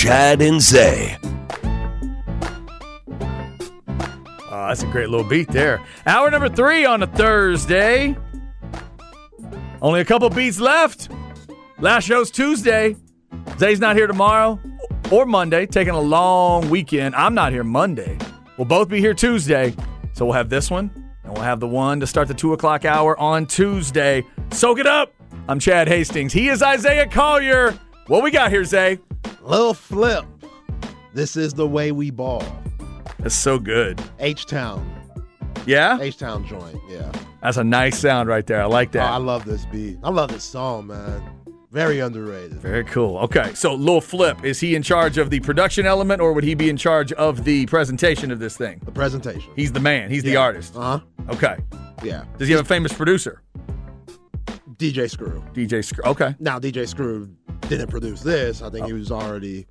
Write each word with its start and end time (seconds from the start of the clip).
Chad 0.00 0.40
and 0.40 0.62
Zay. 0.62 1.18
Oh, 4.50 4.66
that's 4.66 4.82
a 4.82 4.86
great 4.86 5.10
little 5.10 5.28
beat 5.28 5.48
there. 5.48 5.78
Hour 6.06 6.30
number 6.30 6.48
three 6.48 6.86
on 6.86 7.02
a 7.02 7.06
Thursday. 7.06 8.16
Only 9.82 10.00
a 10.00 10.04
couple 10.06 10.30
beats 10.30 10.58
left. 10.58 11.10
Last 11.80 12.04
show's 12.04 12.30
Tuesday. 12.30 12.96
Zay's 13.58 13.78
not 13.78 13.94
here 13.94 14.06
tomorrow 14.06 14.58
or 15.10 15.26
Monday, 15.26 15.66
taking 15.66 15.92
a 15.92 16.00
long 16.00 16.70
weekend. 16.70 17.14
I'm 17.14 17.34
not 17.34 17.52
here 17.52 17.62
Monday. 17.62 18.16
We'll 18.56 18.64
both 18.64 18.88
be 18.88 19.00
here 19.00 19.12
Tuesday. 19.12 19.74
So 20.14 20.24
we'll 20.24 20.32
have 20.32 20.48
this 20.48 20.70
one, 20.70 20.90
and 21.24 21.34
we'll 21.34 21.42
have 21.42 21.60
the 21.60 21.68
one 21.68 22.00
to 22.00 22.06
start 22.06 22.26
the 22.26 22.32
two 22.32 22.54
o'clock 22.54 22.86
hour 22.86 23.20
on 23.20 23.44
Tuesday. 23.44 24.24
Soak 24.50 24.78
it 24.78 24.86
up. 24.86 25.12
I'm 25.46 25.58
Chad 25.58 25.88
Hastings. 25.88 26.32
He 26.32 26.48
is 26.48 26.62
Isaiah 26.62 27.06
Collier. 27.06 27.78
What 28.06 28.22
we 28.22 28.30
got 28.30 28.50
here, 28.50 28.64
Zay? 28.64 28.98
Lil 29.42 29.74
Flip. 29.74 30.24
This 31.14 31.36
is 31.36 31.54
the 31.54 31.66
way 31.66 31.92
we 31.92 32.10
ball. 32.10 32.42
That's 33.18 33.34
so 33.34 33.58
good. 33.58 34.00
H 34.18 34.46
Town. 34.46 34.88
Yeah? 35.66 35.98
H 36.00 36.16
Town 36.18 36.46
joint. 36.46 36.78
Yeah. 36.88 37.10
That's 37.42 37.56
a 37.56 37.64
nice 37.64 37.98
sound 37.98 38.28
right 38.28 38.46
there. 38.46 38.62
I 38.62 38.66
like 38.66 38.90
Oh, 38.90 38.92
that. 38.98 39.10
I 39.10 39.16
love 39.16 39.44
this 39.44 39.64
beat. 39.66 39.98
I 40.02 40.10
love 40.10 40.30
this 40.30 40.44
song, 40.44 40.86
man. 40.88 41.22
Very 41.72 42.00
underrated. 42.00 42.54
Very 42.54 42.84
cool. 42.84 43.16
Okay, 43.18 43.54
so 43.54 43.74
Lil 43.74 44.00
Flip, 44.00 44.44
is 44.44 44.58
he 44.58 44.74
in 44.74 44.82
charge 44.82 45.18
of 45.18 45.30
the 45.30 45.38
production 45.40 45.86
element 45.86 46.20
or 46.20 46.32
would 46.32 46.42
he 46.44 46.54
be 46.54 46.68
in 46.68 46.76
charge 46.76 47.12
of 47.12 47.44
the 47.44 47.64
presentation 47.66 48.30
of 48.32 48.40
this 48.40 48.56
thing? 48.56 48.80
The 48.84 48.90
presentation. 48.90 49.52
He's 49.54 49.70
the 49.72 49.78
man, 49.80 50.10
he's 50.10 50.22
the 50.24 50.36
artist. 50.36 50.74
Uh 50.76 50.98
huh. 50.98 51.00
Okay. 51.34 51.56
Yeah. 52.02 52.24
Does 52.38 52.48
he 52.48 52.54
have 52.54 52.64
a 52.64 52.68
famous 52.68 52.92
producer? 52.92 53.42
DJ 54.76 55.08
Screw. 55.10 55.44
DJ 55.52 55.84
Screw. 55.84 56.02
Okay. 56.04 56.34
Now 56.40 56.58
DJ 56.58 56.88
Screw 56.88 57.28
didn't 57.70 57.88
produce 57.88 58.20
this. 58.22 58.62
I 58.62 58.68
think 58.70 58.86
he 58.86 58.92
was 58.92 59.10
already 59.12 59.66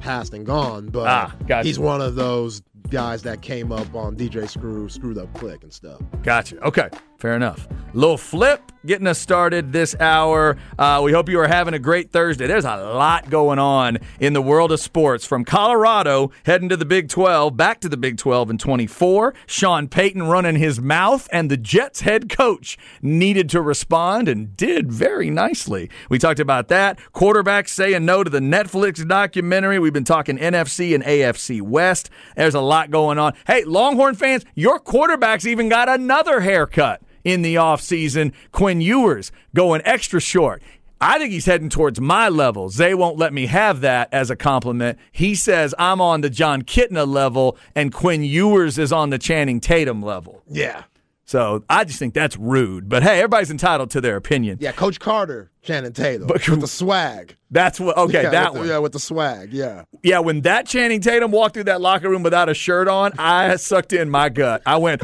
passed 0.00 0.34
and 0.34 0.44
gone. 0.44 0.88
But 0.88 1.06
Ah, 1.06 1.34
gotcha. 1.46 1.66
he's 1.66 1.78
one 1.78 2.00
of 2.00 2.16
those 2.16 2.62
guys 2.90 3.22
that 3.22 3.40
came 3.42 3.72
up 3.72 3.94
on 3.94 4.16
DJ 4.16 4.48
Screw, 4.48 4.88
screwed 4.88 5.16
up 5.18 5.32
click 5.34 5.62
and 5.62 5.72
stuff. 5.72 6.00
Gotcha. 6.22 6.58
Okay. 6.66 6.88
Fair 7.24 7.36
enough. 7.36 7.66
Lil 7.94 8.18
Flip 8.18 8.60
getting 8.84 9.06
us 9.06 9.18
started 9.18 9.72
this 9.72 9.96
hour. 9.98 10.58
Uh, 10.78 11.00
we 11.02 11.12
hope 11.12 11.30
you 11.30 11.40
are 11.40 11.48
having 11.48 11.72
a 11.72 11.78
great 11.78 12.10
Thursday. 12.10 12.46
There's 12.46 12.66
a 12.66 12.76
lot 12.76 13.30
going 13.30 13.58
on 13.58 13.96
in 14.20 14.34
the 14.34 14.42
world 14.42 14.72
of 14.72 14.80
sports 14.80 15.24
from 15.24 15.42
Colorado 15.42 16.32
heading 16.44 16.68
to 16.68 16.76
the 16.76 16.84
Big 16.84 17.08
12, 17.08 17.56
back 17.56 17.80
to 17.80 17.88
the 17.88 17.96
Big 17.96 18.18
12 18.18 18.50
in 18.50 18.58
24. 18.58 19.32
Sean 19.46 19.88
Payton 19.88 20.24
running 20.24 20.56
his 20.56 20.80
mouth, 20.80 21.26
and 21.32 21.50
the 21.50 21.56
Jets 21.56 22.02
head 22.02 22.28
coach 22.28 22.76
needed 23.00 23.48
to 23.48 23.62
respond 23.62 24.28
and 24.28 24.54
did 24.54 24.92
very 24.92 25.30
nicely. 25.30 25.88
We 26.10 26.18
talked 26.18 26.40
about 26.40 26.68
that. 26.68 26.98
Quarterbacks 27.14 27.70
saying 27.70 28.04
no 28.04 28.22
to 28.22 28.28
the 28.28 28.40
Netflix 28.40 29.06
documentary. 29.08 29.78
We've 29.78 29.94
been 29.94 30.04
talking 30.04 30.36
NFC 30.36 30.94
and 30.94 31.02
AFC 31.02 31.62
West. 31.62 32.10
There's 32.36 32.54
a 32.54 32.60
lot 32.60 32.90
going 32.90 33.18
on. 33.18 33.32
Hey, 33.46 33.64
Longhorn 33.64 34.14
fans, 34.14 34.44
your 34.54 34.78
quarterback's 34.78 35.46
even 35.46 35.70
got 35.70 35.88
another 35.88 36.40
haircut 36.40 37.00
in 37.24 37.42
the 37.42 37.56
offseason. 37.56 38.32
Quinn 38.52 38.80
Ewers 38.80 39.32
going 39.54 39.82
extra 39.84 40.20
short. 40.20 40.62
I 41.00 41.18
think 41.18 41.32
he's 41.32 41.44
heading 41.44 41.68
towards 41.68 42.00
my 42.00 42.28
level. 42.28 42.70
Zay 42.70 42.94
won't 42.94 43.18
let 43.18 43.32
me 43.32 43.46
have 43.46 43.80
that 43.82 44.08
as 44.12 44.30
a 44.30 44.36
compliment. 44.36 44.98
He 45.12 45.34
says 45.34 45.74
I'm 45.78 46.00
on 46.00 46.20
the 46.22 46.30
Jon 46.30 46.62
Kitna 46.62 47.06
level 47.06 47.58
and 47.74 47.92
Quinn 47.92 48.22
Ewers 48.24 48.78
is 48.78 48.92
on 48.92 49.10
the 49.10 49.18
Channing 49.18 49.60
Tatum 49.60 50.02
level. 50.02 50.42
Yeah. 50.48 50.84
So 51.26 51.64
I 51.70 51.84
just 51.84 51.98
think 51.98 52.14
that's 52.14 52.36
rude. 52.36 52.88
But 52.88 53.02
hey, 53.02 53.16
everybody's 53.18 53.50
entitled 53.50 53.90
to 53.92 54.00
their 54.00 54.16
opinion. 54.16 54.58
Yeah, 54.60 54.72
Coach 54.72 55.00
Carter, 55.00 55.50
Channing 55.62 55.92
Tatum. 55.92 56.26
But- 56.26 56.46
with 56.48 56.60
the 56.60 56.68
swag. 56.68 57.36
That's 57.50 57.78
what, 57.80 57.96
okay, 57.96 58.24
yeah, 58.24 58.30
that 58.30 58.52
with 58.52 58.60
one. 58.62 58.68
Yeah, 58.68 58.78
with 58.78 58.92
the 58.92 58.98
swag. 58.98 59.52
Yeah. 59.52 59.84
Yeah, 60.02 60.18
when 60.18 60.40
that 60.42 60.66
Channing 60.66 61.00
Tatum 61.00 61.30
walked 61.30 61.54
through 61.54 61.64
that 61.64 61.80
locker 61.80 62.08
room 62.10 62.22
without 62.22 62.48
a 62.48 62.54
shirt 62.54 62.88
on, 62.88 63.12
I 63.18 63.56
sucked 63.56 63.92
in 63.92 64.10
my 64.10 64.28
gut. 64.28 64.62
I 64.66 64.76
went, 64.76 65.02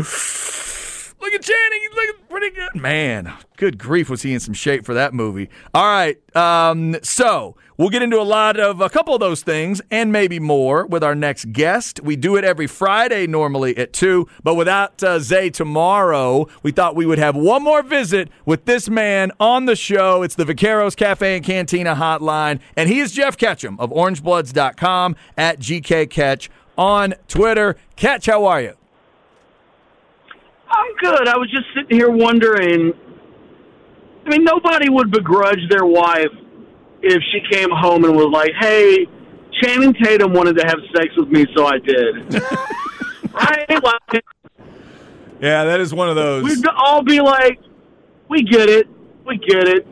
look 1.20 1.32
at 1.32 1.42
Channing, 1.42 1.81
he's 1.81 1.94
looking 1.94 2.25
pretty 2.28 2.50
good. 2.50 2.81
Man, 2.81 3.32
good 3.56 3.78
grief, 3.78 4.08
was 4.10 4.22
he 4.22 4.32
in 4.32 4.41
some 4.41 4.54
shape 4.54 4.84
for 4.84 4.94
that 4.94 5.14
movie. 5.14 5.48
All 5.75 5.84
right, 5.84 6.36
um, 6.36 6.97
so 7.03 7.56
we'll 7.76 7.91
get 7.91 8.03
into 8.03 8.20
a 8.20 8.22
lot 8.22 8.58
of 8.58 8.81
a 8.81 8.88
couple 8.88 9.14
of 9.14 9.20
those 9.20 9.42
things 9.42 9.81
and 9.91 10.12
maybe 10.12 10.38
more 10.38 10.86
with 10.86 11.04
our 11.04 11.14
next 11.14 11.53
guest. 11.53 12.00
We 12.03 12.16
do 12.16 12.36
it 12.36 12.44
every 12.44 12.66
Friday 12.66 13.26
normally 13.26 13.76
at 13.76 13.92
2, 13.92 14.26
but 14.42 14.54
without 14.54 15.03
uh, 15.03 15.19
Zay 15.19 15.50
tomorrow, 15.50 16.48
we 16.62 16.72
thought 16.72 16.97
we 16.97 17.06
would 17.06 17.19
have 17.19 17.37
one 17.37 17.62
more 17.62 17.82
visit 17.82 18.28
with 18.44 18.64
this 18.64 18.88
man 18.88 19.32
on 19.38 19.66
the 19.66 19.76
show. 19.76 20.22
It's 20.22 20.34
the 20.34 20.44
Vaqueros 20.44 20.97
Cafe 20.97 21.37
and 21.37 21.44
Cantina 21.44 21.94
hotline, 21.94 22.60
and 22.76 22.88
he 22.88 23.00
is 23.00 23.12
Geoff 23.12 23.37
Ketchum 23.37 23.78
of 23.78 23.91
orangebloods.com 23.91 25.16
at 25.37 25.58
GKCatch 25.58 26.48
on 26.78 27.14
Twitter. 27.28 27.76
Catch, 27.97 28.26
how 28.26 28.47
are 28.47 28.62
you? 28.62 28.75
I'm 30.70 30.97
good. 31.00 31.28
I 31.28 31.36
was 31.36 31.50
just 31.50 31.66
sitting 31.75 31.97
here 31.97 32.10
wondering. 32.10 32.92
I 34.26 34.28
mean, 34.28 34.44
nobody 34.44 34.88
would 34.88 35.10
begrudge 35.10 35.60
their 35.70 35.84
wife 35.84 36.31
if 37.03 37.22
she 37.32 37.41
came 37.50 37.70
home 37.70 38.04
and 38.04 38.14
was 38.14 38.28
like, 38.32 38.53
"Hey, 38.60 39.06
Channing 39.62 39.94
Tatum 39.94 40.32
wanted 40.32 40.56
to 40.58 40.66
have 40.66 40.78
sex 40.94 41.08
with 41.16 41.28
me, 41.28 41.47
so 41.56 41.66
I 41.66 41.78
did." 41.78 42.34
right? 43.32 43.82
Like, 43.82 44.25
Yeah, 45.41 45.64
that 45.64 45.81
is 45.81 45.92
one 45.94 46.08
of 46.08 46.16
those. 46.16 46.44
we'd 46.44 46.64
all 46.66 47.02
be 47.02 47.20
like, 47.20 47.58
"We 48.28 48.42
get 48.42 48.69
it. 48.69 48.87
We 49.26 49.38
get 49.38 49.66
it." 49.69 49.87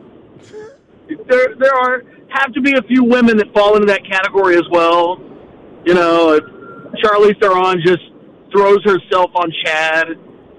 There, 1.27 1.55
there 1.57 1.73
are 1.75 2.03
have 2.29 2.53
to 2.53 2.61
be 2.61 2.73
a 2.77 2.81
few 2.83 3.03
women 3.03 3.37
that 3.37 3.51
fall 3.53 3.73
into 3.75 3.87
that 3.87 4.05
category 4.05 4.55
as 4.55 4.63
well. 4.71 5.19
You 5.83 5.95
know, 5.95 6.33
if 6.33 6.43
Charlize 7.03 7.39
Theron 7.41 7.81
just 7.83 8.03
throws 8.51 8.83
herself 8.83 9.31
on 9.35 9.51
Chad. 9.65 10.07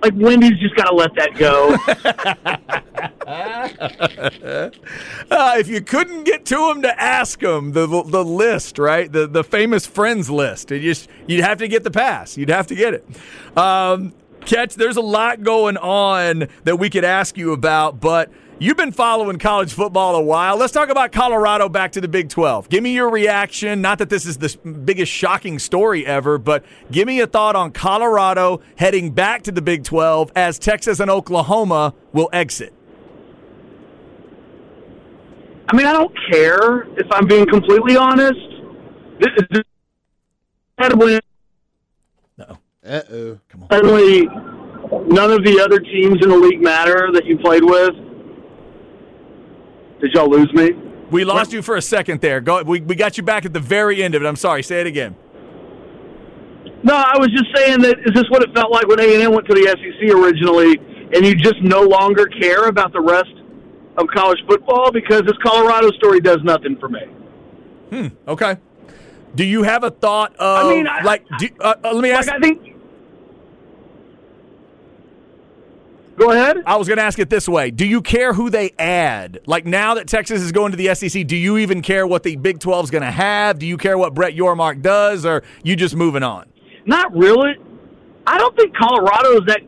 Like 0.03 0.15
Wendy's 0.17 0.59
just 0.59 0.75
got 0.77 0.85
to 0.85 0.95
let 0.95 1.15
that 1.15 1.35
go. 1.37 1.77
Uh, 5.31 5.55
if 5.59 5.69
you 5.69 5.81
couldn't 5.81 6.25
get 6.25 6.45
to 6.45 6.71
him 6.71 6.83
to 6.83 7.01
ask 7.01 7.41
him 7.41 7.73
the 7.73 7.87
the 7.87 8.25
list, 8.25 8.79
right? 8.79 9.11
The 9.11 9.27
the 9.29 9.45
famous 9.45 9.87
friends 9.87 10.29
list. 10.29 10.73
It 10.73 10.81
just 10.81 11.09
you'd 11.29 11.45
have 11.45 11.59
to 11.59 11.69
get 11.69 11.85
the 11.85 11.91
pass. 11.91 12.37
You'd 12.37 12.49
have 12.49 12.67
to 12.67 12.75
get 12.75 12.95
it. 12.95 13.07
Um, 13.57 14.13
Catch, 14.45 14.75
there's 14.75 14.97
a 14.97 15.03
lot 15.03 15.43
going 15.43 15.77
on 15.77 16.49
that 16.65 16.77
we 16.79 16.91
could 16.91 17.05
ask 17.05 17.37
you 17.37 17.53
about, 17.53 18.01
but 18.01 18.31
you've 18.61 18.77
been 18.77 18.93
following 18.93 19.39
college 19.39 19.73
football 19.73 20.15
a 20.15 20.23
while. 20.23 20.57
Let's 20.57 20.73
talk 20.73 20.91
about 20.91 21.11
Colorado 21.11 21.69
back 21.69 21.91
to 21.93 22.01
the 22.01 22.07
Big 22.07 22.29
12. 22.29 22.69
Give 22.69 22.83
me 22.83 22.95
your 22.95 23.11
reaction. 23.11 23.81
Not 23.81 23.99
that 23.99 24.11
this 24.11 24.27
is 24.27 24.37
the 24.37 24.57
biggest 24.71 25.11
shocking 25.11 25.59
story 25.59 26.07
ever, 26.07 26.39
but 26.39 26.65
give 26.93 27.09
me 27.09 27.21
a 27.21 27.27
thought 27.27 27.57
on 27.57 27.73
Colorado 27.73 28.61
heading 28.77 29.11
back 29.11 29.43
to 29.43 29.53
the 29.53 29.63
Big 29.63 29.83
12 29.83 30.31
as 30.37 30.59
Texas 30.59 31.01
and 31.01 31.11
Oklahoma 31.11 31.95
will 32.13 32.29
exit. 32.33 32.73
I 35.69 35.77
mean, 35.77 35.87
I 35.87 35.93
don't 35.93 36.15
care 36.31 36.83
if 36.99 37.07
I'm 37.13 37.27
being 37.27 37.47
completely 37.47 37.97
honest. 37.97 38.39
This 39.19 39.31
is 39.51 39.63
when 40.95 41.21
Uh 42.85 43.03
oh. 43.13 43.39
suddenly 43.71 44.27
none 45.07 45.31
of 45.31 45.45
the 45.45 45.61
other 45.63 45.79
teams 45.79 46.19
in 46.23 46.29
the 46.31 46.37
league 46.37 46.61
matter 46.61 47.11
that 47.13 47.25
you 47.27 47.39
played 47.39 47.63
with. 47.63 47.95
Did 50.01 50.13
y'all 50.15 50.29
lose 50.31 50.53
me? 50.53 50.73
We 51.11 51.25
lost 51.25 51.53
you 51.53 51.61
for 51.63 51.77
a 51.77 51.83
second 51.83 52.21
there. 52.21 52.41
Go. 52.41 52.63
We, 52.63 52.81
we 52.81 52.95
got 52.95 53.17
you 53.17 53.23
back 53.23 53.45
at 53.45 53.53
the 53.53 53.61
very 53.61 54.03
end 54.03 54.15
of 54.15 54.23
it. 54.23 54.27
I'm 54.27 54.37
sorry. 54.37 54.63
Say 54.63 54.81
it 54.81 54.87
again. 54.87 55.17
No, 56.83 56.95
I 56.95 57.19
was 57.19 57.29
just 57.31 57.47
saying 57.55 57.83
that 57.83 57.99
is 58.07 58.15
this 58.15 58.25
what 58.31 58.43
it 58.43 58.55
felt 58.55 58.71
like 58.73 58.87
when 58.87 59.01
A 59.01 59.15
and 59.15 59.23
M 59.23 59.33
went 59.33 59.47
to 59.49 59.55
the 59.55 59.67
SEC 59.67 60.15
originally, 60.15 60.79
and 61.15 61.27
you 61.27 61.35
just 61.35 61.61
no 61.63 61.83
longer 61.83 62.27
care 62.27 62.69
about 62.69 62.93
the 62.93 63.01
rest 63.01 63.33
of 63.99 64.07
college 64.15 64.39
football 64.49 64.91
because 64.91 65.23
this 65.23 65.37
Colorado 65.43 65.91
story 65.93 66.21
does 66.21 66.39
nothing 66.43 66.79
for 66.79 66.89
me. 66.89 68.11
Okay. 68.27 68.57
Do 69.35 69.45
you 69.45 69.63
have 69.65 69.85
a 69.85 69.91
thought 69.91 70.35
of 70.37 70.67
I 70.67 70.71
mean, 70.71 70.87
I- 70.87 71.03
like? 71.03 71.25
Do, 71.39 71.49
uh, 71.61 71.75
uh, 71.85 71.93
let 71.93 72.03
me 72.03 72.11
ask. 72.11 72.29
Like 72.29 72.37
I 72.37 72.41
think. 72.41 72.70
Go 76.21 76.33
ahead. 76.33 76.59
I 76.67 76.77
was 76.77 76.87
going 76.87 76.99
to 76.99 77.03
ask 77.03 77.19
it 77.19 77.31
this 77.31 77.49
way: 77.49 77.71
Do 77.71 77.87
you 77.87 78.03
care 78.03 78.35
who 78.35 78.51
they 78.51 78.73
add? 78.79 79.41
Like 79.47 79.65
now 79.65 79.95
that 79.95 80.07
Texas 80.07 80.43
is 80.43 80.53
going 80.53 80.71
to 80.71 80.77
the 80.77 80.95
SEC, 80.95 81.27
do 81.27 81.35
you 81.35 81.57
even 81.57 81.81
care 81.81 82.07
what 82.07 82.25
the 82.25 82.37
Big 82.37 82.61
12 82.61 82.85
is 82.85 82.91
going 82.91 83.03
to 83.03 83.11
have? 83.11 83.59
Do 83.59 83.67
you 83.67 83.79
care 83.79 83.97
what 83.97 84.13
Brett 84.13 84.35
Yormark 84.35 84.83
does, 84.83 85.25
or 85.25 85.43
you 85.63 85.77
just 85.77 85.97
moving 85.97 86.23
on? 86.23 86.47
Not 86.85 87.17
really. 87.17 87.55
I 88.27 88.37
don't 88.37 88.55
think 88.55 88.77
Colorado 88.77 89.41
is 89.41 89.47
that 89.47 89.61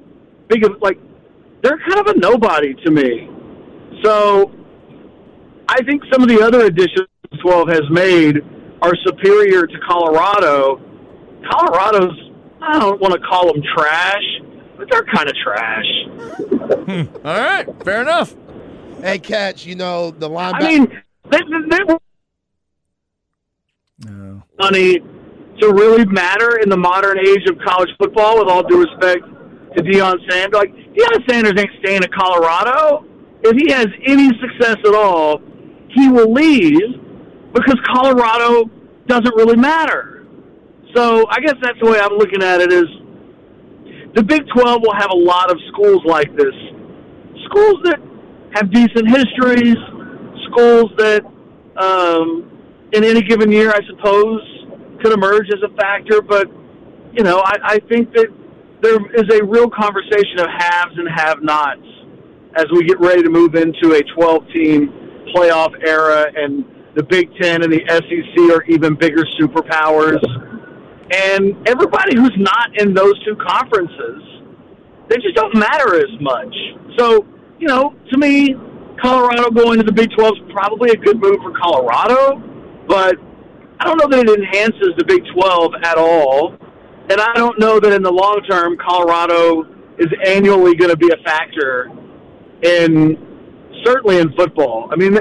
big 0.49 0.65
of 0.65 0.73
like. 0.83 0.99
They're 1.63 1.79
kind 1.89 2.01
of 2.01 2.09
a 2.09 2.19
nobody 2.19 2.75
to 2.85 2.91
me. 2.91 3.29
So, 4.03 4.51
I 5.69 5.83
think 5.85 6.03
some 6.13 6.23
of 6.23 6.29
the 6.29 6.43
other 6.43 6.67
additions 6.67 7.09
the 7.31 7.39
12 7.39 7.69
has 7.69 7.83
made 7.91 8.39
are 8.83 8.93
superior 9.07 9.67
to 9.67 9.79
Colorado. 9.89 10.81
Colorado's, 11.51 12.19
I 12.61 12.79
don't 12.81 13.01
want 13.01 13.15
to 13.15 13.21
call 13.21 13.53
them 13.53 13.63
trash, 13.77 14.25
they're 14.91 15.05
kind 15.05 15.29
of 15.29 15.35
trash. 15.37 15.85
Hmm. 16.87 17.27
All 17.27 17.39
right, 17.39 17.67
fair 17.85 18.03
enough. 18.03 18.35
Hey, 19.01 19.19
catch. 19.19 19.67
You 19.67 19.75
know 19.75 20.11
the 20.11 20.29
linebacker. 20.29 20.63
I 20.63 20.69
mean, 20.69 21.03
they, 21.31 21.39
they, 21.39 21.79
they 21.87 21.97
No. 24.11 24.43
money 24.59 24.99
to 25.61 25.69
really 25.73 26.05
matter 26.07 26.59
in 26.59 26.69
the 26.69 26.77
modern 26.77 27.19
age 27.19 27.49
of 27.49 27.59
college 27.65 27.91
football. 27.99 28.39
With 28.39 28.49
all 28.49 28.63
due 28.63 28.81
respect 28.83 29.25
to 29.77 29.83
Deion 29.83 30.17
Sanders, 30.31 30.59
like 30.59 30.75
Deion 30.75 31.31
Sanders 31.31 31.55
ain't 31.59 31.71
staying 31.85 32.03
at 32.05 32.13
Colorado. 32.13 33.05
If 33.45 33.57
he 33.57 33.73
has 33.73 33.89
any 34.07 34.29
success 34.41 34.77
at 34.87 34.95
all, 34.95 35.41
he 35.89 36.09
will 36.09 36.33
leave 36.33 36.81
because 37.53 37.77
Colorado 37.93 38.71
doesn't 39.07 39.35
really 39.35 39.57
matter. 39.57 40.27
So 40.95 41.27
I 41.29 41.41
guess 41.41 41.55
that's 41.61 41.79
the 41.83 41.91
way 41.91 41.99
I'm 41.99 42.17
looking 42.19 42.43
at 42.43 42.61
it. 42.61 42.73
Is 42.73 42.85
the 44.15 44.23
Big 44.23 44.43
12 44.55 44.83
will 44.83 44.95
have 44.95 45.11
a 45.11 45.17
lot 45.17 45.51
of 45.51 45.59
schools 45.73 46.03
like 46.05 46.35
this, 46.37 46.55
schools 47.47 47.81
that 47.85 48.01
have 48.55 48.71
decent 48.71 49.09
histories, 49.09 49.77
schools 50.51 50.91
that 50.99 51.25
um, 51.77 52.51
in 52.93 53.05
any 53.05 53.23
given 53.23 53.51
year, 53.51 53.71
I 53.71 53.81
suppose, 53.89 54.41
could 55.03 55.13
emerge 55.13 55.49
as 55.49 55.63
a 55.63 55.75
factor. 55.77 56.21
But 56.21 56.49
you 57.13 57.25
know, 57.25 57.41
I, 57.45 57.57
I 57.65 57.79
think 57.89 58.13
that 58.15 58.29
there 58.83 58.97
is 59.15 59.41
a 59.41 59.45
real 59.45 59.71
conversation 59.71 60.41
of 60.41 60.49
haves 60.49 60.99
and 60.99 61.09
have-nots 61.09 61.87
as 62.57 62.67
we 62.73 62.85
get 62.85 63.01
ready 63.01 63.23
to 63.23 63.31
move 63.31 63.55
into 63.55 63.95
a 63.95 64.03
12-team 64.19 65.33
playoff 65.35 65.73
era, 65.87 66.27
and 66.37 66.65
the 66.95 67.03
Big 67.03 67.31
Ten 67.41 67.63
and 67.63 67.73
the 67.73 67.81
SEC 67.89 68.57
are 68.57 68.63
even 68.65 68.95
bigger 68.95 69.25
superpowers. 69.41 70.21
And 71.13 71.69
everybody 71.69 72.17
who's 72.17 72.35
not 72.39 72.81
in 72.81 72.95
those 72.95 73.23
two 73.25 73.37
conferences, 73.37 74.23
they 75.09 75.17
just 75.17 75.35
don't 75.35 75.55
matter 75.55 75.97
as 75.97 76.21
much. 76.21 76.55
So, 76.99 77.27
you 77.59 77.69
know, 77.69 77.95
to 78.11 78.19
me, 78.19 78.55
Colorado 79.01 79.51
going 79.51 79.79
to 79.79 79.85
the 79.85 79.93
Big 79.93 80.11
12 80.17 80.33
is 80.37 80.53
probably 80.53 80.91
a 80.91 80.97
good 80.97 81.21
move 81.21 81.37
for 81.43 81.53
Colorado, 81.59 82.41
but 82.89 83.17
I 83.81 83.85
don't 83.85 83.99
know 83.99 84.09
that 84.09 84.27
it 84.27 84.39
enhances 84.39 84.95
the 84.97 85.05
Big 85.05 85.23
12 85.35 85.75
at 85.85 85.99
all. 85.99 86.57
And 87.11 87.21
I 87.21 87.33
don't 87.35 87.59
know 87.59 87.81
that 87.81 87.93
in 87.93 88.03
the 88.03 88.13
long 88.13 88.41
term, 88.49 88.77
Colorado 88.79 89.65
is 89.99 90.09
annually 90.25 90.75
going 90.77 90.91
to 90.91 90.97
be 90.97 91.11
a 91.13 91.23
factor 91.25 91.91
in 92.63 93.19
certainly 93.85 94.19
in 94.19 94.33
football. 94.35 94.89
I 94.93 94.97
mean, 94.97 95.19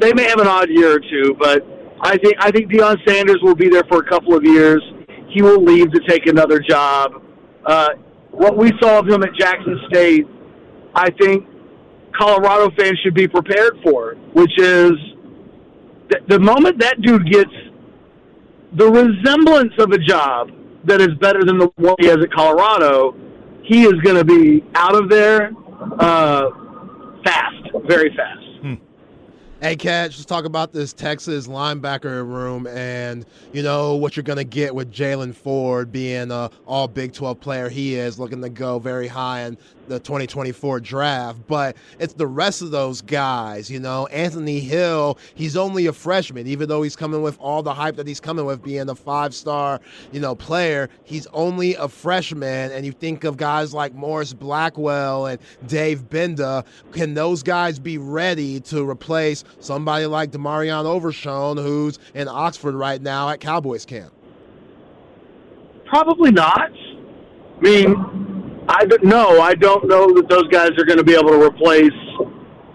they 0.00 0.12
may 0.12 0.24
have 0.24 0.38
an 0.38 0.46
odd 0.46 0.68
year 0.68 0.92
or 0.92 1.00
two, 1.00 1.34
but 1.38 1.66
I 2.02 2.18
think 2.18 2.34
I 2.38 2.50
think 2.50 2.70
Deion 2.70 2.98
Sanders 3.08 3.38
will 3.42 3.54
be 3.54 3.68
there 3.68 3.84
for 3.88 3.98
a 3.98 4.08
couple 4.08 4.36
of 4.36 4.44
years. 4.44 4.82
He 5.34 5.42
will 5.42 5.62
leave 5.62 5.90
to 5.90 6.00
take 6.06 6.26
another 6.26 6.60
job. 6.60 7.20
Uh, 7.66 7.90
what 8.30 8.56
we 8.56 8.72
saw 8.80 9.00
of 9.00 9.08
him 9.08 9.22
at 9.24 9.34
Jackson 9.34 9.80
State, 9.90 10.26
I 10.94 11.10
think 11.10 11.46
Colorado 12.16 12.70
fans 12.78 12.98
should 13.02 13.14
be 13.14 13.26
prepared 13.26 13.78
for, 13.82 14.14
which 14.32 14.52
is 14.58 14.92
th- 16.10 16.22
the 16.28 16.38
moment 16.38 16.78
that 16.78 17.00
dude 17.02 17.26
gets 17.30 17.50
the 18.74 18.86
resemblance 18.86 19.72
of 19.78 19.90
a 19.90 19.98
job 19.98 20.50
that 20.84 21.00
is 21.00 21.14
better 21.20 21.44
than 21.44 21.58
the 21.58 21.70
one 21.76 21.96
he 21.98 22.06
has 22.06 22.18
at 22.22 22.32
Colorado, 22.32 23.16
he 23.64 23.84
is 23.84 23.94
going 24.02 24.16
to 24.16 24.24
be 24.24 24.64
out 24.74 24.94
of 24.94 25.08
there 25.08 25.50
uh, 25.98 26.50
fast, 27.24 27.70
very 27.86 28.14
fast. 28.14 28.43
Hey, 29.64 29.76
Catch, 29.76 30.18
let's 30.18 30.26
talk 30.26 30.44
about 30.44 30.74
this 30.74 30.92
Texas 30.92 31.46
linebacker 31.46 32.22
room 32.28 32.66
and, 32.66 33.24
you 33.54 33.62
know, 33.62 33.96
what 33.96 34.14
you're 34.14 34.22
going 34.22 34.36
to 34.36 34.44
get 34.44 34.74
with 34.74 34.92
Jaylan 34.92 35.34
Ford 35.34 35.90
being 35.90 36.30
a 36.30 36.50
all 36.66 36.86
Big 36.86 37.14
12 37.14 37.40
player 37.40 37.70
he 37.70 37.94
is, 37.94 38.18
looking 38.18 38.42
to 38.42 38.50
go 38.50 38.78
very 38.78 39.08
high 39.08 39.40
in 39.44 39.56
the 39.88 39.98
2024 40.00 40.80
draft. 40.80 41.38
But 41.46 41.76
it's 41.98 42.14
the 42.14 42.26
rest 42.26 42.62
of 42.62 42.70
those 42.70 43.00
guys, 43.00 43.70
you 43.70 43.80
know. 43.80 44.06
Anthony 44.06 44.60
Hill, 44.60 45.18
he's 45.34 45.56
only 45.56 45.86
a 45.86 45.92
freshman, 45.92 46.46
even 46.46 46.68
though 46.68 46.82
he's 46.82 46.96
coming 46.96 47.22
with 47.22 47.38
all 47.38 47.62
the 47.62 47.74
hype 47.74 47.96
that 47.96 48.06
he's 48.06 48.20
coming 48.20 48.44
with 48.44 48.62
being 48.62 48.88
a 48.88 48.94
five 48.94 49.34
star, 49.34 49.80
you 50.12 50.20
know, 50.20 50.34
player. 50.34 50.88
He's 51.04 51.26
only 51.28 51.74
a 51.74 51.88
freshman. 51.88 52.72
And 52.72 52.84
you 52.86 52.92
think 52.92 53.24
of 53.24 53.36
guys 53.36 53.74
like 53.74 53.94
Morice 53.94 54.32
Blackwell 54.32 55.26
and 55.26 55.40
Dave 55.66 56.08
Gbenda. 56.08 56.64
Can 56.92 57.14
those 57.14 57.42
guys 57.42 57.78
be 57.78 57.98
ready 57.98 58.60
to 58.60 58.88
replace 58.88 59.44
somebody 59.60 60.06
like 60.06 60.30
DeMarvion 60.30 60.84
Overshown, 60.84 61.56
who's 61.56 61.98
in 62.14 62.28
Oxford 62.28 62.74
right 62.74 63.00
now 63.00 63.28
at 63.28 63.40
Cowboys 63.40 63.84
camp? 63.84 64.12
Probably 65.86 66.30
not. 66.30 66.72
I 67.56 67.60
mean, 67.60 68.23
I 68.68 68.84
don't 68.86 69.04
know. 69.04 69.40
I 69.40 69.54
don't 69.54 69.86
know 69.86 70.12
that 70.14 70.28
those 70.28 70.48
guys 70.48 70.70
are 70.78 70.84
going 70.84 70.98
to 70.98 71.04
be 71.04 71.14
able 71.14 71.30
to 71.30 71.42
replace 71.42 71.92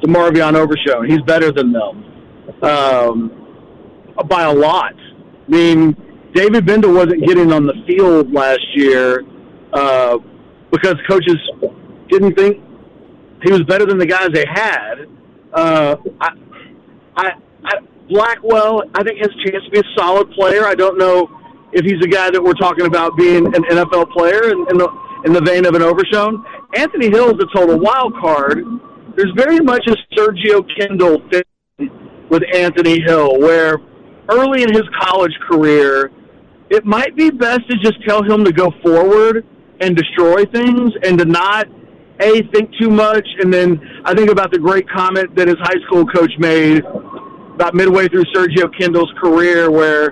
the 0.02 0.08
DeMarvion 0.08 0.56
Overshown. 0.56 1.10
He's 1.10 1.22
better 1.22 1.52
than 1.52 1.72
them 1.72 2.64
um, 2.64 3.76
by 4.28 4.44
a 4.44 4.54
lot. 4.54 4.94
I 4.96 5.50
mean, 5.52 5.96
David 6.34 6.66
Gbenda 6.66 6.94
wasn't 6.94 7.26
getting 7.26 7.52
on 7.52 7.66
the 7.66 7.74
field 7.88 8.32
last 8.32 8.66
year 8.76 9.24
uh, 9.74 10.18
because 10.72 10.96
coaches 11.10 11.38
didn't 12.08 12.36
think 12.36 12.64
he 13.44 13.52
was 13.52 13.64
better 13.64 13.86
than 13.86 13.98
the 13.98 14.06
guys 14.06 14.30
they 14.34 14.46
had. 14.48 15.08
Uh, 15.54 15.96
I, 16.22 16.30
I, 17.16 17.32
I, 17.64 17.74
Blackwell, 18.10 18.84
I 18.94 19.04
think 19.04 19.20
has 19.20 19.30
a 19.30 19.50
chance 19.50 19.64
to 19.66 19.72
be 19.72 19.80
a 19.80 19.98
solid 19.98 20.30
player. 20.32 20.66
I 20.66 20.76
don't 20.76 20.98
know 20.98 21.30
if 21.74 21.86
he's 21.86 22.04
a 22.04 22.08
guy 22.08 22.30
that 22.30 22.42
we're 22.42 22.54
talking 22.54 22.86
about 22.86 23.18
being 23.18 23.46
an 23.48 23.64
NFL 23.64 24.12
player 24.12 24.52
and, 24.52 24.70
in 24.70 24.78
the 24.78 25.09
in 25.26 25.34
the 25.34 25.42
vein 25.42 25.66
of 25.66 25.76
an 25.76 25.82
Overshown. 25.82 26.44
Anthony 26.76 27.10
Hill 27.10 27.30
is 27.36 27.44
a 27.44 27.58
total 27.58 27.80
wild 27.80 28.14
card. 28.20 28.64
There's 29.16 29.32
very 29.36 29.60
much 29.60 29.86
a 29.88 29.96
Sergio 30.16 30.66
Kendall 30.78 31.22
thing 31.30 31.90
with 32.30 32.44
Anthony 32.54 33.02
Hill, 33.02 33.40
where 33.40 33.78
early 34.30 34.64
in 34.64 34.72
his 34.72 34.84
college 35.02 35.34
career, 35.50 36.12
it 36.70 36.86
might 36.86 37.16
be 37.16 37.30
best 37.32 37.62
to 37.70 37.76
just 37.78 38.02
tell 38.08 38.24
him 38.24 38.44
to 38.46 38.52
go 38.54 38.72
forward 38.84 39.46
and 39.82 39.96
destroy 39.96 40.46
things 40.46 40.92
and 41.04 41.18
to 41.18 41.26
not 41.26 41.68
a 42.22 42.42
think 42.54 42.70
too 42.78 42.90
much 42.90 43.26
and 43.40 43.54
then 43.54 43.80
i 44.04 44.14
think 44.14 44.30
about 44.30 44.52
the 44.52 44.60
great 44.60 44.86
comment 44.90 45.34
that 45.38 45.48
his 45.48 45.56
high 45.62 45.80
school 45.88 46.06
coach 46.06 46.32
made 46.38 46.84
about 47.56 47.74
midway 47.74 48.10
through 48.10 48.26
sergio 48.36 48.70
kendall's 48.78 49.10
career 49.22 49.72
where 49.72 50.12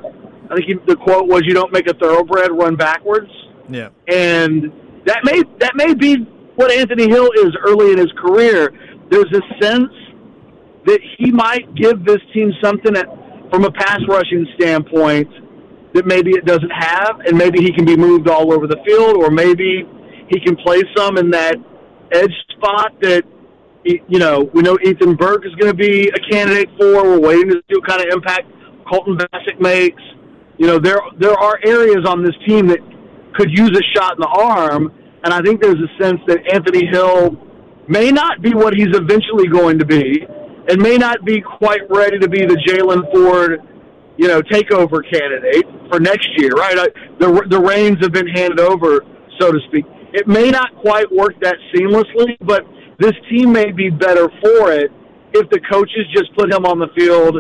i 0.50 0.56
think 0.56 0.66
he, 0.66 0.74
the 0.88 0.96
quote 0.96 1.28
was 1.28 1.42
you 1.44 1.54
don't 1.54 1.74
make 1.74 1.86
a 1.88 1.94
thoroughbred 1.96 2.50
run 2.52 2.78
backwards 2.78 3.30
Yeah. 3.70 3.90
and 4.08 4.72
that 5.08 5.24
may 5.24 5.42
that 5.60 5.76
may 5.76 5.94
be 5.94 6.18
what 6.56 6.72
Anthony 6.72 7.08
Hill 7.10 7.30
is 7.38 7.56
early 7.66 7.94
in 7.94 7.98
his 7.98 8.12
career. 8.18 8.72
There's 9.10 9.32
a 9.32 9.64
sense 9.64 9.94
that 10.86 11.00
he 11.18 11.32
might 11.32 11.74
give 11.76 12.04
this 12.06 12.20
team 12.34 12.52
something 12.62 12.94
that, 12.94 13.08
from 13.50 13.64
a 13.64 13.72
pass 13.72 14.00
rushing 14.08 14.46
standpoint 14.60 15.30
that 15.94 16.06
maybe 16.06 16.32
it 16.32 16.46
doesn't 16.46 16.72
have, 16.72 17.22
and 17.26 17.38
maybe 17.38 17.62
he 17.62 17.72
can 17.72 17.86
be 17.86 17.96
moved 17.96 18.28
all 18.28 18.54
over 18.54 18.68
the 18.68 18.78
field, 18.86 19.18
or 19.18 19.32
maybe 19.32 19.88
he 20.30 20.40
can 20.42 20.56
play 20.58 20.82
some 20.96 21.18
in 21.18 21.30
that 21.32 21.56
edge 22.12 22.34
spot 22.58 22.94
that 23.02 23.24
you 23.86 24.20
know 24.20 24.50
we 24.54 24.62
know 24.62 24.78
Ethan 24.84 25.16
Burke 25.16 25.46
is 25.46 25.56
going 25.56 25.72
to 25.72 25.78
be 25.78 26.10
a 26.10 26.30
candidate 26.30 26.70
for. 26.78 27.04
We're 27.04 27.20
waiting 27.20 27.50
to 27.50 27.62
see 27.70 27.76
what 27.80 27.88
kind 27.88 28.02
of 28.02 28.08
impact 28.14 28.52
Colton 28.92 29.18
Vasek 29.18 29.60
makes. 29.62 30.02
You 30.58 30.68
know 30.68 30.80
there 30.80 31.00
there 31.18 31.34
are 31.34 31.60
areas 31.66 32.06
on 32.06 32.24
this 32.24 32.36
team 32.46 32.68
that 32.68 32.80
could 33.38 33.52
use 33.52 33.72
a 33.72 33.84
shot 33.96 34.16
in 34.16 34.22
the 34.22 34.28
arm, 34.28 34.92
and 35.24 35.34
I 35.34 35.42
think 35.42 35.62
there's 35.62 35.80
a 35.80 36.04
sense 36.04 36.20
that 36.28 36.40
Anthony 36.52 36.88
Hill 36.88 37.38
may 37.88 38.12
not 38.12 38.42
be 38.42 38.54
what 38.54 38.74
he's 38.74 38.94
eventually 38.96 39.48
going 39.48 39.80
to 39.80 39.86
be, 39.86 40.26
and 40.68 40.82
may 40.82 40.98
not 40.98 41.24
be 41.24 41.40
quite 41.40 41.82
ready 41.90 42.20
to 42.20 42.28
be 42.28 42.46
the 42.46 42.58
Jaylan 42.68 43.10
Ford, 43.14 43.62
you 44.18 44.28
know, 44.28 44.42
takeover 44.42 45.00
candidate 45.10 45.66
for 45.90 46.00
next 46.00 46.28
year. 46.38 46.52
Right? 46.52 46.78
I, 46.78 46.88
the 47.20 47.46
the 47.50 47.60
reins 47.60 47.98
have 48.02 48.12
been 48.12 48.28
handed 48.28 48.60
over, 48.60 49.06
so 49.40 49.52
to 49.52 49.60
speak. 49.68 49.86
It 50.14 50.28
may 50.28 50.50
not 50.50 50.76
quite 50.82 51.12
work 51.12 51.40
that 51.42 51.58
seamlessly, 51.74 52.38
but 52.42 52.66
this 53.00 53.14
team 53.30 53.52
may 53.52 53.72
be 53.72 53.90
better 53.90 54.28
for 54.42 54.72
it 54.72 54.92
if 55.34 55.50
the 55.50 55.60
coaches 55.72 56.06
just 56.14 56.34
put 56.36 56.52
him 56.52 56.66
on 56.66 56.80
the 56.80 56.88
field 56.98 57.36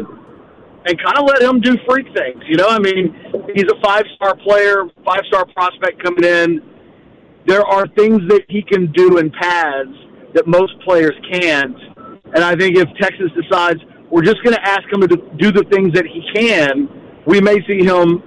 and 0.85 1.03
kind 1.03 1.17
of 1.17 1.25
let 1.25 1.41
him 1.41 1.59
do 1.59 1.75
freak 1.87 2.07
things. 2.15 2.43
You 2.47 2.57
know, 2.57 2.67
I 2.69 2.79
mean, 2.79 3.15
he's 3.53 3.65
a 3.65 3.81
five 3.83 4.03
star 4.15 4.35
player, 4.37 4.85
five 5.05 5.21
star 5.27 5.45
prospect 5.45 6.03
coming 6.03 6.23
in. 6.23 6.61
There 7.45 7.65
are 7.65 7.87
things 7.95 8.21
that 8.29 8.43
he 8.49 8.61
can 8.61 8.91
do 8.91 9.17
in 9.17 9.31
pads 9.31 9.93
that 10.33 10.47
most 10.47 10.73
players 10.81 11.13
can't. 11.31 11.77
And 12.35 12.43
I 12.43 12.55
think 12.55 12.77
if 12.77 12.87
Texas 12.99 13.31
decides 13.41 13.79
we're 14.11 14.23
just 14.23 14.43
going 14.43 14.55
to 14.55 14.67
ask 14.67 14.83
him 14.91 15.01
to 15.01 15.17
do 15.37 15.51
the 15.51 15.63
things 15.71 15.93
that 15.93 16.05
he 16.05 16.21
can, 16.33 16.89
we 17.25 17.41
may 17.41 17.57
see 17.67 17.83
him 17.83 18.23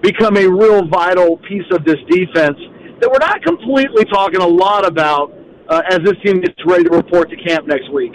become 0.00 0.36
a 0.36 0.46
real 0.46 0.86
vital 0.86 1.38
piece 1.48 1.66
of 1.72 1.84
this 1.84 1.98
defense 2.08 2.58
that 3.00 3.10
we're 3.10 3.18
not 3.18 3.42
completely 3.42 4.04
talking 4.04 4.40
a 4.40 4.46
lot 4.46 4.86
about 4.86 5.32
uh, 5.68 5.82
as 5.90 5.98
this 6.04 6.14
team 6.24 6.40
gets 6.40 6.54
ready 6.66 6.84
to 6.84 6.90
report 6.90 7.30
to 7.30 7.36
camp 7.36 7.66
next 7.66 7.90
week. 7.92 8.12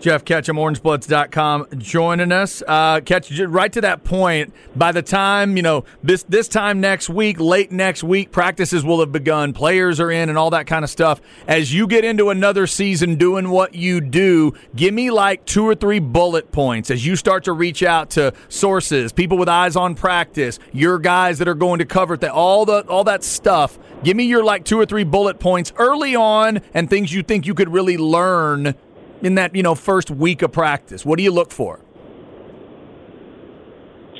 Geoff 0.00 0.24
Ketchum, 0.24 0.56
orangebloods.com, 0.56 1.66
joining 1.76 2.32
us. 2.32 2.62
Uh, 2.66 3.02
right 3.48 3.72
to 3.72 3.80
that 3.82 4.02
point, 4.02 4.54
by 4.74 4.92
the 4.92 5.02
time, 5.02 5.58
you 5.58 5.62
know, 5.62 5.84
this, 6.02 6.22
this 6.22 6.48
time 6.48 6.80
next 6.80 7.10
week, 7.10 7.38
late 7.38 7.70
next 7.70 8.02
week, 8.02 8.32
practices 8.32 8.82
will 8.82 9.00
have 9.00 9.12
begun, 9.12 9.52
players 9.52 10.00
are 10.00 10.10
in, 10.10 10.30
and 10.30 10.38
all 10.38 10.48
that 10.50 10.66
kind 10.66 10.84
of 10.84 10.90
stuff. 10.90 11.20
As 11.46 11.74
you 11.74 11.86
get 11.86 12.04
into 12.04 12.30
another 12.30 12.66
season 12.66 13.16
doing 13.16 13.50
what 13.50 13.74
you 13.74 14.00
do, 14.00 14.54
give 14.74 14.94
me 14.94 15.10
like 15.10 15.44
two 15.44 15.68
or 15.68 15.74
three 15.74 15.98
bullet 15.98 16.50
points 16.50 16.90
as 16.90 17.04
you 17.04 17.14
start 17.14 17.44
to 17.44 17.52
reach 17.52 17.82
out 17.82 18.08
to 18.10 18.32
sources, 18.48 19.12
people 19.12 19.36
with 19.36 19.50
eyes 19.50 19.76
on 19.76 19.94
practice, 19.94 20.58
your 20.72 20.98
guys 20.98 21.38
that 21.38 21.48
are 21.48 21.54
going 21.54 21.78
to 21.78 21.84
cover 21.84 22.16
that, 22.16 22.32
all, 22.32 22.64
the, 22.64 22.86
all 22.86 23.04
that 23.04 23.22
stuff. 23.22 23.78
Give 24.02 24.16
me 24.16 24.24
your 24.24 24.42
like 24.42 24.64
two 24.64 24.80
or 24.80 24.86
three 24.86 25.04
bullet 25.04 25.38
points 25.38 25.74
early 25.76 26.16
on 26.16 26.62
and 26.72 26.88
things 26.88 27.12
you 27.12 27.22
think 27.22 27.46
you 27.46 27.52
could 27.52 27.68
really 27.70 27.98
learn 27.98 28.74
in 29.22 29.34
that 29.34 29.54
you 29.54 29.62
know 29.62 29.74
first 29.74 30.10
week 30.10 30.42
of 30.42 30.52
practice? 30.52 31.04
What 31.04 31.16
do 31.16 31.22
you 31.22 31.30
look 31.30 31.50
for? 31.50 31.80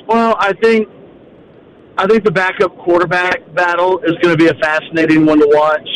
Well, 0.07 0.37
I 0.39 0.53
think 0.55 0.89
I 1.97 2.07
think 2.07 2.25
the 2.25 2.31
backup 2.31 2.77
quarterback 2.79 3.55
battle 3.55 3.99
is 3.99 4.13
going 4.23 4.37
to 4.37 4.37
be 4.37 4.49
a 4.49 4.55
fascinating 4.55 5.27
one 5.27 5.39
to 5.39 5.49
watch. 5.51 5.89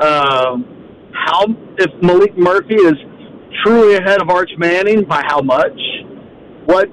Um, 0.00 1.10
how 1.12 1.44
if 1.76 1.90
Maalik 2.00 2.36
Murphy 2.36 2.76
is 2.76 2.94
truly 3.64 3.96
ahead 3.96 4.22
of 4.22 4.30
Arch 4.30 4.50
Manning 4.58 5.04
by 5.04 5.22
how 5.26 5.40
much? 5.40 5.78
What 6.66 6.88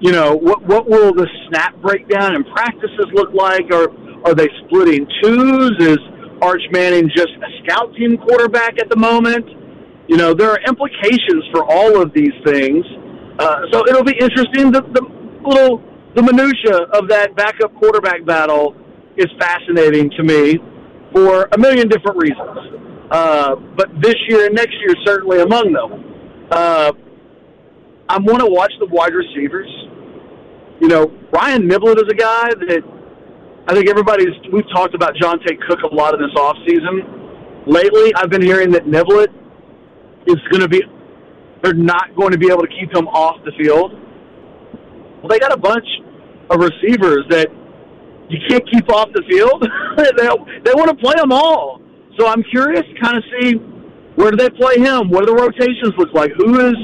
you 0.00 0.12
know? 0.12 0.34
What 0.34 0.62
what 0.62 0.88
will 0.88 1.12
the 1.12 1.26
snap 1.48 1.76
breakdown 1.82 2.36
and 2.36 2.46
practices 2.54 3.06
look 3.12 3.34
like? 3.34 3.66
Or 3.72 3.90
are 4.24 4.34
they 4.34 4.48
splitting 4.66 5.06
twos? 5.22 5.72
Is 5.80 5.98
Arch 6.40 6.62
Manning 6.70 7.10
just 7.14 7.32
a 7.32 7.64
scout 7.64 7.94
team 7.96 8.16
quarterback 8.16 8.78
at 8.80 8.88
the 8.88 8.96
moment? 8.96 9.44
You 10.10 10.16
know, 10.16 10.34
there 10.34 10.50
are 10.50 10.58
implications 10.66 11.44
for 11.52 11.64
all 11.64 12.02
of 12.02 12.12
these 12.12 12.34
things. 12.44 12.84
Uh, 13.38 13.60
so 13.70 13.86
it'll 13.86 14.02
be 14.02 14.18
interesting. 14.18 14.72
The, 14.72 14.82
the 14.82 15.06
little 15.46 15.80
the 16.16 16.22
minutia 16.22 16.78
of 16.92 17.06
that 17.08 17.36
backup 17.36 17.72
quarterback 17.76 18.24
battle 18.24 18.74
is 19.16 19.28
fascinating 19.38 20.10
to 20.16 20.24
me 20.24 20.58
for 21.14 21.48
a 21.52 21.58
million 21.58 21.86
different 21.86 22.16
reasons. 22.16 23.06
Uh, 23.12 23.54
but 23.76 23.88
this 24.02 24.16
year 24.26 24.46
and 24.46 24.54
next 24.56 24.74
year, 24.84 24.96
certainly 25.06 25.42
among 25.42 25.72
them. 25.72 26.48
Uh, 26.50 26.90
I 28.08 28.18
want 28.18 28.40
to 28.40 28.50
watch 28.50 28.72
the 28.80 28.86
wide 28.86 29.14
receivers. 29.14 29.70
You 30.80 30.88
know, 30.88 31.06
Ryan 31.32 31.68
Niblett 31.68 31.98
is 31.98 32.10
a 32.10 32.16
guy 32.16 32.48
that 32.48 32.82
I 33.68 33.74
think 33.74 33.88
everybody's. 33.88 34.34
We've 34.52 34.68
talked 34.74 34.96
about 34.96 35.14
Johntay 35.14 35.60
Cook 35.68 35.82
a 35.88 35.94
lot 35.94 36.14
in 36.14 36.20
this 36.20 36.34
offseason. 36.34 37.68
Lately, 37.68 38.12
I've 38.16 38.30
been 38.30 38.42
hearing 38.42 38.72
that 38.72 38.86
Niblett 38.86 39.28
is 40.26 40.36
going 40.50 40.62
to 40.62 40.68
be, 40.68 40.82
they're 41.62 41.74
not 41.74 42.14
going 42.16 42.32
to 42.32 42.38
be 42.38 42.50
able 42.50 42.62
to 42.62 42.68
keep 42.68 42.94
him 42.94 43.08
off 43.08 43.36
the 43.44 43.52
field. 43.58 43.92
Well, 45.20 45.28
they 45.28 45.38
got 45.38 45.52
a 45.52 45.58
bunch 45.58 45.86
of 46.50 46.60
receivers 46.60 47.24
that 47.30 47.48
you 48.30 48.38
can't 48.48 48.64
keep 48.70 48.88
off 48.90 49.08
the 49.12 49.22
field. 49.28 49.60
they 49.96 50.28
they 50.64 50.74
want 50.74 50.88
to 50.88 50.96
play 50.96 51.14
them 51.16 51.32
all. 51.32 51.80
So 52.18 52.26
I'm 52.26 52.42
curious 52.44 52.82
to 52.82 52.94
kind 53.00 53.16
of 53.18 53.24
see 53.40 53.54
where 54.14 54.30
do 54.30 54.36
they 54.36 54.50
play 54.50 54.78
him? 54.78 55.10
What 55.10 55.26
do 55.26 55.34
the 55.34 55.38
rotations 55.40 55.94
look 55.98 56.12
like? 56.14 56.30
Who 56.38 56.60
is 56.60 56.78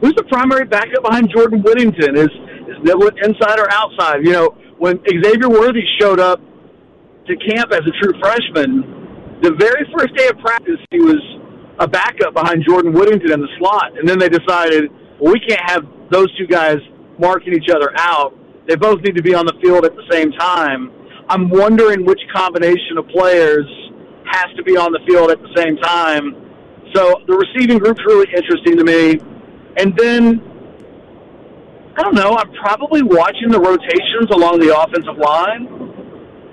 who's 0.00 0.14
the 0.14 0.24
primary 0.28 0.66
backup 0.66 1.02
behind 1.02 1.30
Jordan 1.34 1.62
Whittington? 1.62 2.16
Is 2.16 2.32
is 2.68 2.76
Niblett 2.82 3.16
inside 3.22 3.58
or 3.58 3.70
outside? 3.70 4.24
You 4.24 4.32
know, 4.32 4.48
when 4.78 5.00
Xavier 5.06 5.48
Worthy 5.48 5.82
showed 6.00 6.20
up 6.20 6.40
to 7.26 7.36
camp 7.36 7.72
as 7.72 7.82
a 7.86 7.94
true 8.02 8.14
freshman, 8.20 9.40
the 9.42 9.52
very 9.58 9.86
first 9.96 10.14
day 10.16 10.28
of 10.28 10.38
practice 10.38 10.78
he 10.90 11.00
was 11.00 11.20
a 11.78 11.86
backup 11.86 12.34
behind 12.34 12.64
Jordan 12.66 12.92
Whittington 12.92 13.32
in 13.32 13.40
the 13.40 13.48
slot, 13.58 13.98
and 13.98 14.08
then 14.08 14.18
they 14.18 14.28
decided, 14.28 14.90
well, 15.20 15.32
we 15.32 15.40
can't 15.40 15.60
have 15.68 15.84
those 16.10 16.34
two 16.38 16.46
guys 16.46 16.78
marking 17.18 17.54
each 17.54 17.68
other 17.74 17.90
out. 17.96 18.34
They 18.66 18.76
both 18.76 19.00
need 19.02 19.16
to 19.16 19.22
be 19.22 19.34
on 19.34 19.46
the 19.46 19.54
field 19.62 19.84
at 19.84 19.94
the 19.94 20.04
same 20.10 20.32
time. 20.32 20.90
I'm 21.28 21.48
wondering 21.48 22.04
which 22.04 22.20
combination 22.34 22.98
of 22.98 23.08
players 23.08 23.66
has 24.26 24.56
to 24.56 24.62
be 24.62 24.76
on 24.76 24.92
the 24.92 25.00
field 25.06 25.30
at 25.30 25.40
the 25.40 25.52
same 25.56 25.76
time. 25.78 26.34
So 26.94 27.22
the 27.26 27.34
receiving 27.34 27.78
group's 27.78 28.00
really 28.06 28.26
interesting 28.34 28.76
to 28.76 28.84
me. 28.84 29.20
And 29.76 29.96
then, 29.96 30.40
I 31.96 32.02
don't 32.02 32.14
know, 32.14 32.36
I'm 32.36 32.52
probably 32.54 33.02
watching 33.02 33.50
the 33.50 33.60
rotations 33.60 34.30
along 34.30 34.60
the 34.60 34.76
offensive 34.76 35.18
line. 35.18 35.68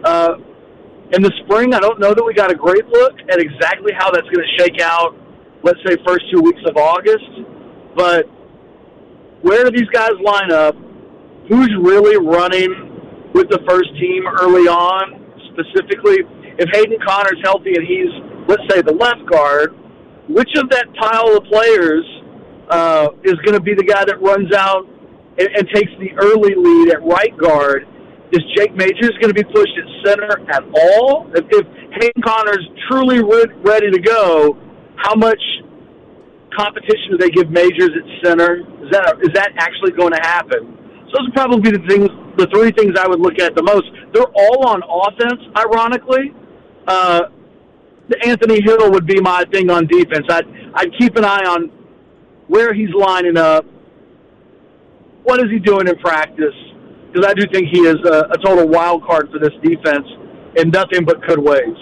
Uh, 0.03 0.35
in 1.13 1.21
the 1.21 1.31
spring, 1.45 1.73
I 1.73 1.79
don't 1.79 1.99
know 1.99 2.13
that 2.13 2.23
we 2.25 2.33
got 2.33 2.51
a 2.51 2.55
great 2.55 2.85
look 2.87 3.13
at 3.29 3.39
exactly 3.39 3.93
how 3.95 4.09
that's 4.09 4.27
going 4.33 4.41
to 4.41 4.53
shake 4.57 4.81
out, 4.81 5.15
let's 5.61 5.79
say, 5.85 5.95
first 6.05 6.25
two 6.33 6.41
weeks 6.41 6.61
of 6.65 6.75
August. 6.75 7.29
But 7.95 8.25
where 9.45 9.63
do 9.63 9.69
these 9.69 9.89
guys 9.93 10.17
line 10.23 10.51
up? 10.51 10.75
Who's 11.49 11.69
really 11.77 12.17
running 12.17 13.29
with 13.33 13.49
the 13.49 13.61
first 13.69 13.93
team 14.01 14.25
early 14.25 14.65
on, 14.65 15.21
specifically? 15.53 16.25
If 16.57 16.69
Hayden 16.73 16.97
Conner's 17.05 17.41
healthy 17.43 17.77
and 17.77 17.85
he's, 17.85 18.09
let's 18.47 18.63
say, 18.73 18.81
the 18.81 18.93
left 18.93 19.25
guard, 19.29 19.77
which 20.29 20.49
of 20.57 20.69
that 20.69 20.87
pile 20.97 21.37
of 21.37 21.43
players 21.45 22.05
uh, 22.69 23.09
is 23.23 23.35
going 23.45 23.53
to 23.53 23.61
be 23.61 23.75
the 23.75 23.83
guy 23.83 24.03
that 24.05 24.19
runs 24.21 24.51
out 24.53 24.87
and, 25.37 25.49
and 25.57 25.69
takes 25.69 25.91
the 25.99 26.09
early 26.17 26.55
lead 26.57 26.89
at 26.89 27.03
right 27.03 27.37
guard 27.37 27.85
is 28.33 28.41
Jake 28.57 28.73
Majors 28.75 29.13
going 29.21 29.29
to 29.29 29.37
be 29.37 29.43
pushed 29.43 29.77
at 29.77 29.85
center 30.05 30.31
at 30.49 30.63
all? 30.73 31.29
If, 31.35 31.45
if 31.49 31.65
Hayden 32.01 32.21
Conner's 32.25 32.67
truly 32.89 33.23
re- 33.23 33.53
ready 33.61 33.91
to 33.91 33.99
go, 33.99 34.57
how 34.97 35.13
much 35.13 35.41
competition 36.57 37.11
do 37.11 37.17
they 37.17 37.29
give 37.29 37.49
Majors 37.49 37.91
at 37.93 38.25
center? 38.25 38.61
Is 38.83 38.89
that 38.91 39.17
is 39.21 39.29
that 39.33 39.51
actually 39.57 39.91
going 39.91 40.13
to 40.13 40.21
happen? 40.21 40.77
So 41.07 41.19
those 41.19 41.27
would 41.27 41.33
probably 41.35 41.61
be 41.61 41.77
the 41.77 41.87
things, 41.87 42.09
the 42.37 42.47
three 42.47 42.71
things 42.71 42.97
I 42.97 43.07
would 43.07 43.19
look 43.19 43.39
at 43.39 43.55
the 43.55 43.61
most. 43.61 43.85
They're 44.13 44.23
all 44.23 44.67
on 44.67 44.81
offense, 44.81 45.41
ironically. 45.55 46.33
Uh, 46.87 47.29
Anthony 48.25 48.61
Hill 48.63 48.91
would 48.91 49.05
be 49.05 49.21
my 49.21 49.45
thing 49.51 49.69
on 49.69 49.85
defense. 49.85 50.25
I'd 50.29 50.45
I'd 50.73 50.91
keep 50.97 51.15
an 51.17 51.25
eye 51.25 51.45
on 51.45 51.69
where 52.47 52.73
he's 52.73 52.93
lining 52.93 53.37
up. 53.37 53.65
What 55.23 55.39
is 55.39 55.51
he 55.51 55.59
doing 55.59 55.87
in 55.87 55.95
practice? 55.99 56.55
Because 57.13 57.29
I 57.29 57.33
do 57.33 57.45
think 57.53 57.67
he 57.71 57.81
is 57.81 57.97
a, 58.05 58.25
a 58.31 58.37
total 58.43 58.67
wild 58.67 59.03
card 59.05 59.29
for 59.31 59.37
this 59.37 59.53
defense 59.61 60.07
in 60.57 60.69
nothing 60.69 61.05
but 61.05 61.21
good 61.27 61.39
ways. 61.39 61.77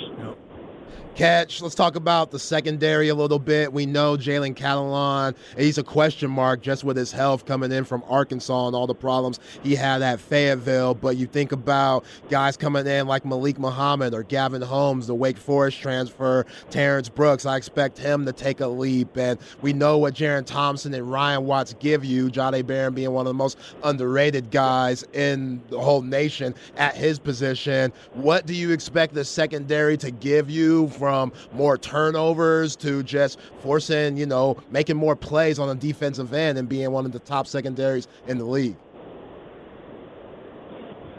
Catch. 1.15 1.62
Let's 1.62 1.75
talk 1.75 1.96
about 1.96 2.32
the 2.32 2.39
secondary 2.39 3.10
a 3.10 3.15
little 3.15 3.38
bit. 3.38 3.74
We 3.74 3.86
know 3.86 4.15
Jalen 4.15 4.56
Catalon, 4.56 5.36
he's 5.58 5.77
a 5.77 5.84
question 5.84 6.32
mark 6.32 6.62
just 6.62 6.84
with 6.84 6.96
his 6.96 7.12
health 7.12 7.46
coming 7.46 7.72
in 7.72 7.84
from 7.84 8.01
Arkansas 8.08 8.68
and 8.68 8.75
all 8.75 8.88
the 8.88 8.96
problems 8.96 9.39
he 9.62 9.75
had 9.75 10.01
at 10.01 10.20
Fayetteville. 10.20 10.96
But 10.96 11.18
you 11.18 11.27
think 11.27 11.51
about 11.51 12.06
guys 12.30 12.56
coming 12.56 12.88
in 12.88 13.08
like 13.08 13.25
Malik 13.25 13.60
Muhammad 13.60 14.13
or 14.13 14.24
Gavin 14.24 14.62
Holmes, 14.62 15.06
the 15.06 15.13
Wake 15.13 15.38
Forest 15.38 15.80
transfer, 15.80 16.46
Terrence 16.70 17.10
Brooks. 17.10 17.46
I 17.46 17.58
expect 17.58 18.00
him 18.00 18.25
to 18.25 18.34
take 18.34 18.62
a 18.62 18.68
leap. 18.68 19.15
And 19.18 19.38
we 19.62 19.74
know 19.74 19.98
what 19.98 20.15
Jerrin 20.15 20.46
Thompson 20.46 20.94
and 20.94 21.12
Ryan 21.12 21.46
Watts 21.46 21.75
give 21.80 22.03
you, 22.06 22.30
Jahdae 22.30 22.65
Barron 22.65 22.94
being 22.94 23.12
one 23.12 23.27
of 23.27 23.30
the 23.30 23.36
most 23.36 23.60
underrated 23.84 24.50
guys 24.50 25.03
in 25.13 25.62
the 25.70 25.80
whole 25.80 26.01
nation 26.01 26.56
at 26.77 26.96
his 26.96 27.20
position. 27.20 27.94
What 28.13 28.46
do 28.46 28.56
you 28.56 28.72
expect 28.72 29.13
the 29.13 29.25
secondary 29.25 29.98
to 29.98 30.10
give 30.10 30.50
you 30.50 30.88
from 30.88 31.11
more 31.53 31.77
turnovers 31.77 32.75
to 32.77 33.03
just 33.03 33.39
forcing, 33.60 34.18
you 34.18 34.25
know, 34.25 34.58
making 34.72 34.98
more 34.98 35.15
plays 35.15 35.60
on 35.60 35.70
a 35.70 35.75
defensive 35.75 36.34
end 36.34 36.58
and 36.58 36.68
being 36.68 36.91
one 36.91 37.06
of 37.06 37.12
the 37.12 37.20
top 37.20 37.48
secondaries 37.48 38.08
in 38.27 38.38
the 38.38 38.46
league? 38.46 38.75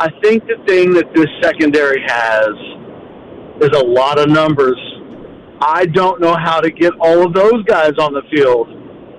I 0.01 0.09
think 0.23 0.45
the 0.47 0.57
thing 0.67 0.93
that 0.95 1.15
this 1.15 1.29
secondary 1.41 2.03
has 2.07 2.49
is 3.61 3.71
a 3.79 3.85
lot 3.85 4.19
of 4.19 4.29
numbers. 4.29 4.79
I 5.61 5.87
don't 5.87 6.21
know 6.21 6.35
how 6.35 6.61
to 6.61 6.71
get 6.71 6.93
all 7.01 7.25
of 7.25 7.35
those 7.35 7.63
guys 7.65 7.93
on 7.99 8.13
the 8.13 8.23
field, 8.35 8.67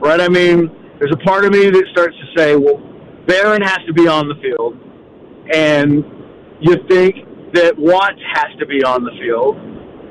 right? 0.02 0.20
I 0.20 0.28
mean, 0.28 0.70
there's 1.00 1.14
a 1.14 1.24
part 1.26 1.46
of 1.46 1.52
me 1.54 1.70
that 1.70 1.86
starts 1.92 2.16
to 2.18 2.40
say, 2.40 2.56
well, 2.56 2.78
Barron 3.26 3.62
has 3.62 3.80
to 3.88 3.94
be 3.94 4.08
on 4.08 4.28
the 4.28 4.36
field, 4.36 4.78
and 5.54 6.04
you 6.60 6.76
think 6.90 7.16
that 7.54 7.76
Watts 7.78 8.20
has 8.34 8.58
to 8.60 8.66
be 8.66 8.84
on 8.84 9.06
the 9.06 9.12
field 9.12 9.56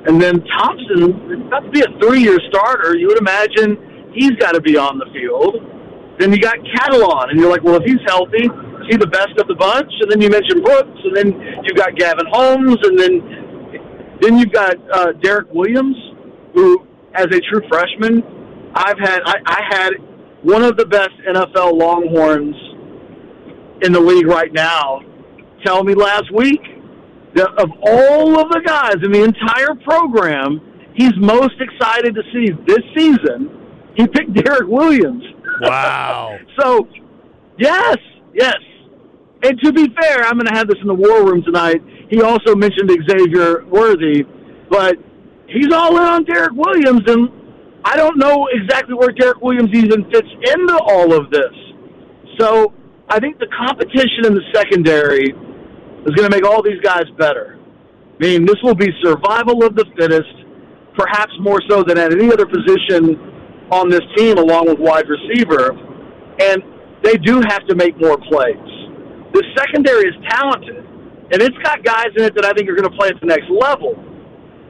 and 0.06 0.20
then 0.20 0.42
Thompson, 0.58 1.46
about 1.46 1.60
to 1.60 1.70
be 1.70 1.80
a 1.80 1.90
three-year 2.00 2.38
starter, 2.48 2.96
you 2.96 3.06
would 3.08 3.18
imagine 3.18 4.10
he's 4.14 4.32
got 4.32 4.52
to 4.52 4.60
be 4.60 4.76
on 4.76 4.98
the 4.98 5.06
field. 5.12 5.56
Then 6.18 6.32
you 6.32 6.38
got 6.38 6.56
Catalon, 6.58 7.30
and 7.30 7.38
you're 7.38 7.50
like, 7.50 7.62
well, 7.62 7.76
if 7.76 7.84
he's 7.84 8.02
healthy, 8.06 8.44
is 8.44 8.86
he 8.90 8.96
the 8.96 9.06
best 9.06 9.38
of 9.38 9.46
the 9.46 9.54
bunch? 9.54 9.90
And 10.00 10.10
then 10.10 10.20
you 10.20 10.28
mentioned 10.28 10.64
Brooks, 10.64 11.00
and 11.04 11.16
then 11.16 11.40
you've 11.62 11.76
got 11.76 11.94
Gavin 11.96 12.26
Holmes, 12.30 12.78
and 12.82 12.98
then 12.98 14.18
then 14.20 14.38
you've 14.38 14.52
got 14.52 14.76
uh, 14.92 15.12
Derek 15.20 15.52
Williams, 15.52 15.96
who, 16.54 16.86
as 17.14 17.26
a 17.26 17.40
true 17.40 17.60
freshman, 17.68 18.22
I've 18.74 18.98
had 18.98 19.20
I, 19.24 19.34
I 19.46 19.60
had 19.70 19.90
one 20.42 20.62
of 20.62 20.76
the 20.76 20.86
best 20.86 21.10
NFL 21.28 21.78
Longhorns 21.78 22.54
in 23.82 23.92
the 23.92 24.00
league 24.00 24.26
right 24.26 24.52
now 24.52 25.00
tell 25.64 25.84
me 25.84 25.94
last 25.94 26.32
week 26.34 26.60
that 27.34 27.48
of 27.58 27.70
all 27.82 28.38
of 28.40 28.48
the 28.50 28.62
guys 28.64 28.96
in 29.02 29.12
the 29.12 29.22
entire 29.22 29.74
program, 29.84 30.60
he's 30.94 31.12
most 31.16 31.54
excited 31.60 32.14
to 32.14 32.22
see 32.32 32.52
this 32.66 32.84
season. 32.96 33.92
He 33.96 34.06
picked 34.06 34.34
Derek 34.34 34.68
Williams. 34.68 35.24
Wow. 35.60 36.38
so, 36.58 36.88
yes, 37.58 37.96
yes. 38.34 38.56
And 39.42 39.58
to 39.60 39.72
be 39.72 39.88
fair, 40.00 40.24
I'm 40.24 40.34
going 40.34 40.46
to 40.46 40.54
have 40.54 40.68
this 40.68 40.78
in 40.80 40.86
the 40.86 40.94
war 40.94 41.24
room 41.26 41.42
tonight. 41.42 41.82
He 42.10 42.22
also 42.22 42.54
mentioned 42.54 42.90
Xavier 43.10 43.64
Worthy, 43.66 44.22
but 44.70 44.96
he's 45.48 45.72
all 45.72 45.96
in 45.96 46.02
on 46.02 46.24
Derek 46.24 46.52
Williams, 46.52 47.02
and 47.06 47.28
I 47.84 47.96
don't 47.96 48.18
know 48.18 48.46
exactly 48.52 48.94
where 48.94 49.10
Derek 49.10 49.40
Williams 49.40 49.70
even 49.74 50.04
fits 50.10 50.28
into 50.54 50.78
all 50.86 51.12
of 51.12 51.30
this. 51.30 51.52
So 52.38 52.72
I 53.08 53.18
think 53.18 53.38
the 53.38 53.48
competition 53.48 54.26
in 54.26 54.34
the 54.34 54.44
secondary 54.54 55.34
is 56.06 56.14
going 56.14 56.28
to 56.28 56.34
make 56.34 56.44
all 56.44 56.62
these 56.62 56.80
guys 56.82 57.04
better. 57.18 57.58
I 57.58 58.18
mean, 58.18 58.46
this 58.46 58.56
will 58.62 58.74
be 58.74 58.88
survival 59.02 59.64
of 59.64 59.74
the 59.74 59.86
fittest, 59.96 60.30
perhaps 60.94 61.32
more 61.40 61.60
so 61.68 61.82
than 61.82 61.98
at 61.98 62.12
any 62.12 62.32
other 62.32 62.46
position 62.46 63.18
on 63.70 63.88
this 63.88 64.02
team, 64.16 64.38
along 64.38 64.66
with 64.66 64.78
wide 64.78 65.06
receiver. 65.08 65.72
And 66.38 66.62
they 67.02 67.14
do 67.18 67.40
have 67.48 67.66
to 67.66 67.74
make 67.74 67.98
more 67.98 68.16
plays. 68.16 68.56
The 69.32 69.42
secondary 69.56 70.08
is 70.08 70.14
talented, 70.28 70.84
and 71.32 71.40
it's 71.40 71.56
got 71.64 71.82
guys 71.82 72.12
in 72.16 72.24
it 72.24 72.34
that 72.34 72.44
I 72.44 72.52
think 72.52 72.68
are 72.68 72.76
going 72.76 72.90
to 72.90 72.96
play 72.96 73.08
at 73.08 73.18
the 73.20 73.26
next 73.26 73.48
level. 73.48 73.96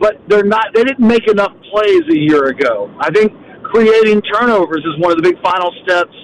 But 0.01 0.23
they're 0.29 0.45
not. 0.45 0.73
They 0.75 0.85
didn't 0.85 1.07
make 1.07 1.29
enough 1.29 1.53
plays 1.71 2.03
a 2.11 2.19
year 2.19 2.47
ago. 2.47 2.91
I 3.01 3.11
think 3.11 3.33
creating 3.63 4.23
turnovers 4.33 4.85
is 4.85 4.99
one 4.99 5.11
of 5.13 5.17
the 5.19 5.23
big 5.23 5.41
final 5.43 5.73
steps 5.85 6.15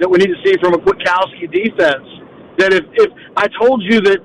that 0.00 0.08
we 0.08 0.18
need 0.18 0.32
to 0.32 0.40
see 0.44 0.56
from 0.60 0.74
a 0.74 0.78
Kwiatkowski 0.78 1.52
defense. 1.52 2.08
That 2.58 2.72
if, 2.72 2.84
if 2.94 3.10
I 3.36 3.48
told 3.60 3.82
you 3.82 4.00
that 4.02 4.18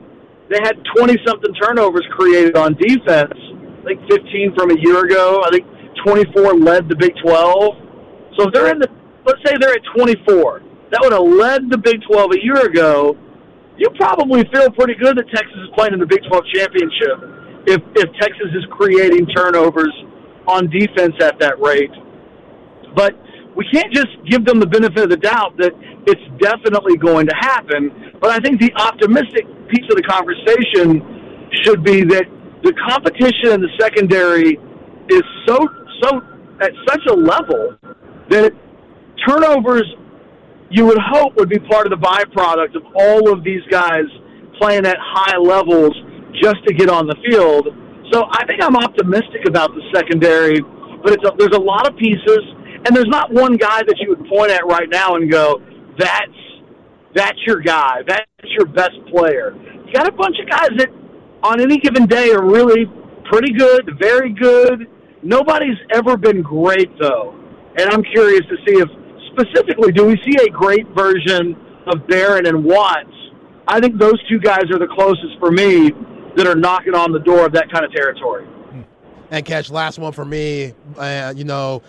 they 0.49 0.59
had 0.61 0.81
20 0.97 1.15
something 1.25 1.53
turnovers 1.61 2.05
created 2.11 2.57
on 2.57 2.73
defense, 2.73 3.33
I 3.33 3.83
think 3.85 4.01
15 4.09 4.55
from 4.57 4.71
a 4.71 4.79
year 4.81 5.05
ago, 5.05 5.41
I 5.45 5.49
think 5.51 5.65
24 6.05 6.55
led 6.55 6.89
the 6.89 6.95
Big 6.95 7.13
12. 7.23 7.75
So 8.37 8.47
if 8.47 8.53
they're 8.53 8.71
in 8.71 8.79
the, 8.79 8.89
let's 9.25 9.39
say 9.45 9.55
they're 9.59 9.73
at 9.73 9.85
24, 9.95 10.61
that 10.91 10.99
would 11.01 11.13
have 11.13 11.21
led 11.21 11.69
the 11.69 11.77
Big 11.77 12.01
12 12.09 12.31
a 12.33 12.43
year 12.43 12.65
ago. 12.65 13.15
You 13.77 13.89
probably 13.95 14.43
feel 14.51 14.69
pretty 14.71 14.95
good 14.95 15.17
that 15.17 15.29
Texas 15.29 15.55
is 15.55 15.69
playing 15.75 15.93
in 15.93 15.99
the 15.99 16.09
Big 16.09 16.19
12 16.27 16.43
championship 16.53 17.17
if, 17.67 17.81
if 17.95 18.09
Texas 18.19 18.49
is 18.57 18.65
creating 18.71 19.27
turnovers 19.27 19.93
on 20.47 20.69
defense 20.69 21.13
at 21.21 21.39
that 21.39 21.59
rate. 21.61 21.93
But 22.95 23.13
we 23.55 23.69
can't 23.71 23.93
just 23.93 24.09
give 24.25 24.45
them 24.45 24.59
the 24.59 24.67
benefit 24.67 25.03
of 25.03 25.09
the 25.09 25.17
doubt 25.17 25.57
that 25.57 25.73
it's 26.07 26.25
definitely 26.41 26.97
going 26.97 27.27
to 27.27 27.35
happen. 27.37 28.17
But 28.19 28.31
I 28.31 28.39
think 28.39 28.59
the 28.59 28.73
optimistic 28.75 29.45
piece 29.69 29.85
of 29.89 29.95
the 29.95 30.03
conversation 30.03 31.01
should 31.63 31.83
be 31.83 32.03
that 32.03 32.25
the 32.63 32.73
competition 32.87 33.53
in 33.53 33.61
the 33.61 33.71
secondary 33.79 34.59
is 35.09 35.23
so 35.47 35.57
so 36.01 36.21
at 36.61 36.71
such 36.87 37.01
a 37.09 37.13
level 37.13 37.75
that 38.29 38.51
turnovers 39.27 39.85
you 40.69 40.85
would 40.85 40.99
hope 40.99 41.35
would 41.35 41.49
be 41.49 41.59
part 41.59 41.87
of 41.87 41.91
the 41.91 42.05
byproduct 42.05 42.75
of 42.75 42.83
all 42.95 43.31
of 43.33 43.43
these 43.43 43.61
guys 43.71 44.05
playing 44.59 44.85
at 44.85 44.97
high 44.99 45.37
levels 45.37 45.95
just 46.41 46.63
to 46.67 46.73
get 46.73 46.89
on 46.89 47.07
the 47.07 47.15
field. 47.27 47.67
So 48.11 48.25
I 48.29 48.45
think 48.45 48.61
I'm 48.61 48.75
optimistic 48.75 49.47
about 49.47 49.71
the 49.73 49.81
secondary, 49.93 50.61
but 51.03 51.13
it's 51.13 51.23
a, 51.25 51.33
there's 51.37 51.55
a 51.55 51.61
lot 51.61 51.89
of 51.89 51.97
pieces 51.97 52.39
and 52.85 52.95
there's 52.95 53.09
not 53.09 53.33
one 53.33 53.57
guy 53.57 53.81
that 53.83 53.95
you 53.99 54.09
would 54.09 54.25
point 54.29 54.51
at 54.51 54.65
right 54.65 54.87
now 54.89 55.15
and 55.15 55.29
go, 55.31 55.61
"That's 55.97 56.37
that's 57.15 57.39
your 57.45 57.59
guy. 57.59 58.01
That's 58.07 58.25
your 58.57 58.65
best 58.67 58.97
player." 59.11 59.55
You 59.85 59.93
got 59.93 60.07
a 60.07 60.11
bunch 60.11 60.37
of 60.39 60.49
guys 60.49 60.69
that, 60.77 60.89
on 61.43 61.59
any 61.61 61.77
given 61.77 62.05
day, 62.05 62.31
are 62.31 62.45
really 62.45 62.85
pretty 63.31 63.53
good, 63.53 63.89
very 63.99 64.33
good. 64.33 64.87
Nobody's 65.23 65.77
ever 65.91 66.17
been 66.17 66.41
great 66.41 66.89
though, 66.99 67.35
and 67.77 67.89
I'm 67.89 68.03
curious 68.03 68.41
to 68.49 68.55
see 68.67 68.79
if 68.79 68.89
specifically 69.33 69.91
do 69.91 70.05
we 70.05 70.15
see 70.25 70.37
a 70.45 70.49
great 70.49 70.87
version 70.95 71.55
of 71.87 72.07
Barron 72.07 72.45
and 72.45 72.63
Watts. 72.63 73.13
I 73.67 73.79
think 73.79 73.99
those 73.99 74.15
two 74.27 74.39
guys 74.39 74.63
are 74.71 74.79
the 74.79 74.87
closest 74.95 75.37
for 75.39 75.51
me 75.51 75.91
that 76.35 76.47
are 76.47 76.55
knocking 76.55 76.95
on 76.95 77.11
the 77.11 77.19
door 77.19 77.45
of 77.45 77.51
that 77.53 77.71
kind 77.71 77.85
of 77.85 77.91
territory. 77.91 78.47
And 79.31 79.45
catch 79.45 79.69
last 79.69 79.99
one 79.99 80.11
for 80.11 80.25
me. 80.25 80.73
Uh, 80.97 81.33
you 81.35 81.43
know, 81.43 81.83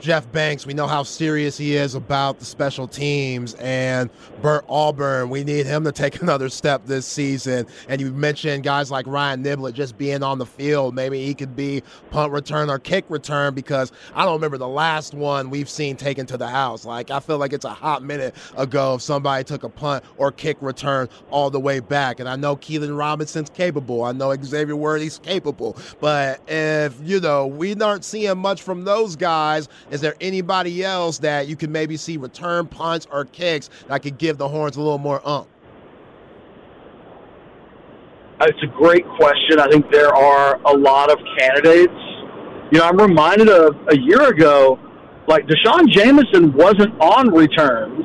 Jeff 0.00 0.30
Banks, 0.30 0.66
we 0.66 0.74
know 0.74 0.86
how 0.86 1.02
serious 1.02 1.58
he 1.58 1.74
is 1.74 1.94
about 1.94 2.38
the 2.38 2.44
special 2.44 2.86
teams, 2.86 3.54
and 3.54 4.10
Bert 4.42 4.64
Auburn, 4.68 5.28
we 5.28 5.42
need 5.44 5.66
him 5.66 5.84
to 5.84 5.92
take 5.92 6.22
another 6.22 6.48
step 6.48 6.86
this 6.86 7.06
season. 7.06 7.66
And 7.88 8.00
you 8.00 8.12
mentioned 8.12 8.62
guys 8.64 8.90
like 8.90 9.06
Ryan 9.06 9.42
Niblett 9.42 9.74
just 9.74 9.98
being 9.98 10.22
on 10.22 10.38
the 10.38 10.46
field. 10.46 10.94
Maybe 10.94 11.24
he 11.24 11.34
could 11.34 11.56
be 11.56 11.82
punt 12.10 12.32
return 12.32 12.70
or 12.70 12.78
kick 12.78 13.04
return 13.08 13.54
because 13.54 13.92
I 14.14 14.24
don't 14.24 14.34
remember 14.34 14.58
the 14.58 14.68
last 14.68 15.14
one 15.14 15.50
we've 15.50 15.68
seen 15.68 15.96
taken 15.96 16.26
to 16.26 16.36
the 16.36 16.48
house. 16.48 16.84
Like, 16.84 17.10
I 17.10 17.20
feel 17.20 17.38
like 17.38 17.52
it's 17.52 17.64
a 17.64 17.70
hot 17.70 18.02
minute 18.02 18.34
ago 18.56 18.94
if 18.94 19.02
somebody 19.02 19.44
took 19.44 19.64
a 19.64 19.68
punt 19.68 20.04
or 20.16 20.30
kick 20.30 20.56
return 20.60 21.08
all 21.30 21.50
the 21.50 21.60
way 21.60 21.80
back. 21.80 22.20
And 22.20 22.28
I 22.28 22.36
know 22.36 22.56
Keilan 22.56 22.96
Robinson's 22.96 23.50
capable. 23.50 24.04
I 24.04 24.12
know 24.12 24.34
Xavier 24.40 24.76
Worthy's 24.76 25.18
capable. 25.18 25.76
But 26.00 26.40
if, 26.48 26.94
you 27.02 27.20
know, 27.20 27.46
we 27.46 27.74
aren't 27.74 28.04
seeing 28.04 28.38
much 28.38 28.62
from 28.62 28.84
those 28.84 29.16
guys, 29.16 29.68
is 29.90 30.00
there 30.00 30.14
anybody 30.20 30.84
else 30.84 31.18
that 31.18 31.48
you 31.48 31.56
could 31.56 31.70
maybe 31.70 31.96
see 31.96 32.16
return 32.16 32.66
punts 32.66 33.06
or 33.10 33.24
kicks 33.24 33.70
that 33.88 34.02
could 34.02 34.18
give 34.18 34.38
the 34.38 34.48
Horns 34.48 34.76
a 34.76 34.80
little 34.80 34.98
more 34.98 35.26
ump? 35.26 35.48
It's 38.40 38.62
a 38.62 38.78
great 38.78 39.04
question. 39.16 39.58
I 39.58 39.68
think 39.68 39.90
there 39.90 40.14
are 40.14 40.60
a 40.64 40.76
lot 40.76 41.10
of 41.10 41.18
candidates. 41.38 41.92
You 42.70 42.78
know, 42.78 42.84
I'm 42.84 42.96
reminded 42.96 43.48
of 43.48 43.74
a 43.88 43.98
year 43.98 44.28
ago, 44.28 44.78
like 45.26 45.46
D'Shawn 45.46 45.90
Jamison 45.90 46.52
wasn't 46.52 46.94
on 47.00 47.34
returns, 47.34 48.04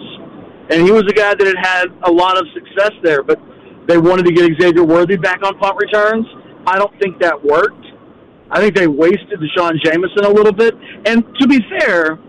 and 0.71 0.81
he 0.81 0.91
was 0.91 1.03
a 1.03 1.13
guy 1.13 1.35
that 1.35 1.45
had 1.45 1.65
had 1.65 1.85
a 2.03 2.11
lot 2.11 2.37
of 2.37 2.47
success 2.53 2.91
there, 3.03 3.21
but 3.21 3.39
they 3.87 3.97
wanted 3.97 4.25
to 4.25 4.31
get 4.31 4.49
Xavier 4.59 4.83
Worthy 4.83 5.17
back 5.17 5.43
on 5.43 5.57
punt 5.59 5.77
returns. 5.77 6.25
I 6.65 6.79
don't 6.79 6.97
think 6.99 7.19
that 7.19 7.43
worked. 7.43 7.82
I 8.53 8.59
think 8.59 8.75
they 8.75 8.87
wasted 8.87 9.39
D'Shawn 9.39 9.79
Jamison 9.83 10.25
a 10.25 10.29
little 10.29 10.53
bit. 10.53 10.75
And 11.07 11.25
to 11.39 11.47
be 11.47 11.59
fair, 11.79 12.19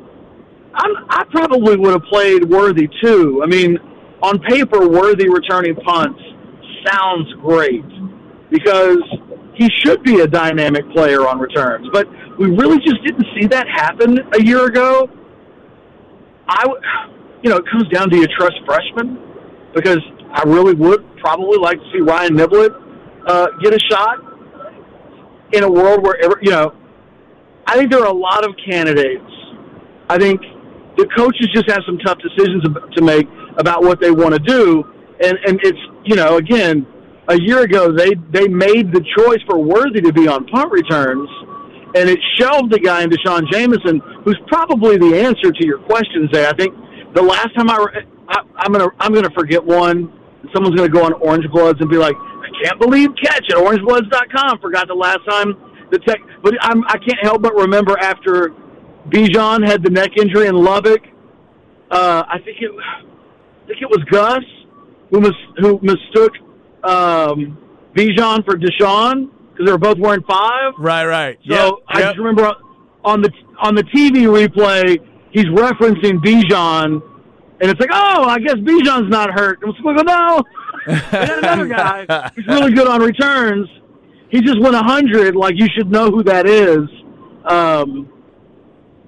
I'm, 0.75 0.93
I 1.11 1.25
probably 1.31 1.77
would 1.77 1.93
have 1.93 2.03
played 2.05 2.45
Worthy 2.45 2.89
too. 3.03 3.43
I 3.45 3.47
mean, 3.47 3.77
on 4.23 4.39
paper, 4.41 4.89
Worthy 4.89 5.29
returning 5.29 5.77
punts 5.77 6.19
sounds 6.87 7.31
great 7.43 7.85
because 8.51 9.03
he 9.55 9.69
should 9.81 10.03
be 10.03 10.21
a 10.21 10.27
dynamic 10.27 10.91
player 10.93 11.29
on 11.29 11.39
returns. 11.39 11.89
But 11.93 12.09
we 12.39 12.47
really 12.47 12.79
just 12.79 13.05
didn't 13.05 13.27
see 13.39 13.47
that 13.49 13.69
happen 13.69 14.19
a 14.33 14.43
year 14.43 14.65
ago. 14.65 15.11
I, 16.49 16.65
you 17.43 17.51
know, 17.51 17.57
it 17.57 17.65
comes 17.71 17.87
down 17.89 18.09
to 18.09 18.17
you 18.17 18.27
trust 18.29 18.57
freshmen 18.65 19.19
because 19.75 20.01
I 20.33 20.43
really 20.47 20.75
would 20.75 21.05
probably 21.19 21.59
like 21.59 21.79
to 21.79 21.85
see 21.93 22.01
Ryan 22.01 22.35
Niblett 22.35 22.71
uh, 23.27 23.49
get 23.63 23.75
a 23.75 23.79
shot 23.91 24.34
in 25.55 25.63
a 25.63 25.71
world 25.71 26.03
where 26.03 26.17
you 26.43 26.51
know, 26.51 26.75
I 27.67 27.77
think 27.77 27.91
there 27.91 28.01
are 28.01 28.13
a 28.13 28.13
lot 28.13 28.45
of 28.45 28.55
candidates. 28.69 29.31
I 30.09 30.19
think 30.19 30.41
the 30.97 31.07
coaches 31.17 31.49
just 31.55 31.71
have 31.71 31.83
some 31.87 31.99
tough 31.99 32.19
decisions 32.19 32.65
to 32.97 33.03
make 33.03 33.27
about 33.57 33.83
what 33.83 34.01
they 34.01 34.11
want 34.11 34.35
to 34.35 34.41
do, 34.41 34.85
and 35.23 35.39
and 35.47 35.61
it's 35.63 35.79
you 36.05 36.17
know 36.17 36.37
again, 36.37 36.87
a 37.29 37.41
year 37.41 37.63
ago 37.63 37.93
they 37.93 38.15
they 38.31 38.49
made 38.49 38.93
the 38.93 39.05
choice 39.17 39.41
for 39.47 39.59
Worthy 39.59 40.01
to 40.03 40.13
be 40.13 40.29
on 40.29 40.47
punt 40.47 40.71
returns, 40.71 41.29
and 41.95 42.09
it 42.09 42.19
shelved 42.39 42.73
the 42.73 42.79
guy 42.79 43.03
in 43.03 43.11
D'Shawn 43.11 43.47
Jamison, 43.51 44.01
who's 44.25 44.39
probably 44.47 44.99
the 44.99 45.21
answer 45.21 45.53
to 45.53 45.67
your 45.67 45.79
questions. 45.79 46.31
There, 46.33 46.49
I 46.49 46.55
think 46.55 46.75
the 47.15 47.23
last 47.23 47.55
time 47.57 47.71
I, 47.71 47.79
I 48.29 48.41
I'm 48.57 48.73
gonna 48.73 48.89
I'm 48.99 49.13
gonna 49.15 49.31
forget 49.31 49.65
one. 49.65 50.13
Someone's 50.53 50.77
gonna 50.77 50.89
go 50.89 51.05
on 51.05 51.15
Orange 51.15 51.51
Bloods 51.51 51.81
and 51.81 51.89
be 51.89 51.97
like, 51.97 52.17
can't 52.63 52.79
believe 52.81 53.11
catch 53.23 53.45
at 53.51 53.57
orangebloods.com. 53.57 54.61
Forgot 54.61 54.89
the 54.89 54.95
last 54.95 55.21
time 55.29 55.55
the 55.91 55.99
tech, 56.01 56.19
but 56.43 56.55
I'm, 56.61 56.83
I 56.89 56.99
can't 56.99 57.19
help 57.23 57.43
but 57.43 57.55
remember 57.55 57.99
after 57.99 58.51
Bijan 59.09 59.67
had 59.67 59.83
the 59.83 59.91
neck 59.91 60.17
injury 60.17 60.47
in 60.47 60.55
Lubbock. 60.55 61.03
Uh, 61.91 62.25
I 62.29 62.39
think 62.39 62.59
it, 62.61 62.71
I 62.73 63.67
think 63.67 63.83
it 63.83 63.89
was 63.89 64.03
Gus 64.11 64.43
who 65.11 65.21
mis, 65.21 65.33
who 65.59 65.79
mistook 65.83 66.33
um, 66.83 67.59
Bijan 67.95 68.45
for 68.45 68.57
D'Shawn 68.57 69.31
because 69.51 69.67
they 69.67 69.73
were 69.73 69.79
both 69.79 69.99
wearing 69.99 70.23
five. 70.29 70.73
Right, 70.79 71.07
right. 71.07 71.39
So 71.49 71.55
yep, 71.55 71.75
I 71.89 71.99
yep. 71.99 72.09
just 72.09 72.19
remember 72.19 72.53
on 73.05 73.21
the 73.21 73.31
on 73.61 73.75
the 73.75 73.85
TV 73.85 74.27
replay, 74.27 74.99
he's 75.31 75.47
referencing 75.47 76.25
Bijan 76.25 77.03
and 77.61 77.71
it's 77.71 77.81
like, 77.81 77.91
oh, 77.93 78.25
I 78.25 78.39
guess 78.41 78.57
Bijan's 78.57 79.09
not 79.09 79.31
hurt. 79.31 79.63
And 79.63 79.73
it's 79.73 79.85
like, 79.85 79.97
no, 80.05 80.43
they 80.87 81.27
got 81.27 81.39
another 81.39 81.67
guy 81.67 82.31
who's 82.35 82.47
really 82.47 82.73
good 82.73 82.89
on 82.89 83.01
returns. 83.01 83.69
He 84.31 84.41
just 84.41 84.61
went 84.61 84.75
100. 84.75 85.37
Like, 85.37 85.55
you 85.57 85.67
should 85.77 85.91
know 85.91 86.11
who 86.11 86.23
that 86.25 86.47
is. 86.47 86.89
Um, 87.45 88.11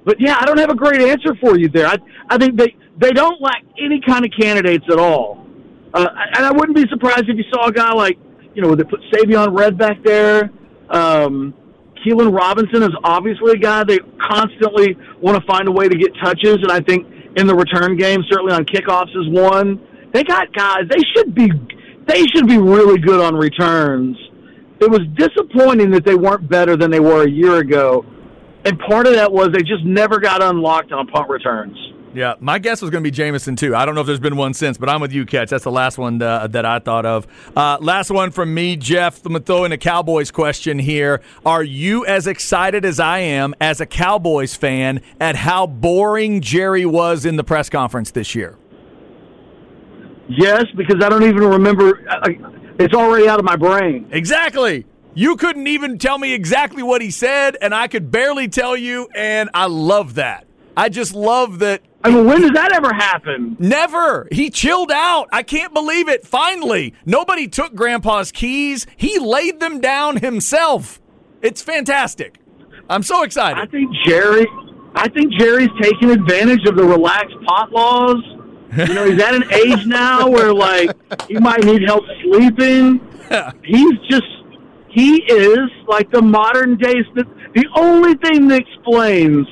but 0.04 0.20
yeah, 0.20 0.36
I 0.38 0.44
don't 0.44 0.58
have 0.58 0.70
a 0.70 0.74
great 0.76 1.00
answer 1.00 1.34
for 1.40 1.58
you 1.58 1.68
there. 1.68 1.86
I, 1.86 1.96
I 2.28 2.38
think 2.38 2.56
they, 2.56 2.76
they 2.98 3.10
don't 3.10 3.40
lack 3.40 3.64
any 3.78 4.00
kind 4.00 4.24
of 4.24 4.30
candidates 4.38 4.84
at 4.90 4.98
all. 4.98 5.46
Uh, 5.92 6.06
and 6.34 6.44
I 6.44 6.52
wouldn't 6.52 6.76
be 6.76 6.84
surprised 6.90 7.28
if 7.28 7.36
you 7.36 7.44
saw 7.52 7.68
a 7.68 7.72
guy 7.72 7.92
like, 7.92 8.18
you 8.54 8.62
know, 8.62 8.74
they 8.74 8.84
put 8.84 9.00
Savion 9.12 9.56
Red 9.56 9.76
back 9.76 10.02
there. 10.04 10.50
Um, 10.90 11.54
Keilan 12.04 12.36
Robinson 12.36 12.82
is 12.82 12.90
obviously 13.02 13.52
a 13.52 13.56
guy 13.56 13.84
they 13.84 13.98
constantly 14.20 14.96
want 15.20 15.40
to 15.40 15.46
find 15.46 15.68
a 15.68 15.72
way 15.72 15.88
to 15.88 15.96
get 15.96 16.12
touches, 16.22 16.58
and 16.62 16.70
I 16.70 16.80
think 16.80 17.06
in 17.36 17.46
the 17.46 17.54
return 17.54 17.96
game, 17.96 18.22
certainly 18.30 18.52
on 18.52 18.64
kickoffs, 18.64 19.10
is 19.10 19.28
one. 19.28 19.80
They 20.12 20.24
got 20.24 20.52
guys. 20.52 20.82
They 20.88 21.02
should 21.14 21.34
be. 21.34 21.50
They 22.06 22.24
should 22.26 22.46
be 22.46 22.58
really 22.58 22.98
good 22.98 23.20
on 23.20 23.34
returns. 23.34 24.16
It 24.80 24.90
was 24.90 25.00
disappointing 25.16 25.90
that 25.90 26.04
they 26.04 26.14
weren't 26.14 26.48
better 26.48 26.76
than 26.76 26.90
they 26.90 27.00
were 27.00 27.24
a 27.24 27.30
year 27.30 27.56
ago, 27.56 28.04
and 28.64 28.78
part 28.78 29.06
of 29.06 29.14
that 29.14 29.32
was 29.32 29.48
they 29.52 29.62
just 29.62 29.84
never 29.84 30.20
got 30.20 30.42
unlocked 30.42 30.92
on 30.92 31.06
punt 31.08 31.28
returns. 31.28 31.76
Yeah, 32.16 32.34
my 32.40 32.58
guess 32.58 32.80
was 32.80 32.90
going 32.90 33.04
to 33.04 33.06
be 33.06 33.14
Jamison 33.14 33.56
too. 33.56 33.76
I 33.76 33.84
don't 33.84 33.94
know 33.94 34.00
if 34.00 34.06
there's 34.06 34.20
been 34.20 34.36
one 34.36 34.54
since, 34.54 34.78
but 34.78 34.88
I'm 34.88 35.02
with 35.02 35.12
you, 35.12 35.26
Catch. 35.26 35.50
That's 35.50 35.64
the 35.64 35.70
last 35.70 35.98
one 35.98 36.22
uh, 36.22 36.46
that 36.46 36.64
I 36.64 36.78
thought 36.78 37.04
of. 37.04 37.26
Uh, 37.54 37.76
last 37.78 38.10
one 38.10 38.30
from 38.30 38.54
me, 38.54 38.76
Geoff. 38.76 39.18
I'm 39.26 39.32
going 39.32 39.42
to 39.42 39.46
throw 39.46 39.64
in 39.64 39.72
a 39.72 39.76
Cowboys 39.76 40.30
question 40.30 40.78
here. 40.78 41.20
Are 41.44 41.62
you 41.62 42.06
as 42.06 42.26
excited 42.26 42.86
as 42.86 42.98
I 43.00 43.18
am 43.18 43.54
as 43.60 43.82
a 43.82 43.86
Cowboys 43.86 44.54
fan 44.54 45.02
at 45.20 45.36
how 45.36 45.66
boring 45.66 46.40
Jerry 46.40 46.86
was 46.86 47.26
in 47.26 47.36
the 47.36 47.44
press 47.44 47.68
conference 47.68 48.12
this 48.12 48.34
year? 48.34 48.56
Yes, 50.28 50.64
because 50.76 51.02
I 51.02 51.08
don't 51.08 51.24
even 51.24 51.42
remember. 51.42 52.04
It's 52.78 52.94
already 52.94 53.28
out 53.28 53.38
of 53.38 53.44
my 53.44 53.56
brain. 53.56 54.08
Exactly. 54.10 54.86
You 55.14 55.36
couldn't 55.36 55.66
even 55.66 55.98
tell 55.98 56.18
me 56.18 56.34
exactly 56.34 56.82
what 56.82 57.00
he 57.00 57.10
said, 57.10 57.56
and 57.60 57.74
I 57.74 57.88
could 57.88 58.10
barely 58.10 58.48
tell 58.48 58.76
you, 58.76 59.08
and 59.14 59.48
I 59.54 59.66
love 59.66 60.14
that. 60.14 60.46
I 60.76 60.90
just 60.90 61.14
love 61.14 61.60
that 61.60 61.80
I 62.06 62.10
mean, 62.10 62.24
when 62.24 62.40
does 62.40 62.52
that 62.52 62.70
ever 62.72 62.92
happen? 62.94 63.56
Never. 63.58 64.28
He 64.30 64.48
chilled 64.48 64.92
out. 64.92 65.28
I 65.32 65.42
can't 65.42 65.74
believe 65.74 66.08
it. 66.08 66.24
Finally, 66.24 66.94
nobody 67.04 67.48
took 67.48 67.74
Grandpa's 67.74 68.30
keys. 68.30 68.86
He 68.96 69.18
laid 69.18 69.58
them 69.58 69.80
down 69.80 70.18
himself. 70.18 71.00
It's 71.42 71.60
fantastic. 71.60 72.38
I'm 72.88 73.02
so 73.02 73.24
excited. 73.24 73.60
I 73.60 73.66
think 73.66 73.90
Jerry. 74.04 74.46
I 74.94 75.08
think 75.08 75.32
Jerry's 75.32 75.68
taking 75.82 76.10
advantage 76.10 76.64
of 76.68 76.76
the 76.76 76.84
relaxed 76.84 77.34
pot 77.44 77.72
laws. 77.72 78.22
You 78.76 78.94
know, 78.94 79.10
he's 79.10 79.22
at 79.22 79.34
an 79.34 79.52
age 79.52 79.86
now 79.86 80.28
where 80.28 80.52
like 80.52 80.90
he 81.28 81.38
might 81.38 81.64
need 81.64 81.82
help 81.86 82.04
sleeping. 82.22 83.00
He's 83.64 83.98
just 84.08 84.26
he 84.90 85.22
is 85.24 85.70
like 85.86 86.10
the 86.10 86.22
modern 86.22 86.76
day. 86.76 86.94
The 87.14 87.66
only 87.76 88.14
thing 88.14 88.48
that 88.48 88.60
explains 88.60 89.46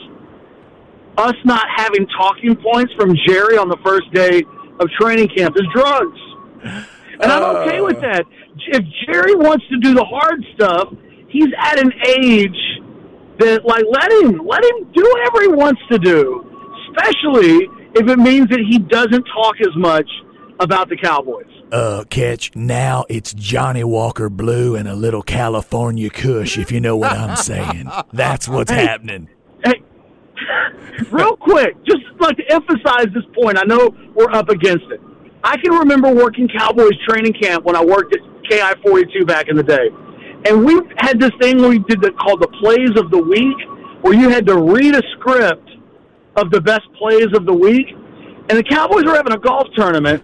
us 1.16 1.34
not 1.44 1.66
having 1.76 2.06
talking 2.08 2.56
points 2.56 2.92
from 2.94 3.14
Jerry 3.26 3.56
on 3.56 3.68
the 3.68 3.78
first 3.84 4.12
day 4.12 4.42
of 4.80 4.88
training 5.00 5.28
camp 5.36 5.56
is 5.56 5.62
drugs. 5.72 6.18
And 7.20 7.30
I'm 7.30 7.42
uh. 7.42 7.60
okay 7.60 7.80
with 7.80 8.00
that. 8.00 8.24
If 8.68 8.84
Jerry 9.06 9.34
wants 9.34 9.64
to 9.68 9.78
do 9.78 9.94
the 9.94 10.04
hard 10.04 10.44
stuff, 10.54 10.92
he's 11.28 11.52
at 11.58 11.78
an 11.78 11.92
age 12.18 12.80
that 13.38 13.64
like 13.64 13.84
let 13.90 14.12
him 14.12 14.46
let 14.46 14.64
him 14.64 14.90
do 14.92 15.02
whatever 15.12 15.42
he 15.42 15.48
wants 15.48 15.80
to 15.90 15.98
do. 15.98 16.50
Especially 16.88 17.68
if 17.94 18.08
it 18.08 18.18
means 18.18 18.48
that 18.48 18.60
he 18.60 18.78
doesn't 18.78 19.24
talk 19.24 19.54
as 19.60 19.74
much 19.76 20.08
about 20.60 20.88
the 20.88 20.96
Cowboys. 20.96 21.46
Uh, 21.72 22.04
catch 22.10 22.54
now 22.54 23.04
it's 23.08 23.32
Johnnie 23.34 23.84
Walker 23.84 24.28
Blue 24.28 24.76
and 24.76 24.86
a 24.86 24.94
little 24.94 25.22
California 25.22 26.10
Kush, 26.10 26.58
if 26.58 26.70
you 26.70 26.80
know 26.80 26.96
what 26.96 27.12
I'm 27.12 27.36
saying. 27.36 27.90
That's 28.12 28.48
what's 28.48 28.70
hey, 28.70 28.86
happening. 28.86 29.28
Hey, 29.64 29.82
real 31.10 31.36
quick, 31.36 31.74
just 31.84 32.02
like 32.20 32.36
to 32.36 32.52
emphasize 32.52 33.06
this 33.14 33.24
point, 33.34 33.58
I 33.58 33.64
know 33.64 33.94
we're 34.14 34.30
up 34.30 34.48
against 34.48 34.84
it. 34.90 35.00
I 35.42 35.56
can 35.58 35.72
remember 35.72 36.12
working 36.14 36.48
Cowboys 36.48 36.96
training 37.08 37.34
camp 37.40 37.64
when 37.64 37.76
I 37.76 37.84
worked 37.84 38.14
at 38.14 38.20
KEYE 38.50 38.82
42 38.82 39.26
back 39.26 39.48
in 39.48 39.56
the 39.56 39.62
day. 39.62 39.88
And 40.46 40.64
we 40.64 40.80
had 40.98 41.18
this 41.18 41.32
thing 41.40 41.58
we 41.58 41.78
did 41.80 42.00
called 42.18 42.40
the 42.40 42.48
plays 42.60 42.90
of 42.96 43.10
the 43.10 43.22
week, 43.22 43.56
where 44.02 44.14
you 44.14 44.28
had 44.28 44.46
to 44.46 44.60
read 44.60 44.94
a 44.94 45.02
script 45.12 45.63
of 46.36 46.50
the 46.50 46.60
best 46.60 46.82
plays 46.98 47.28
of 47.34 47.46
the 47.46 47.54
week. 47.54 47.86
And 48.48 48.58
the 48.58 48.62
Cowboys 48.62 49.04
were 49.04 49.14
having 49.14 49.32
a 49.32 49.38
golf 49.38 49.68
tournament 49.74 50.22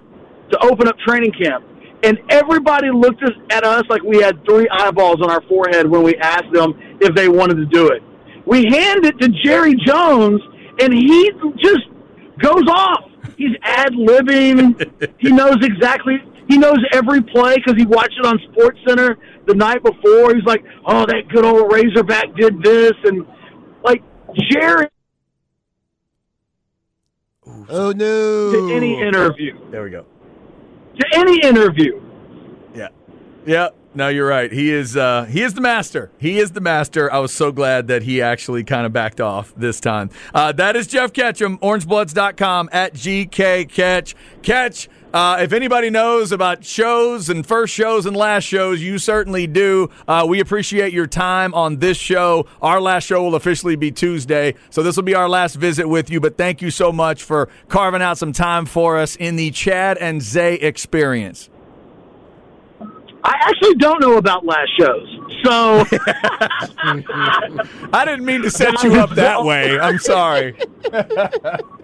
to 0.50 0.58
open 0.64 0.88
up 0.88 0.98
training 0.98 1.32
camp. 1.32 1.64
And 2.02 2.18
everybody 2.30 2.90
looked 2.90 3.22
at 3.50 3.64
us 3.64 3.84
like 3.88 4.02
we 4.02 4.20
had 4.20 4.42
three 4.44 4.68
eyeballs 4.70 5.22
on 5.22 5.30
our 5.30 5.42
forehead 5.42 5.86
when 5.86 6.02
we 6.02 6.16
asked 6.16 6.52
them 6.52 6.74
if 7.00 7.14
they 7.14 7.28
wanted 7.28 7.56
to 7.56 7.66
do 7.66 7.88
it. 7.88 8.02
We 8.46 8.64
hand 8.64 9.04
it 9.04 9.18
to 9.20 9.28
Jerry 9.44 9.74
Jones, 9.86 10.40
and 10.80 10.92
he 10.92 11.30
just 11.58 11.86
goes 12.38 12.64
off. 12.68 13.04
He's 13.36 13.54
ad 13.62 13.92
libbing. 13.92 15.12
he 15.18 15.30
knows 15.30 15.56
exactly. 15.62 16.16
He 16.48 16.58
knows 16.58 16.78
every 16.92 17.22
play 17.22 17.56
because 17.56 17.74
he 17.76 17.86
watched 17.86 18.18
it 18.18 18.26
on 18.26 18.38
SportsCenter 18.50 19.16
the 19.46 19.54
night 19.54 19.82
before. 19.82 20.34
He's 20.34 20.44
like, 20.44 20.64
"Oh, 20.84 21.06
that 21.06 21.28
good 21.28 21.44
old 21.44 21.72
Razorback 21.72 22.34
did 22.34 22.62
this," 22.62 22.92
and 23.04 23.26
like 23.84 24.02
Jerry. 24.50 24.88
Oh 27.68 27.92
no! 27.92 28.52
To 28.52 28.74
any 28.74 29.00
interview. 29.00 29.58
There 29.70 29.82
we 29.82 29.90
go. 29.90 30.04
To 30.98 31.06
any 31.14 31.40
interview. 31.40 32.00
Yeah. 32.74 32.88
Yeah. 33.46 33.68
No, 33.92 34.08
you're 34.08 34.26
right. 34.28 34.52
He 34.52 34.70
is 34.70 34.96
uh, 34.96 35.24
he 35.24 35.42
is 35.42 35.54
the 35.54 35.60
master. 35.60 36.12
He 36.18 36.38
is 36.38 36.52
the 36.52 36.60
master. 36.60 37.12
I 37.12 37.18
was 37.18 37.32
so 37.32 37.50
glad 37.50 37.88
that 37.88 38.02
he 38.02 38.22
actually 38.22 38.62
kind 38.62 38.86
of 38.86 38.92
backed 38.92 39.20
off 39.20 39.52
this 39.56 39.80
time. 39.80 40.10
Uh, 40.32 40.52
that 40.52 40.76
is 40.76 40.86
Geoff 40.86 41.12
Ketchum, 41.12 41.58
orangebloods.com 41.58 42.68
at 42.72 42.94
GK 42.94 43.68
Catch. 43.68 44.14
Catch. 44.42 44.88
Uh, 45.12 45.38
if 45.40 45.52
anybody 45.52 45.90
knows 45.90 46.30
about 46.30 46.64
shows 46.64 47.28
and 47.28 47.44
first 47.44 47.74
shows 47.74 48.06
and 48.06 48.16
last 48.16 48.44
shows, 48.44 48.80
you 48.80 48.96
certainly 48.96 49.46
do. 49.48 49.90
Uh, 50.06 50.24
we 50.28 50.38
appreciate 50.38 50.92
your 50.92 51.08
time 51.08 51.52
on 51.52 51.78
this 51.78 51.96
show. 51.96 52.46
Our 52.62 52.80
last 52.80 53.04
show 53.04 53.24
will 53.24 53.34
officially 53.34 53.74
be 53.74 53.90
Tuesday, 53.90 54.54
so 54.70 54.84
this 54.84 54.94
will 54.94 55.02
be 55.02 55.16
our 55.16 55.28
last 55.28 55.56
visit 55.56 55.88
with 55.88 56.10
you. 56.10 56.20
But 56.20 56.36
thank 56.36 56.62
you 56.62 56.70
so 56.70 56.92
much 56.92 57.24
for 57.24 57.48
carving 57.68 58.02
out 58.02 58.18
some 58.18 58.32
time 58.32 58.66
for 58.66 58.98
us 58.98 59.16
in 59.16 59.34
the 59.34 59.50
Chad 59.50 59.98
and 59.98 60.22
Zay 60.22 60.54
experience. 60.54 61.50
I 63.24 63.34
actually 63.42 63.74
don't 63.74 64.00
know 64.00 64.16
about 64.16 64.46
last 64.46 64.70
shows. 64.78 65.16
So 65.44 65.84
I 67.92 68.04
didn't 68.04 68.24
mean 68.24 68.42
to 68.42 68.50
set 68.50 68.82
you 68.84 68.94
up 68.94 69.10
that 69.10 69.44
way. 69.44 69.78
I'm 69.78 69.98
sorry. 69.98 70.54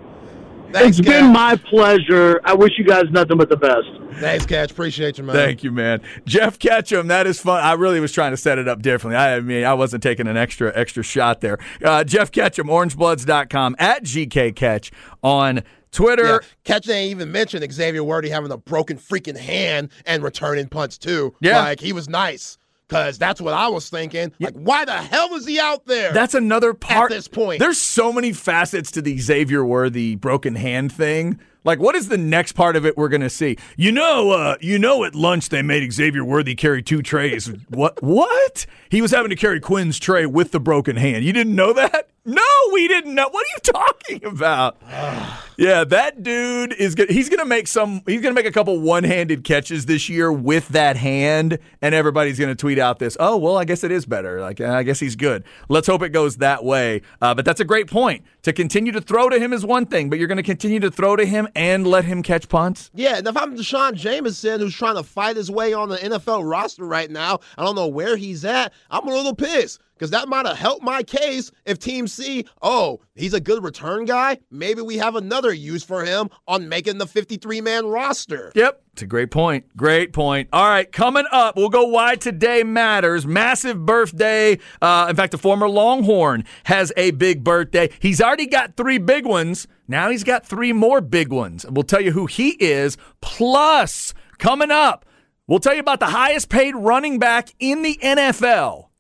Thanks, 0.73 0.99
it's 0.99 1.09
Kat. 1.09 1.23
been 1.23 1.33
my 1.33 1.57
pleasure. 1.57 2.41
I 2.45 2.55
wish 2.55 2.73
you 2.79 2.85
guys 2.85 3.05
nothing 3.11 3.39
but 3.39 3.49
the 3.49 3.57
best. 3.57 3.87
Thanks, 4.21 4.47
Catch. 4.47 4.71
Appreciate 4.71 5.19
you, 5.19 5.25
man. 5.25 5.37
Thank 5.37 5.63
you, 5.63 5.71
man. 5.71 6.01
Geoff 6.25 6.59
Ketchum, 6.59 7.09
that 7.09 7.27
is 7.27 7.39
fun. 7.39 7.63
I 7.63 7.73
really 7.75 8.01
was 8.01 8.13
trying 8.13 8.31
to 8.33 8.37
set 8.37 8.59
it 8.59 8.67
up 8.67 8.81
differently. 8.81 9.17
I, 9.17 9.41
mean, 9.41 9.65
I 9.65 9.75
wasn't 9.75 10.03
taking 10.03 10.27
an 10.27 10.37
extra 10.37 10.73
extra 10.75 11.03
shot 11.03 11.41
there. 11.43 11.59
Uh, 11.85 12.03
Geoff 12.03 12.33
Ketchum, 12.33 12.69
orangebloods.com, 12.69 13.77
at 13.79 14.05
GK 14.05 14.57
Catch 14.57 14.91
on 15.23 15.63
Twitter. 15.93 16.25
Yeah. 16.25 16.39
Catch 16.65 16.89
ain't 16.89 17.11
even 17.11 17.31
mentioned 17.31 17.71
Xavier 17.73 18.05
Worthy 18.05 18.31
having 18.31 18.51
a 18.51 18.57
broken 18.57 18.97
freaking 18.99 19.37
hand 19.37 19.91
and 20.05 20.23
returning 20.23 20.69
punts 20.69 20.99
too. 20.99 21.35
Yeah. 21.41 21.59
Like 21.61 21.81
he 21.81 21.93
was 21.93 22.09
nice. 22.09 22.59
Cause 22.89 23.19
that's 23.19 23.41
what 23.41 23.53
I 23.53 23.69
was 23.69 23.91
thinking. 23.91 24.33
Like, 24.39 24.55
why 24.55 24.85
the 24.85 24.93
hell 24.93 25.35
is 25.35 25.45
he 25.45 25.59
out 25.59 25.87
there? 25.87 26.13
That's 26.13 26.35
another 26.35 26.73
part. 26.73 27.11
At 27.11 27.17
this 27.17 27.27
point, 27.27 27.59
there's 27.59 27.81
so 27.81 28.13
many 28.13 28.33
facets 28.33 28.93
to 28.93 29.03
the 29.03 29.19
Xavier 29.19 29.65
Worthy 29.65 30.15
broken 30.15 30.55
hand 30.55 30.93
thing. 30.93 31.41
Like, 31.65 31.81
what 31.81 31.97
is 31.97 32.09
the 32.09 32.17
next 32.17 32.53
part 32.53 32.77
of 32.77 32.87
it 32.87 32.97
we're 32.97 33.09
gonna 33.09 33.29
see? 33.29 33.59
You 33.77 33.91
know, 33.91 34.31
uh, 34.31 34.57
you 34.61 34.79
know, 34.79 35.03
at 35.03 35.17
lunch 35.17 35.49
they 35.49 35.63
made 35.63 35.93
Xavier 35.93 36.25
Worthy 36.25 36.55
carry 36.55 36.81
two 36.81 37.03
trays. 37.03 37.47
what? 37.69 38.01
What? 38.05 38.67
He 38.89 39.03
was 39.03 39.11
having 39.11 39.31
to 39.31 39.37
carry 39.37 39.59
Quinn's 39.59 39.99
tray 39.99 40.25
with 40.25 40.53
the 40.53 40.61
broken 40.61 40.95
hand. 40.95 41.25
You 41.25 41.33
didn't 41.33 41.57
know 41.57 41.73
that? 41.73 42.09
No, 42.29 42.43
we 42.73 42.89
didn't 42.89 43.15
know. 43.15 43.29
What 43.29 43.47
are 43.47 43.51
you 43.55 43.73
talking 43.73 44.25
about? 44.25 44.77
yeah, 45.57 45.85
that 45.85 46.25
dude 46.25 46.73
is 46.73 46.97
good. 46.97 47.09
He's 47.09 47.29
gonna 47.29 47.45
make 47.45 47.69
some. 47.69 48.03
He's 48.05 48.21
gonna 48.21 48.35
make 48.35 48.47
a 48.47 48.51
couple 48.51 48.81
one-handed 48.81 49.45
catches 49.45 49.87
this 49.87 50.09
year 50.09 50.33
with 50.33 50.67
that 50.71 50.97
hand, 50.97 51.61
and 51.81 51.95
everybody's 51.95 52.37
gonna 52.37 52.57
tweet 52.57 52.81
out 52.81 52.99
this. 52.99 53.17
Oh, 53.21 53.37
well, 53.37 53.57
I 53.57 53.65
guess 53.65 53.85
it 53.85 53.93
is 53.93 54.07
better. 54.07 54.41
Like, 54.41 54.61
I 54.61 54.83
guess 54.83 54.99
he's 54.99 55.15
good. 55.15 55.45
Let's 55.69 55.87
hope 55.87 56.03
it 56.03 56.09
goes 56.09 56.39
that 56.39 56.65
way. 56.65 57.03
Uh, 57.23 57.33
but 57.33 57.45
that's 57.45 57.61
a 57.61 57.65
great 57.65 57.87
point. 57.87 58.25
To 58.43 58.53
continue 58.53 58.91
to 58.91 59.01
throw 59.01 59.29
to 59.29 59.39
him 59.39 59.53
is 59.53 59.65
one 59.65 59.87
thing, 59.87 60.11
but 60.11 60.19
you're 60.19 60.29
gonna 60.29 60.43
continue 60.43 60.81
to 60.81 60.91
throw 60.91 61.15
to 61.15 61.25
him 61.25 61.47
and 61.55 61.87
let 61.87 62.07
him 62.07 62.25
catch 62.25 62.49
punts. 62.49 62.91
Yeah, 62.93 63.19
and 63.19 63.29
if 63.29 63.37
I'm 63.37 63.55
D'Shawn 63.55 63.95
Jamison, 63.95 64.59
who's 64.59 64.75
trying 64.75 64.97
to 64.97 65.05
fight 65.05 65.37
his 65.37 65.49
way 65.49 65.75
on 65.75 65.91
the 65.91 65.99
NFL 65.99 66.43
roster 66.45 66.85
right 66.85 67.11
now, 67.11 67.39
I 67.57 67.63
don't 67.63 67.77
know 67.77 67.87
where 67.87 68.17
he's 68.17 68.45
at. 68.45 68.73
I'm 68.91 69.07
a 69.07 69.13
little 69.13 69.35
pissed 69.35 69.81
because 69.97 70.11
that 70.11 70.29
might 70.29 70.47
have 70.47 70.59
helped 70.59 70.83
my 70.83 71.03
case 71.03 71.51
if 71.65 71.79
Team 71.79 72.07
C, 72.07 72.45
oh, 72.61 73.01
he's 73.15 73.33
a 73.35 73.41
good 73.41 73.65
return 73.65 74.05
guy. 74.05 74.39
Maybe 74.51 74.83
we 74.83 74.99
have 74.99 75.17
another 75.17 75.53
use 75.53 75.83
for 75.83 76.05
him 76.05 76.29
on 76.47 76.69
making 76.69 76.99
the 76.99 77.07
53 77.07 77.61
man 77.63 77.87
roster. 77.87 78.53
Yep. 78.55 78.83
It's 78.93 79.03
a 79.03 79.07
great 79.07 79.31
point. 79.31 79.77
Great 79.77 80.13
point. 80.13 80.49
All 80.55 80.67
right, 80.67 80.91
coming 80.91 81.27
up, 81.31 81.57
we'll 81.57 81.69
go 81.69 81.85
why 81.87 82.15
today 82.17 82.63
matters. 82.63 83.27
Massive 83.27 83.85
birthday. 83.85 84.59
Uh, 84.81 85.07
in 85.11 85.17
fact, 85.17 85.33
the 85.33 85.39
former 85.39 85.69
Longhorn 85.69 86.45
has 86.65 86.93
a 86.97 87.11
big 87.11 87.45
birthday. 87.45 87.91
He's 87.99 88.23
already 88.23 88.47
got 88.47 88.77
three 88.77 88.99
big 88.99 89.27
ones. 89.27 89.67
Now 89.89 90.11
he's 90.11 90.25
got 90.25 90.47
three 90.47 90.73
more 90.73 91.01
big 91.01 91.31
ones. 91.31 91.67
We'll 91.69 91.85
tell 91.85 92.01
you 92.01 92.13
who 92.13 92.27
he 92.27 92.51
is. 92.53 92.97
Plus, 93.21 94.15
coming 94.39 94.71
up, 94.71 95.05
we'll 95.47 95.61
tell 95.61 95.75
you 95.75 95.81
about 95.81 96.01
the 96.01 96.07
highest 96.07 96.49
paid 96.49 96.75
running 96.75 97.19
back 97.19 97.51
in 97.59 97.83
the 97.83 97.99
NFL. 98.03 98.86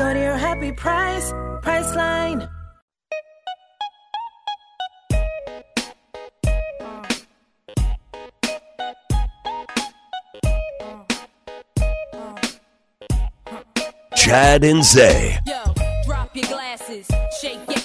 Go 0.00 0.14
to 0.14 0.18
your 0.18 0.38
happy 0.38 0.72
price, 0.72 1.30
Priceline. 1.60 2.48
Chad 14.16 14.64
and 14.64 14.82
Zay. 14.82 15.36
Yo, 15.44 15.62
drop 16.06 16.34
your 16.34 16.46
glasses, 16.46 17.06
shake 17.38 17.58
it. 17.68 17.78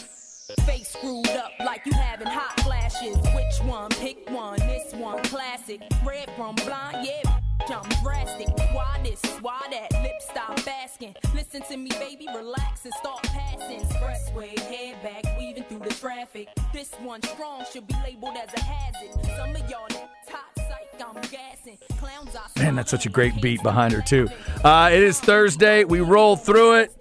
Face 0.62 0.94
screwed 0.94 1.28
up 1.28 1.52
like 1.66 1.86
you 1.86 1.92
having 1.92 2.28
hot 2.28 2.58
flashes. 2.62 3.18
Which 3.18 3.70
one? 3.70 3.90
Pick 3.90 4.30
one. 4.30 4.58
This 4.60 4.94
one, 4.94 5.22
classic. 5.24 5.82
Red 6.06 6.32
from 6.38 6.56
blind, 6.56 7.06
yeah. 7.06 7.45
I'm 7.70 8.04
drastic. 8.04 8.48
Why 8.74 9.00
this? 9.04 9.22
Why 9.42 9.60
that? 9.72 9.92
Lip 10.04 10.14
stop 10.20 10.60
asking. 10.68 11.16
Listen 11.34 11.62
to 11.64 11.78
me, 11.78 11.90
baby, 12.00 12.28
relax 12.36 12.86
and 12.86 12.94
start 12.96 13.24
passing. 13.24 13.80
Expressway, 13.82 14.58
head 14.60 15.02
back, 15.02 15.38
weaving 15.38 15.64
through 15.64 15.80
the 15.80 15.94
traffic. 15.94 16.50
This 16.74 16.92
one 17.02 17.22
strong 17.24 17.66
should 17.72 17.88
be 17.88 17.96
labeled 18.04 18.38
as 18.38 18.54
a 18.54 18.64
hazard. 18.64 19.14
Some 19.38 19.56
of 19.56 19.70
y'all 19.70 19.88
top 20.28 20.46
psych, 20.58 21.06
I'm 21.06 21.22
gassing. 21.30 21.78
Clowns 21.98 22.36
are 22.36 22.46
Man, 22.58 22.76
that's 22.76 22.92
such 22.92 23.06
a 23.06 23.10
great 23.10 23.42
beat 23.42 23.64
behind 23.64 23.94
her, 23.94 24.02
too. 24.02 24.28
Uh, 24.64 24.90
it 24.92 25.02
is 25.02 25.20
Thursday. 25.20 25.84
We 25.84 26.02
roll 26.02 26.36
through 26.36 26.80
it. 26.80 26.92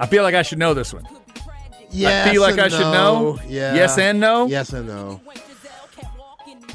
I 0.00 0.06
feel 0.06 0.22
like 0.22 0.34
I 0.34 0.42
should 0.42 0.58
know 0.58 0.74
this 0.74 0.92
one. 0.92 1.06
Yes 1.90 2.30
feel 2.30 2.42
like 2.42 2.52
and 2.52 2.60
I 2.60 2.68
should 2.68 2.80
know. 2.80 3.38
Yeah. 3.46 3.74
Yes 3.74 3.98
and 3.98 4.20
no? 4.20 4.46
Yes 4.46 4.72
and 4.72 4.86
no. 4.86 5.20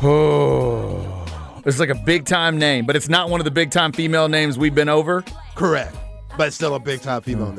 Oh. 0.01 1.22
It's 1.65 1.79
like 1.79 1.89
a 1.89 1.95
big 1.95 2.25
time 2.25 2.57
name, 2.57 2.85
but 2.85 2.95
it's 2.95 3.07
not 3.09 3.29
one 3.29 3.39
of 3.39 3.45
the 3.45 3.51
big 3.51 3.71
time 3.71 3.91
female 3.93 4.27
names 4.27 4.57
we've 4.57 4.75
been 4.75 4.89
over. 4.89 5.23
Correct. 5.55 5.95
But 6.37 6.47
it's 6.47 6.55
still 6.55 6.75
a 6.75 6.79
big 6.79 7.01
time 7.01 7.21
female 7.21 7.51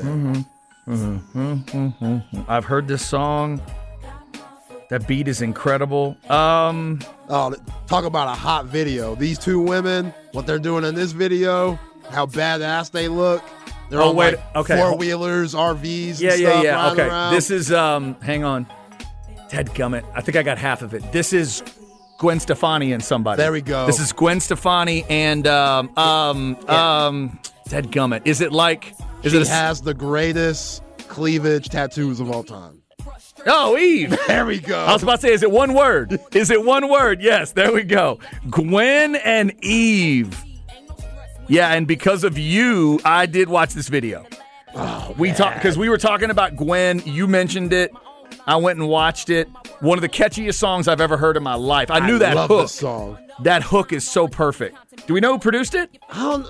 Mm-hmm. 0.87 2.01
name. 2.03 2.23
I've 2.49 2.65
heard 2.65 2.89
this 2.89 3.07
song. 3.07 3.61
That 4.91 5.09
beat 5.09 5.29
is 5.29 5.41
incredible. 5.43 6.17
Um, 6.29 7.01
Oh, 7.31 7.55
talk 7.87 8.05
about 8.05 8.29
a 8.29 8.33
hot 8.39 8.67
video. 8.67 9.15
These 9.15 9.39
two 9.39 9.59
women, 9.59 10.13
what 10.33 10.47
they're 10.47 10.59
doing 10.59 10.85
in 10.85 10.95
this 10.95 11.13
video, 11.13 11.79
how 12.11 12.27
badass 12.27 12.91
they 12.91 13.09
look. 13.09 13.43
They're 13.89 14.03
Oh, 14.03 14.11
on 14.11 14.17
wait, 14.17 14.35
like 14.37 14.57
okay. 14.57 14.77
four 14.77 14.97
wheelers, 14.99 15.55
RVs. 15.55 16.21
yeah, 16.21 16.35
yeah, 16.35 16.61
yeah. 16.63 16.91
Okay, 16.93 17.09
around. 17.09 17.33
this 17.33 17.51
is 17.51 17.73
um. 17.73 18.15
Hang 18.21 18.45
on, 18.45 18.67
Ted 19.49 19.69
Gummit. 19.71 20.05
I 20.15 20.21
think 20.21 20.37
I 20.37 20.43
got 20.43 20.59
half 20.59 20.83
of 20.83 20.93
it. 20.93 21.13
This 21.13 21.33
is 21.33 21.63
Gwen 22.19 22.41
Stefani 22.41 22.93
and 22.93 23.03
somebody. 23.03 23.39
There 23.43 23.53
we 23.53 23.61
go. 23.61 23.87
This 23.87 24.01
is 24.01 24.13
Gwen 24.13 24.41
Stefani 24.41 25.05
and 25.09 25.47
um 25.47 25.97
um 25.97 26.57
um 26.69 27.39
Ted 27.69 27.91
Gummit. 27.91 28.23
Is 28.27 28.41
it 28.41 28.53
like? 28.53 28.95
Is 29.23 29.33
she 29.33 29.39
it? 29.39 29.47
A, 29.49 29.51
has 29.51 29.81
the 29.83 29.95
greatest 29.95 30.83
cleavage 31.09 31.69
tattoos 31.69 32.21
of 32.21 32.31
all 32.31 32.45
time. 32.45 32.83
oh, 33.47 33.77
Eve. 33.77 34.17
There 34.27 34.47
we 34.47 34.59
go. 34.61 34.79
I 34.85 34.93
was 34.93 35.03
about 35.03 35.17
to 35.17 35.27
say, 35.27 35.33
is 35.33 35.43
it 35.43 35.51
one 35.51 35.75
word? 35.75 36.19
Is 36.33 36.51
it 36.51 36.65
one 36.65 36.89
word? 36.89 37.23
Yes, 37.23 37.53
there 37.53 37.73
we 37.73 37.83
go. 37.83 38.19
Gwen 38.51 39.17
and 39.17 39.53
Eve. 39.65 40.43
Yeah, 41.49 41.73
and 41.73 41.87
because 41.87 42.25
of 42.25 42.39
you, 42.39 43.01
I 43.05 43.27
did 43.27 43.49
watch 43.49 43.75
this 43.75 43.89
video. 43.89 44.27
Oh, 44.75 45.15
we 45.19 45.33
talked 45.33 45.57
because 45.57 45.77
we 45.79 45.89
were 45.89 45.99
talking 45.99 46.31
about 46.31 46.57
Gwen. 46.57 47.03
You 47.05 47.27
mentioned 47.29 47.73
it. 47.73 47.93
I 48.47 48.57
went 48.57 48.79
and 48.79 48.89
watched 48.89 49.31
it. 49.31 49.49
One 49.81 49.99
of 49.99 50.03
the 50.03 50.09
catchiest 50.09 50.55
songs 50.55 50.89
I've 50.89 51.01
ever 51.01 51.17
heard 51.17 51.37
in 51.37 51.43
my 51.43 51.55
life. 51.55 51.91
I 51.91 52.07
knew 52.07 52.19
that 52.19 52.35
love 52.37 52.51
hook. 52.51 52.63
this 52.63 52.73
song. 52.73 53.19
That 53.43 53.63
hook 53.63 53.93
is 53.93 54.09
so 54.09 54.29
perfect. 54.29 54.77
Do 55.07 55.15
we 55.15 55.21
know 55.21 55.33
who 55.33 55.39
produced 55.39 55.75
it? 55.75 55.91
I 56.11 56.23
don't 56.23 56.47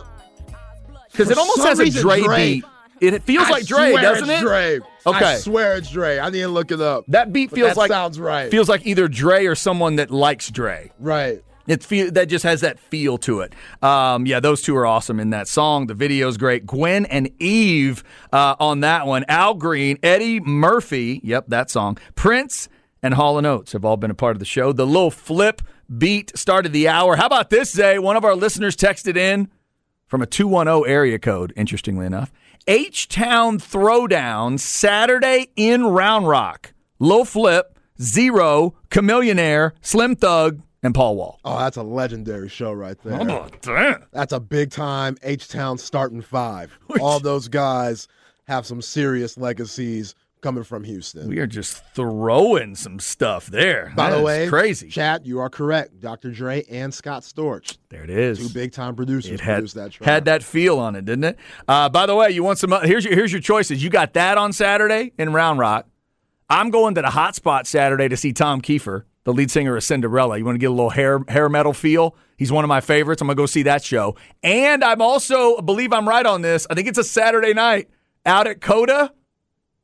Because 1.11 1.31
it 1.31 1.39
almost 1.39 1.63
has 1.63 1.79
a 1.81 1.89
Dre, 1.91 2.23
Dre- 2.23 2.37
beat. 2.37 2.65
It 3.01 3.23
feels 3.25 3.47
I 3.49 3.51
like 3.51 3.67
Dre, 3.67 3.91
swear 3.91 4.03
doesn't 4.03 4.31
it's 4.31 4.41
it? 4.41 4.45
Dre. 4.45 4.81
Okay. 5.07 5.25
I 5.35 5.37
swear 5.37 5.77
it's 5.77 5.91
Dre. 5.91 6.19
I 6.19 6.31
need 6.31 6.41
to 6.41 6.49
look 6.49 6.71
it 6.71 6.81
up. 6.81 7.05
That 7.09 7.33
beat 7.33 7.51
But 7.51 7.57
feels 7.57 7.69
that 7.71 7.77
like 7.77 7.91
sounds 7.91 8.19
right. 8.21 8.51
Feels 8.51 8.69
like 8.69 8.87
either 8.87 9.09
Dre 9.09 9.47
or 9.47 9.55
someone 9.55 9.97
that 9.97 10.11
likes 10.11 10.51
Dre. 10.51 10.91
right. 10.99 11.43
It 11.67 11.83
feel 11.83 12.11
that 12.13 12.27
just 12.27 12.45
has 12.45 12.61
that 12.61 12.79
feel 12.79 13.17
to 13.19 13.41
it. 13.41 13.55
Um, 13.83 14.27
yeah, 14.27 14.41
those 14.41 14.61
two 14.63 14.77
are 14.77 14.87
awesome 14.87 15.19
in 15.19 15.31
that 15.31 15.49
song. 15.49 15.87
The 15.87 15.95
video's 15.95 16.37
great. 16.37 16.67
Gwen 16.67 17.07
and 17.07 17.31
Eve 17.41 18.05
uh, 18.33 18.57
on 18.61 18.81
that 18.81 19.07
one. 19.07 19.25
Al 19.29 19.55
Green, 19.55 19.99
Eddie 20.03 20.41
Murphy. 20.41 21.21
Yep, 21.25 21.47
that 21.49 21.71
song. 21.71 21.99
Prince 22.15 22.69
and 23.03 23.15
Hall 23.15 23.39
and 23.39 23.47
Oates 23.47 23.73
have 23.73 23.85
all 23.85 23.97
been 23.97 24.11
a 24.11 24.15
part 24.15 24.37
of 24.37 24.41
the 24.41 24.45
show. 24.45 24.73
The 24.73 24.87
Lil 24.87 25.11
Flip 25.11 25.63
beat 25.97 26.37
started 26.37 26.73
the 26.73 26.89
hour. 26.89 27.17
How 27.17 27.27
about 27.27 27.51
this, 27.51 27.73
Zay? 27.73 27.99
One 27.99 28.17
of 28.17 28.25
our 28.25 28.35
listeners 28.35 28.77
texted 28.77 29.17
in 29.17 29.49
from 30.07 30.23
a 30.23 30.27
210 30.27 30.91
area 30.91 31.19
code, 31.19 31.53
interestingly 31.57 32.07
enough. 32.07 32.33
H 32.67 33.09
Town 33.09 33.59
Throwdown 33.59 34.59
Saturday 34.59 35.51
in 35.57 35.85
Round 35.85 36.27
Rock. 36.27 36.73
Lil 36.99 37.25
Flip, 37.25 37.79
Z-Ro, 38.01 38.75
Chamillionaire, 38.91 39.73
Slim 39.83 40.17
Thug, 40.17 40.63
and 40.85 40.95
Paul 40.95 41.17
Wall. 41.17 41.41
Oh, 41.45 41.59
that's 41.59 41.77
a 41.77 41.83
legendary 41.83 42.49
show 42.49 42.73
right 42.73 42.97
there. 43.03 43.21
Oh, 43.21 43.49
damn. 43.63 44.05
That's 44.13 44.33
a 44.33 44.39
big 44.41 44.71
time 44.71 45.17
H 45.23 45.49
Town 45.49 45.79
starting 45.79 46.23
five. 46.23 46.79
All 47.01 47.19
those 47.19 47.49
guys 47.49 48.07
have 48.47 48.67
some 48.67 48.81
serious 48.83 49.37
legacies 49.37 50.15
coming 50.43 50.63
from 50.63 50.85
Houston. 50.85 51.27
We 51.27 51.39
are 51.39 51.47
just 51.47 51.83
throwing 51.95 52.75
some 52.75 52.99
stuff 53.01 53.47
there. 53.47 53.95
By 53.97 54.11
That 54.11 54.17
the 54.19 54.23
way, 54.23 54.47
crazy. 54.47 54.91
Chad, 54.91 55.27
you 55.27 55.41
are 55.41 55.49
correct. 55.49 56.01
Dr. 56.01 56.31
Dre 56.33 56.63
and 56.71 56.93
Scott 56.93 57.23
Storch, 57.23 57.79
There 57.89 58.05
it 58.05 58.11
is. 58.11 58.39
two 58.39 58.51
big 58.53 58.73
time 58.73 58.95
producers, 58.95 59.33
It 59.33 59.41
had 59.41 59.55
produced 59.55 59.75
that 59.77 59.93
track. 59.93 60.07
had 60.07 60.25
that 60.27 60.43
feel 60.43 60.79
on 60.79 60.97
it, 60.97 61.07
didn't 61.07 61.25
it? 61.25 61.39
Uh, 61.67 61.89
by 61.89 62.05
the 62.05 62.15
way, 62.15 62.31
you 62.31 62.45
want 62.45 62.59
some? 62.59 62.73
Here's 62.83 63.07
your 63.07 63.15
here's 63.15 63.33
your 63.33 63.41
choices. 63.41 63.83
You 63.83 63.89
got 63.89 64.13
that 64.13 64.37
on 64.37 64.53
Saturday 64.53 65.13
in 65.17 65.33
Round 65.33 65.59
Rock. 65.59 65.87
I'm 66.51 66.69
going 66.69 66.95
to 66.97 67.01
the 67.01 67.09
hot 67.09 67.35
spot 67.35 67.67
Saturday 67.67 68.07
to 68.09 68.17
see 68.19 68.35
Tom 68.35 68.61
Keifer, 68.61 69.05
the 69.25 69.33
lead 69.33 69.51
singer 69.51 69.77
of 69.77 69.83
Cinderella. 69.83 70.39
You 70.39 70.45
want 70.45 70.55
to 70.55 70.61
get 70.61 70.71
a 70.71 70.75
little 70.75 70.91
hair 70.91 71.21
hair 71.29 71.49
metal 71.49 71.73
feel? 71.73 72.17
He's 72.37 72.53
one 72.53 72.65
of 72.65 72.69
my 72.69 72.81
favorites. 72.81 73.21
I'm 73.21 73.29
gonna 73.29 73.37
go 73.37 73.47
see 73.47 73.63
that 73.65 73.83
show. 73.85 74.17
And 74.43 74.85
I'm 74.85 75.03
also 75.03 75.59
I 75.59 75.61
believe 75.61 75.93
I'm 75.93 76.09
right 76.09 76.25
on 76.25 76.43
this. 76.43 76.67
I 76.71 76.75
think 76.75 76.89
it's 76.89 76.99
a 76.99 77.05
Saturday 77.05 77.55
night 77.55 77.91
out 78.25 78.47
at 78.47 78.61
COTA. 78.61 79.13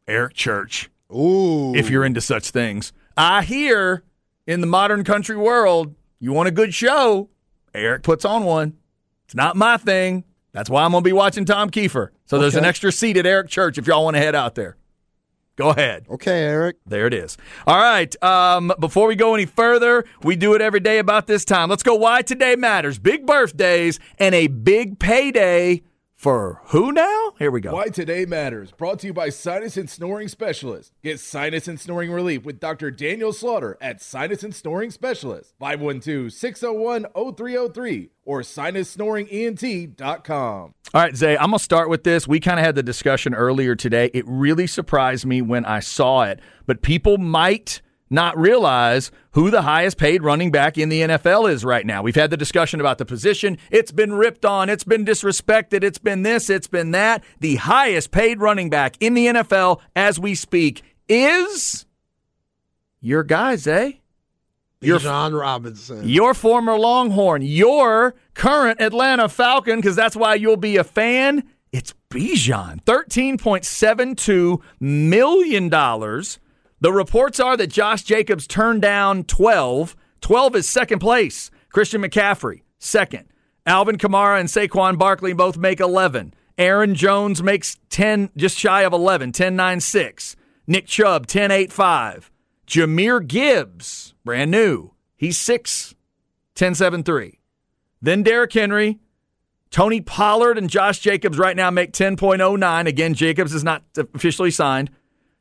Eric 0.07 0.35
Church. 0.35 0.91
Ooh. 1.13 1.75
if 1.75 1.91
you're 1.91 2.05
into 2.05 2.21
such 2.21 2.51
things. 2.51 2.93
I 3.17 3.43
hear 3.43 4.05
in 4.47 4.61
the 4.61 4.67
modern 4.67 5.05
country 5.05 5.37
world, 5.37 5.95
you 6.19 6.33
want 6.33 6.49
a 6.49 6.53
good 6.53 6.73
show, 6.73 7.29
Eric 7.75 8.03
puts 8.03 8.25
on 8.25 8.45
one. 8.45 8.77
It's 9.25 9.35
not 9.35 9.57
my 9.57 9.77
thing. 9.77 10.25
That's 10.53 10.69
why 10.69 10.85
I'm 10.85 10.91
going 10.91 11.05
to 11.05 11.09
be 11.09 11.13
watching 11.13 11.45
Tom 11.45 11.71
Keifer. 11.71 12.09
So 12.27 12.39
there's 12.39 12.57
an 12.57 12.65
extra 12.65 12.91
seat 12.91 13.17
at 13.17 13.27
Eric 13.27 13.49
Church 13.49 13.79
if 13.79 13.87
y'all 13.87 14.05
want 14.05 14.17
to 14.17 14.21
head 14.21 14.35
out 14.35 14.57
there. 14.57 14.77
Go 15.61 15.69
ahead. 15.69 16.07
Okay, 16.09 16.45
Eric. 16.45 16.77
There 16.87 17.07
it 17.07 17.13
is. 17.13 17.37
All 17.67 17.77
right. 17.77 18.25
Um, 18.25 18.73
before 18.81 19.07
we 19.07 19.15
go 19.15 19.35
any 19.35 19.45
further, 19.45 20.07
we 20.23 20.35
do 20.35 20.55
it 20.55 20.63
every 20.63 20.81
day 20.81 20.99
about 20.99 21.27
this 21.27 21.45
time. 21.45 21.69
Let's 21.69 21.83
go. 21.83 21.97
Why 21.97 22.23
today 22.23 22.57
matters. 22.57 22.99
Big 22.99 23.27
birthdays 23.27 24.01
and 24.19 24.35
a 24.35 24.47
big 24.47 24.99
payday 24.99 25.83
for 26.21 26.61
who 26.67 26.93
now? 26.93 27.33
Here 27.39 27.51
we 27.51 27.61
go. 27.61 27.73
Why 27.73 27.89
Today 27.89 28.27
Matters, 28.27 28.71
brought 28.73 28.99
to 29.01 29.07
you 29.07 29.15
by 29.15 29.31
Sinus 29.31 29.79
and 29.79 29.89
Snoring 29.89 30.29
Specialist. 30.29 30.93
Get 31.03 31.19
sinus 31.19 31.67
and 31.67 31.81
snoring 31.81 32.13
relief 32.13 32.45
with 32.45 32.61
Dr. 32.61 32.91
Daniel 32.91 33.33
Slaughter 33.33 33.79
at 33.81 34.03
Sinus 34.03 34.43
and 34.43 34.55
Snoring 34.55 34.91
Specialist, 34.91 35.55
512 35.59 36.31
601 36.31 37.07
0303 37.35 38.11
or 38.27 38.43
sinussnoringent.com. 38.43 40.75
All 40.93 41.01
right, 41.01 41.15
Zay, 41.15 41.37
I'm 41.37 41.51
going 41.51 41.59
to 41.59 41.65
start 41.65 41.89
with 41.89 42.03
this. 42.03 42.27
We 42.27 42.41
kind 42.41 42.59
of 42.59 42.67
had 42.67 42.75
the 42.75 42.83
discussion 42.83 43.33
earlier 43.35 43.77
today. 43.77 44.11
It 44.13 44.25
really 44.27 44.67
surprised 44.67 45.25
me 45.25 45.41
when 45.41 45.65
I 45.65 45.79
saw 45.79 46.23
it, 46.23 46.41
but 46.67 46.83
people 46.83 47.17
might 47.17 47.81
not 48.13 48.37
realize 48.37 49.13
who 49.33 49.53
the 49.53 49.63
highest 49.63 49.99
paid 49.99 50.21
running 50.25 50.51
back 50.51 50.77
in 50.77 50.89
the 50.89 51.03
NFL 51.03 51.49
is 51.49 51.65
right 51.65 51.87
now. 51.87 52.03
We've 52.03 52.17
had 52.17 52.31
the 52.31 52.37
discussion 52.37 52.81
about 52.81 52.99
the 52.99 53.05
position. 53.05 53.57
It's 53.71 53.93
been 53.93 54.15
ripped 54.15 54.45
on. 54.45 54.69
It's 54.69 54.83
been 54.83 55.05
disrespected. 55.05 55.85
It's 55.85 55.99
been 55.99 56.25
this. 56.25 56.51
It's 56.51 56.67
been 56.67 56.91
that. 56.91 57.23
The 57.39 57.55
highest 57.55 58.11
paid 58.11 58.41
running 58.41 58.69
back 58.69 58.97
in 58.99 59.15
the 59.15 59.27
NFL 59.29 59.81
as 59.95 60.19
we 60.19 60.35
speak 60.35 60.83
is 61.09 61.87
your 63.01 63.23
guys, 63.23 63.69
eh? 63.69 63.93
Your- 64.81 64.99
John 64.99 65.33
Robinson. 65.35 66.09
Your 66.09 66.35
former 66.35 66.77
Longhorn, 66.77 67.43
your 67.43 68.15
current 68.41 68.81
Atlanta 68.81 69.29
Falcon, 69.29 69.77
because 69.77 69.95
that's 69.95 70.17
why 70.17 70.35
you'll 70.35 70.57
be 70.57 70.79
a 70.79 70.85
fan. 70.85 71.45
It's 71.73 71.93
Bijan. 72.09 72.83
$13.72 72.85 74.63
million. 74.81 75.69
The 75.69 76.91
reports 76.91 77.39
are 77.39 77.59
that 77.59 77.67
Josh 77.67 78.03
Jacobs 78.03 78.47
turned 78.47 78.81
down 78.81 79.25
12. 79.25 79.95
12 80.23 80.57
is 80.57 80.67
second 80.67 81.01
place. 81.01 81.51
Christian 81.69 82.01
McCaffrey, 82.01 82.63
second. 82.79 83.27
Alvin 83.67 83.99
Kamara 83.99 84.41
and 84.41 84.49
Saquon 84.49 84.99
Barkley 84.99 85.35
both 85.35 85.59
make 85.59 85.79
11. 85.79 86.33
Aaron 86.57 86.95
Jones 86.95 87.43
makes 87.43 87.77
10, 87.91 88.31
just 88.39 88.57
shy 88.57 88.83
of 88.85 88.95
11, 88.95 89.33
10 89.33 89.55
9 89.55 89.81
6. 89.81 90.37
Nick 90.67 90.87
Chubb, 90.87 91.27
10 91.27 91.51
8 91.51 91.71
5. 91.71 92.31
Jahmyr 92.67 93.27
Gibbs, 93.27 94.15
brand 94.25 94.51
new. 94.51 94.93
He's 95.15 95.39
6, 95.39 95.95
10 96.55 96.75
7 96.75 97.03
3. 97.03 97.40
Then 98.03 98.23
Derrick 98.23 98.53
Henry, 98.53 98.99
Tony 99.71 100.01
Pollard, 100.01 100.59
and 100.59 100.71
Josh 100.71 100.99
Jacobs 101.01 101.39
right 101.39 101.57
now 101.57 101.71
make 101.71 101.93
10.09. 101.93 102.87
Again, 102.87 103.15
Jacobs 103.15 103.55
is 103.55 103.63
not 103.63 103.83
officially 103.97 104.51
signed. 104.51 104.91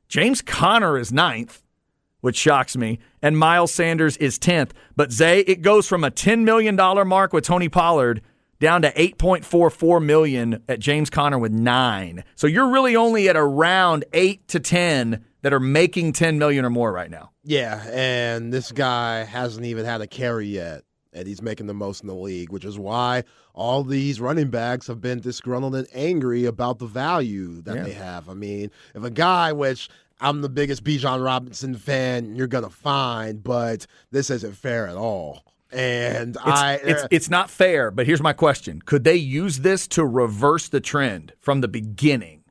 James 0.08 0.42
Conner 0.42 0.98
is 0.98 1.12
ninth, 1.14 1.64
which 2.22 2.36
shocks 2.36 2.76
me, 2.76 3.00
and 3.22 3.38
Miles 3.38 3.74
Sanders 3.74 4.18
is 4.18 4.38
10th. 4.38 4.72
But 4.96 5.12
Zay, 5.12 5.40
it 5.42 5.62
goes 5.62 5.88
from 5.88 6.04
a 6.04 6.12
$10 6.12 6.44
million 6.44 6.76
mark 7.08 7.34
with 7.34 7.46
Tony 7.46 7.70
Pollard 7.70 8.22
down 8.60 8.82
to 8.82 8.92
8.44 8.92 10.04
million 10.04 10.62
at 10.68 10.80
James 10.80 11.10
Conner 11.10 11.40
with 11.40 11.54
nine. 11.54 12.24
So 12.36 12.46
you're 12.46 12.70
really 12.70 12.96
only 12.96 13.30
at 13.30 13.38
around 13.38 14.06
eight 14.14 14.48
to 14.50 14.60
10 14.60 15.26
that 15.42 15.54
are 15.54 15.60
making 15.60 16.14
10 16.14 16.38
million 16.38 16.66
or 16.66 16.70
more 16.70 16.92
right 16.92 17.10
now. 17.10 17.32
Yeah, 17.44 17.82
and 17.90 18.52
this 18.52 18.72
guy 18.72 19.24
hasn't 19.24 19.66
even 19.66 19.86
had 19.86 20.02
a 20.02 20.08
carry 20.08 20.48
yet, 20.48 20.84
and 21.14 21.28
he's 21.28 21.42
making 21.42 21.68
the 21.68 21.74
most 21.74 22.02
in 22.02 22.08
the 22.08 22.16
league, 22.16 22.52
which 22.52 22.66
is 22.66 22.78
why 22.78 23.24
all 23.54 23.84
these 23.84 24.22
running 24.22 24.50
backs 24.50 24.88
have 24.88 25.02
been 25.02 25.20
disgruntled 25.20 25.76
and 25.76 25.88
angry 25.94 26.46
about 26.46 26.80
the 26.80 26.86
value 26.86 27.62
that 27.62 27.78
Yeah. 27.78 27.84
they 27.84 27.94
have. 27.94 28.30
I 28.30 28.34
mean, 28.34 28.72
if 28.94 29.04
a 29.04 29.10
guy, 29.10 29.52
which 29.52 29.90
I'm 30.22 30.42
the 30.42 30.50
biggest 30.50 30.84
Bijan 30.84 31.24
Robinson 31.24 31.76
fan 31.76 32.36
you're 32.36 32.48
gonna 32.48 32.70
find, 32.70 33.44
but 33.44 33.88
this 34.12 34.30
isn't 34.30 34.56
fair 34.56 34.88
at 34.88 34.98
all. 34.98 35.44
And 35.72 36.36
It's, 36.36 36.40
I, 36.46 36.74
it's, 36.84 37.04
uh, 37.04 37.08
it's 37.12 37.30
not 37.30 37.50
fair, 37.50 37.92
but 37.92 38.06
here's 38.08 38.22
my 38.22 38.34
question. 38.34 38.82
Could 38.84 39.04
they 39.04 39.16
use 39.16 39.60
this 39.60 39.88
to 39.90 40.04
reverse 40.06 40.68
the 40.68 40.80
trend 40.82 41.34
from 41.40 41.62
the 41.62 41.68
beginning 41.68 42.44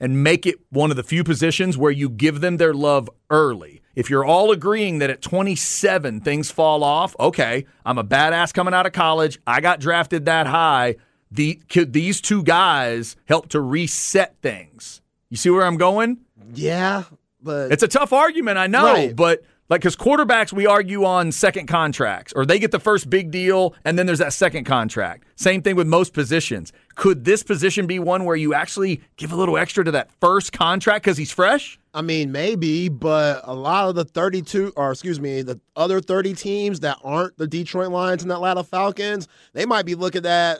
and 0.00 0.22
make 0.24 0.46
it 0.46 0.56
one 0.70 0.90
of 0.90 0.96
the 0.96 1.02
few 1.02 1.24
positions 1.24 1.76
where 1.78 1.92
you 1.92 2.08
give 2.08 2.40
them 2.40 2.56
their 2.56 2.72
love 2.74 3.08
early? 3.30 3.80
If 3.94 4.10
you're 4.10 4.24
all 4.24 4.50
agreeing 4.50 4.98
that 4.98 5.10
at 5.10 5.22
27 5.22 6.20
things 6.20 6.50
fall 6.50 6.82
off, 6.82 7.14
okay, 7.20 7.64
I'm 7.84 7.98
a 7.98 8.04
badass 8.04 8.52
coming 8.52 8.74
out 8.74 8.86
of 8.86 8.92
college. 8.92 9.38
I 9.46 9.60
got 9.60 9.80
drafted 9.80 10.24
that 10.24 10.46
high. 10.46 10.96
The, 11.30 11.54
could 11.68 11.92
these 11.92 12.20
two 12.20 12.42
guys 12.42 13.16
help 13.26 13.48
to 13.50 13.60
reset 13.60 14.36
things? 14.42 15.00
You 15.30 15.36
see 15.36 15.50
where 15.50 15.64
I'm 15.64 15.76
going? 15.76 16.18
yeah, 16.54 17.04
but 17.42 17.72
It's 17.72 17.82
a 17.82 17.88
tough 17.88 18.12
argument, 18.12 18.58
I 18.58 18.66
know, 18.66 18.84
Right. 18.84 19.16
but 19.16 19.42
like 19.70 19.80
because 19.80 19.96
quarterbacks 19.96 20.52
we 20.52 20.66
argue 20.66 21.04
on 21.04 21.32
second 21.32 21.66
contracts 21.68 22.32
or 22.36 22.44
they 22.44 22.58
get 22.58 22.70
the 22.70 22.78
first 22.78 23.08
big 23.08 23.30
deal 23.30 23.74
and 23.84 23.98
then 23.98 24.06
there's 24.06 24.18
that 24.18 24.32
second 24.34 24.64
contract. 24.64 25.24
Same 25.36 25.62
thing 25.62 25.74
with 25.74 25.86
most 25.86 26.12
positions. 26.12 26.72
Could 26.96 27.24
this 27.24 27.42
position 27.42 27.86
be 27.86 27.98
one 27.98 28.24
where 28.24 28.36
you 28.36 28.52
actually 28.54 29.00
give 29.16 29.32
a 29.32 29.36
little 29.36 29.56
extra 29.56 29.82
to 29.84 29.90
that 29.92 30.10
first 30.20 30.52
contract 30.52 31.04
because 31.04 31.16
he's 31.16 31.32
fresh? 31.32 31.78
I 31.94 32.02
mean, 32.02 32.32
maybe, 32.32 32.88
but 32.88 33.42
a 33.44 33.54
lot 33.54 33.88
of 33.88 33.94
the 33.94 34.04
32, 34.04 34.72
or 34.76 34.90
excuse 34.90 35.20
me, 35.20 35.42
the 35.42 35.60
other 35.76 36.00
30 36.00 36.34
teams 36.34 36.80
that 36.80 36.98
aren't 37.04 37.38
the 37.38 37.46
Detroit 37.46 37.92
Lions 37.92 38.24
and 38.24 38.32
Atlanta 38.32 38.64
Falcons, 38.64 39.28
they 39.52 39.64
might 39.64 39.86
be 39.86 39.94
looking 39.94 40.26
at 40.26 40.58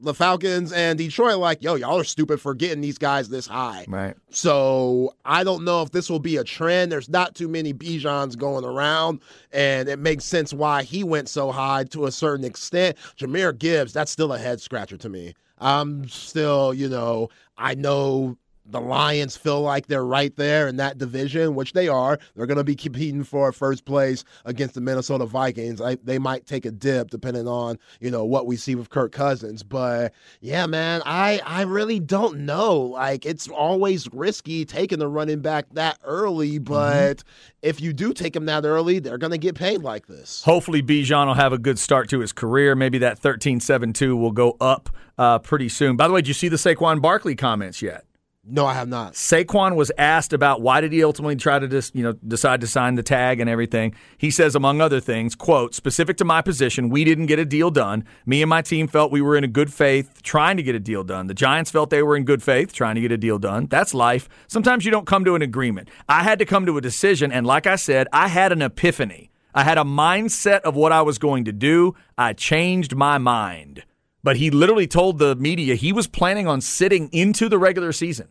the 0.00 0.12
Falcons 0.12 0.72
and 0.72 0.98
Detroit 0.98 1.38
like, 1.38 1.62
yo, 1.62 1.76
y'all 1.76 2.00
are 2.00 2.04
stupid 2.04 2.40
for 2.40 2.54
getting 2.54 2.80
these 2.80 2.98
guys 2.98 3.28
this 3.28 3.46
high. 3.46 3.84
Right. 3.86 4.16
So 4.30 5.14
I 5.24 5.44
don't 5.44 5.64
know 5.64 5.82
if 5.82 5.92
this 5.92 6.10
will 6.10 6.18
be 6.18 6.36
a 6.36 6.44
trend. 6.44 6.90
There's 6.90 7.08
not 7.08 7.36
too 7.36 7.46
many 7.48 7.72
Bijans 7.72 8.36
going 8.36 8.64
around, 8.64 9.20
and 9.52 9.88
it 9.88 10.00
makes 10.00 10.24
sense 10.24 10.52
why 10.52 10.82
he 10.82 11.04
went 11.04 11.28
so 11.28 11.52
high 11.52 11.84
to 11.84 12.06
a 12.06 12.12
certain 12.12 12.44
extent. 12.44 12.96
Jahmyr 13.16 13.56
Gibbs, 13.56 13.92
that's 13.92 14.10
still 14.10 14.32
a 14.32 14.38
head 14.38 14.60
scratcher 14.60 14.96
to 14.96 15.08
me. 15.08 15.34
I'm 15.58 16.08
still, 16.08 16.74
you 16.74 16.88
know, 16.88 17.28
I 17.56 17.74
know 17.76 18.36
the 18.66 18.80
Lions 18.80 19.36
feel 19.36 19.60
like 19.60 19.86
they're 19.86 20.04
right 20.04 20.34
there 20.36 20.68
in 20.68 20.76
that 20.76 20.98
division, 20.98 21.54
which 21.54 21.72
they 21.72 21.88
are. 21.88 22.18
They're 22.34 22.46
going 22.46 22.58
to 22.58 22.64
be 22.64 22.74
competing 22.74 23.24
for 23.24 23.52
first 23.52 23.84
place 23.84 24.24
against 24.44 24.74
the 24.74 24.80
Minnesota 24.80 25.26
Vikings. 25.26 25.80
I, 25.80 25.96
they 25.96 26.18
might 26.18 26.46
take 26.46 26.64
a 26.64 26.70
dip 26.70 27.10
depending 27.10 27.46
on 27.46 27.78
you 28.00 28.10
know 28.10 28.24
what 28.24 28.46
we 28.46 28.56
see 28.56 28.74
with 28.74 28.90
Kirk 28.90 29.12
Cousins, 29.12 29.62
but 29.62 30.12
yeah, 30.40 30.66
man, 30.66 31.02
I 31.04 31.40
I 31.44 31.62
really 31.62 32.00
don't 32.00 32.40
know. 32.40 32.76
Like 32.78 33.26
it's 33.26 33.48
always 33.48 34.08
risky 34.12 34.64
taking 34.64 34.98
the 34.98 35.08
running 35.08 35.40
back 35.40 35.66
that 35.72 35.98
early, 36.04 36.58
but 36.58 37.22
if 37.62 37.80
you 37.80 37.92
do 37.92 38.12
take 38.12 38.34
him 38.34 38.46
that 38.46 38.64
early, 38.64 38.98
they're 38.98 39.18
going 39.18 39.32
to 39.32 39.38
get 39.38 39.54
paid 39.54 39.82
like 39.82 40.06
this. 40.06 40.42
Hopefully, 40.44 40.82
Bijan 40.82 41.26
will 41.26 41.34
have 41.34 41.52
a 41.52 41.58
good 41.58 41.78
start 41.78 42.08
to 42.10 42.20
his 42.20 42.32
career. 42.32 42.74
Maybe 42.74 42.98
that 42.98 43.20
13-7-2 43.20 44.18
will 44.18 44.32
go 44.32 44.56
up 44.60 44.90
uh, 45.18 45.38
pretty 45.38 45.68
soon. 45.68 45.96
By 45.96 46.08
the 46.08 46.14
way, 46.14 46.20
did 46.20 46.28
you 46.28 46.34
see 46.34 46.48
the 46.48 46.56
Saquon 46.56 47.00
Barkley 47.00 47.34
comments 47.34 47.80
yet? 47.82 48.04
No, 48.46 48.66
I 48.66 48.74
have 48.74 48.88
not. 48.88 49.14
Saquon 49.14 49.74
was 49.74 49.90
asked 49.96 50.34
about 50.34 50.60
why 50.60 50.82
did 50.82 50.92
he 50.92 51.02
ultimately 51.02 51.36
try 51.36 51.58
to 51.58 51.66
just, 51.66 51.96
you 51.96 52.02
know 52.02 52.12
decide 52.12 52.60
to 52.60 52.66
sign 52.66 52.94
the 52.94 53.02
tag 53.02 53.40
and 53.40 53.48
everything. 53.48 53.94
He 54.18 54.30
says 54.30 54.54
among 54.54 54.82
other 54.82 55.00
things, 55.00 55.34
quote, 55.34 55.74
specific 55.74 56.18
to 56.18 56.24
my 56.26 56.42
position, 56.42 56.90
we 56.90 57.04
didn't 57.04 57.26
get 57.26 57.38
a 57.38 57.46
deal 57.46 57.70
done. 57.70 58.04
Me 58.26 58.42
and 58.42 58.50
my 58.50 58.60
team 58.60 58.86
felt 58.86 59.10
we 59.10 59.22
were 59.22 59.36
in 59.36 59.44
a 59.44 59.48
good 59.48 59.72
faith 59.72 60.22
trying 60.22 60.58
to 60.58 60.62
get 60.62 60.74
a 60.74 60.80
deal 60.80 61.04
done. 61.04 61.26
The 61.26 61.34
Giants 61.34 61.70
felt 61.70 61.88
they 61.88 62.02
were 62.02 62.16
in 62.16 62.24
good 62.24 62.42
faith 62.42 62.72
trying 62.72 62.96
to 62.96 63.00
get 63.00 63.12
a 63.12 63.16
deal 63.16 63.38
done. 63.38 63.66
That's 63.66 63.94
life. 63.94 64.28
Sometimes 64.46 64.84
you 64.84 64.90
don't 64.90 65.06
come 65.06 65.24
to 65.24 65.34
an 65.34 65.42
agreement. 65.42 65.88
I 66.06 66.22
had 66.22 66.38
to 66.40 66.44
come 66.44 66.66
to 66.66 66.76
a 66.76 66.82
decision 66.82 67.32
and 67.32 67.46
like 67.46 67.66
I 67.66 67.76
said, 67.76 68.08
I 68.12 68.28
had 68.28 68.52
an 68.52 68.60
epiphany. 68.60 69.30
I 69.54 69.64
had 69.64 69.78
a 69.78 69.84
mindset 69.84 70.60
of 70.60 70.74
what 70.74 70.92
I 70.92 71.00
was 71.02 71.18
going 71.18 71.44
to 71.44 71.52
do. 71.52 71.94
I 72.18 72.32
changed 72.34 72.94
my 72.94 73.18
mind. 73.18 73.84
But 74.24 74.38
he 74.38 74.50
literally 74.50 74.86
told 74.86 75.18
the 75.18 75.36
media 75.36 75.74
he 75.74 75.92
was 75.92 76.06
planning 76.06 76.48
on 76.48 76.62
sitting 76.62 77.10
into 77.12 77.48
the 77.50 77.58
regular 77.58 77.92
season 77.92 78.28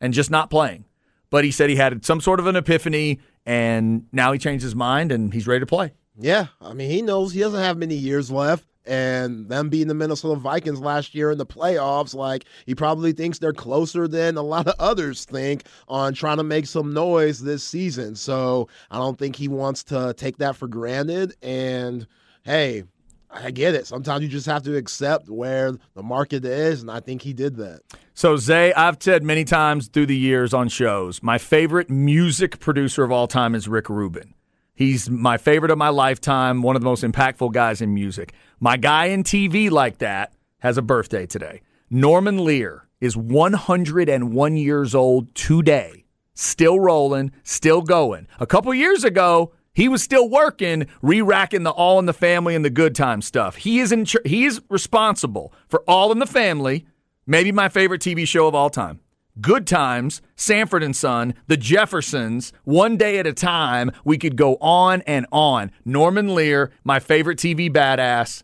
and 0.00 0.14
just 0.14 0.30
not 0.30 0.48
playing. 0.48 0.84
But 1.30 1.44
he 1.44 1.50
said 1.50 1.68
he 1.68 1.76
had 1.76 2.04
some 2.04 2.20
sort 2.20 2.38
of 2.38 2.46
an 2.46 2.54
epiphany 2.54 3.18
and 3.44 4.06
now 4.12 4.32
he 4.32 4.38
changed 4.38 4.62
his 4.62 4.76
mind 4.76 5.10
and 5.10 5.34
he's 5.34 5.48
ready 5.48 5.58
to 5.58 5.66
play. 5.66 5.94
Yeah, 6.16 6.46
I 6.60 6.74
mean, 6.74 6.90
he 6.90 7.02
knows 7.02 7.32
he 7.32 7.40
doesn't 7.40 7.60
have 7.60 7.76
many 7.76 7.96
years 7.96 8.30
left. 8.30 8.64
And 8.84 9.48
them 9.48 9.68
being 9.68 9.86
the 9.86 9.94
Minnesota 9.94 10.38
Vikings 10.40 10.80
last 10.80 11.14
year 11.14 11.30
in 11.30 11.38
the 11.38 11.46
playoffs, 11.46 12.14
like 12.14 12.44
he 12.66 12.74
probably 12.74 13.12
thinks 13.12 13.38
they're 13.38 13.52
closer 13.52 14.08
than 14.08 14.36
a 14.36 14.42
lot 14.42 14.66
of 14.66 14.74
others 14.78 15.24
think 15.24 15.64
on 15.86 16.14
trying 16.14 16.38
to 16.38 16.42
make 16.42 16.66
some 16.66 16.92
noise 16.92 17.40
this 17.40 17.62
season. 17.62 18.16
So 18.16 18.68
I 18.90 18.98
don't 18.98 19.18
think 19.18 19.36
he 19.36 19.46
wants 19.46 19.84
to 19.84 20.14
take 20.14 20.38
that 20.38 20.56
for 20.56 20.66
granted. 20.66 21.34
And 21.42 22.08
hey, 22.44 22.84
I 23.32 23.50
get 23.50 23.74
it. 23.74 23.86
Sometimes 23.86 24.22
you 24.22 24.28
just 24.28 24.46
have 24.46 24.62
to 24.64 24.76
accept 24.76 25.28
where 25.28 25.72
the 25.94 26.02
market 26.02 26.44
is. 26.44 26.82
And 26.82 26.90
I 26.90 27.00
think 27.00 27.22
he 27.22 27.32
did 27.32 27.56
that. 27.56 27.80
So, 28.14 28.36
Zay, 28.36 28.72
I've 28.74 28.98
said 29.00 29.22
many 29.22 29.44
times 29.44 29.88
through 29.88 30.06
the 30.06 30.16
years 30.16 30.52
on 30.52 30.68
shows, 30.68 31.22
my 31.22 31.38
favorite 31.38 31.88
music 31.88 32.60
producer 32.60 33.04
of 33.04 33.10
all 33.10 33.26
time 33.26 33.54
is 33.54 33.68
Rick 33.68 33.88
Rubin. 33.88 34.34
He's 34.74 35.08
my 35.08 35.38
favorite 35.38 35.70
of 35.70 35.78
my 35.78 35.88
lifetime, 35.88 36.62
one 36.62 36.76
of 36.76 36.82
the 36.82 36.86
most 36.86 37.04
impactful 37.04 37.52
guys 37.52 37.80
in 37.80 37.94
music. 37.94 38.32
My 38.60 38.76
guy 38.76 39.06
in 39.06 39.22
TV 39.22 39.70
like 39.70 39.98
that 39.98 40.32
has 40.58 40.76
a 40.78 40.82
birthday 40.82 41.26
today. 41.26 41.62
Norman 41.90 42.44
Lear 42.44 42.88
is 43.00 43.16
101 43.16 44.56
years 44.56 44.94
old 44.94 45.34
today, 45.34 46.04
still 46.34 46.80
rolling, 46.80 47.32
still 47.42 47.82
going. 47.82 48.26
A 48.40 48.46
couple 48.46 48.72
years 48.72 49.04
ago, 49.04 49.52
he 49.74 49.88
was 49.88 50.02
still 50.02 50.28
working, 50.28 50.86
re-racking 51.00 51.62
the 51.62 51.70
All 51.70 51.98
in 51.98 52.06
the 52.06 52.12
Family 52.12 52.54
and 52.54 52.64
the 52.64 52.70
Good 52.70 52.94
Time 52.94 53.22
stuff. 53.22 53.56
He 53.56 53.80
is 53.80 53.92
in. 53.92 54.06
He 54.24 54.44
is 54.44 54.60
responsible 54.68 55.52
for 55.68 55.82
All 55.88 56.12
in 56.12 56.18
the 56.18 56.26
Family, 56.26 56.86
maybe 57.26 57.52
my 57.52 57.68
favorite 57.68 58.02
TV 58.02 58.26
show 58.26 58.46
of 58.46 58.54
all 58.54 58.70
time. 58.70 59.00
Good 59.40 59.66
Times, 59.66 60.20
Sanford 60.36 60.82
and 60.82 60.94
Son, 60.94 61.32
The 61.46 61.56
Jeffersons, 61.56 62.52
one 62.64 62.98
day 62.98 63.18
at 63.18 63.26
a 63.26 63.32
time. 63.32 63.90
We 64.04 64.18
could 64.18 64.36
go 64.36 64.56
on 64.60 65.00
and 65.02 65.26
on. 65.32 65.70
Norman 65.86 66.34
Lear, 66.34 66.70
my 66.84 67.00
favorite 67.00 67.38
TV 67.38 67.72
badass, 67.72 68.42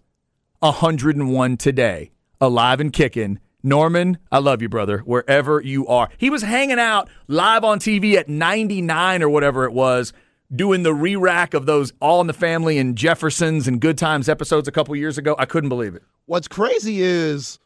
101 0.61 1.57
today, 1.59 2.11
alive 2.41 2.81
and 2.81 2.91
kicking. 2.91 3.39
Norman, 3.63 4.17
I 4.33 4.39
love 4.39 4.63
you, 4.63 4.71
brother, 4.71 5.01
wherever 5.01 5.61
you 5.61 5.87
are. 5.89 6.09
He 6.17 6.31
was 6.31 6.43
hanging 6.43 6.79
out 6.79 7.11
live 7.27 7.65
on 7.65 7.81
TV 7.81 8.15
at 8.15 8.29
99 8.29 9.23
or 9.23 9.29
whatever 9.29 9.65
it 9.65 9.73
was 9.75 10.15
doing 10.55 10.83
the 10.83 10.95
re-rack 10.95 11.55
of 11.55 11.67
those 11.67 11.93
All 12.01 12.21
in 12.21 12.27
the 12.27 12.33
Family 12.33 12.79
and 12.79 12.97
Jeffersons 12.97 13.69
and 13.69 13.81
Good 13.81 13.99
Times 13.99 14.29
episodes 14.29 14.67
a 14.69 14.73
couple 14.73 14.95
years 14.97 15.19
ago. 15.19 15.35
I 15.39 15.45
couldn't 15.45 15.69
believe 15.69 15.95
it. 15.95 16.03
What's 16.27 16.49
crazy 16.49 17.01
is 17.03 17.59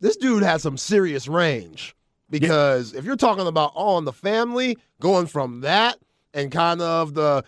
this 0.00 0.16
dude 0.16 0.42
has 0.42 0.62
some 0.62 0.76
serious 0.76 1.26
range 1.28 1.94
because 2.30 2.94
if 2.94 3.04
you're 3.04 3.16
talking 3.16 3.46
about 3.46 3.72
All 3.74 3.98
in 3.98 4.04
the 4.04 4.12
Family, 4.12 4.76
going 5.00 5.26
from 5.26 5.60
that 5.62 5.96
and 6.32 6.50
kind 6.52 6.80
of 6.80 7.14
the 7.14 7.44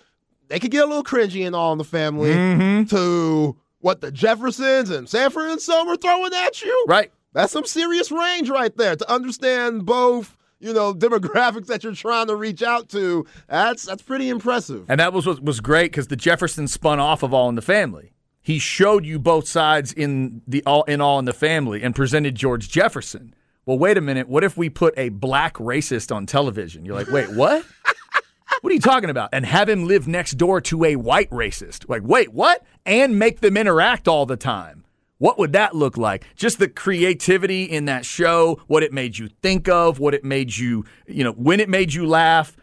they 0.48 0.60
could 0.60 0.70
get 0.70 0.84
a 0.84 0.86
little 0.86 1.02
cringy 1.04 1.44
in 1.46 1.54
All 1.54 1.72
in 1.72 1.78
the 1.78 1.84
Family 1.84 2.30
Mm-hmm. 2.30 2.84
to 2.94 3.56
what 3.80 4.00
the 4.00 4.10
Jeffersons 4.12 4.90
and 4.90 5.08
Sanford 5.08 5.50
and 5.50 5.60
Son 5.60 5.86
were 5.88 5.96
throwing 5.96 6.32
at 6.34 6.62
you. 6.62 6.84
Right. 6.88 7.12
That's 7.32 7.52
some 7.52 7.66
serious 7.66 8.10
range 8.10 8.48
right 8.48 8.74
there 8.76 8.96
to 8.96 9.12
understand 9.12 9.84
both, 9.86 10.36
you 10.58 10.72
know, 10.72 10.94
demographics 10.94 11.66
that 11.66 11.84
you're 11.84 11.94
trying 11.94 12.28
to 12.28 12.36
reach 12.36 12.62
out 12.62 12.88
to. 12.90 13.26
That's 13.48 13.84
that's 13.84 14.02
pretty 14.02 14.28
impressive. 14.28 14.86
And 14.88 15.00
that 15.00 15.12
was 15.12 15.26
what 15.26 15.42
was 15.42 15.60
great 15.60 15.92
because 15.92 16.08
the 16.08 16.16
Jeffersons 16.16 16.72
spun 16.72 17.00
off 17.00 17.22
of 17.22 17.34
All 17.34 17.48
in 17.48 17.54
the 17.54 17.62
Family. 17.62 18.12
He 18.42 18.58
showed 18.58 19.04
you 19.04 19.18
both 19.18 19.48
sides 19.48 19.92
in 19.92 20.42
the 20.46 20.62
all 20.64 20.84
in 20.84 21.00
All 21.00 21.18
in 21.18 21.24
the 21.24 21.32
Family 21.32 21.82
and 21.82 21.94
presented 21.94 22.34
George 22.34 22.68
Jefferson. 22.68 23.34
Well, 23.66 23.78
wait 23.78 23.98
a 23.98 24.00
minute. 24.00 24.28
What 24.28 24.44
if 24.44 24.56
we 24.56 24.70
put 24.70 24.94
a 24.96 25.08
black 25.08 25.54
racist 25.54 26.14
on 26.14 26.24
television? 26.26 26.84
You're 26.84 26.94
like, 26.94 27.10
wait, 27.10 27.28
what? 27.34 27.64
what 28.60 28.70
are 28.70 28.74
you 28.74 28.80
talking 28.80 29.10
about? 29.10 29.30
And 29.32 29.44
have 29.44 29.68
him 29.68 29.86
live 29.86 30.06
next 30.06 30.34
door 30.38 30.60
to 30.60 30.84
a 30.84 30.94
white 30.94 31.28
racist. 31.30 31.88
Like, 31.88 32.02
wait, 32.04 32.32
what? 32.32 32.64
And 32.84 33.18
make 33.18 33.40
them 33.40 33.56
interact 33.56 34.06
all 34.06 34.24
the 34.24 34.36
time. 34.36 34.85
What 35.18 35.38
would 35.38 35.52
that 35.54 35.74
look 35.74 35.96
like? 35.96 36.24
Just 36.36 36.58
the 36.58 36.68
creativity 36.68 37.64
in 37.64 37.86
that 37.86 38.04
show, 38.04 38.60
what 38.66 38.82
it 38.82 38.92
made 38.92 39.18
you 39.18 39.28
think 39.28 39.68
of, 39.68 39.98
what 39.98 40.14
it 40.14 40.24
made 40.24 40.56
you, 40.56 40.84
you 41.06 41.24
know, 41.24 41.32
when 41.32 41.60
it 41.60 41.68
made 41.68 41.94
you 41.94 42.06
laugh 42.06 42.56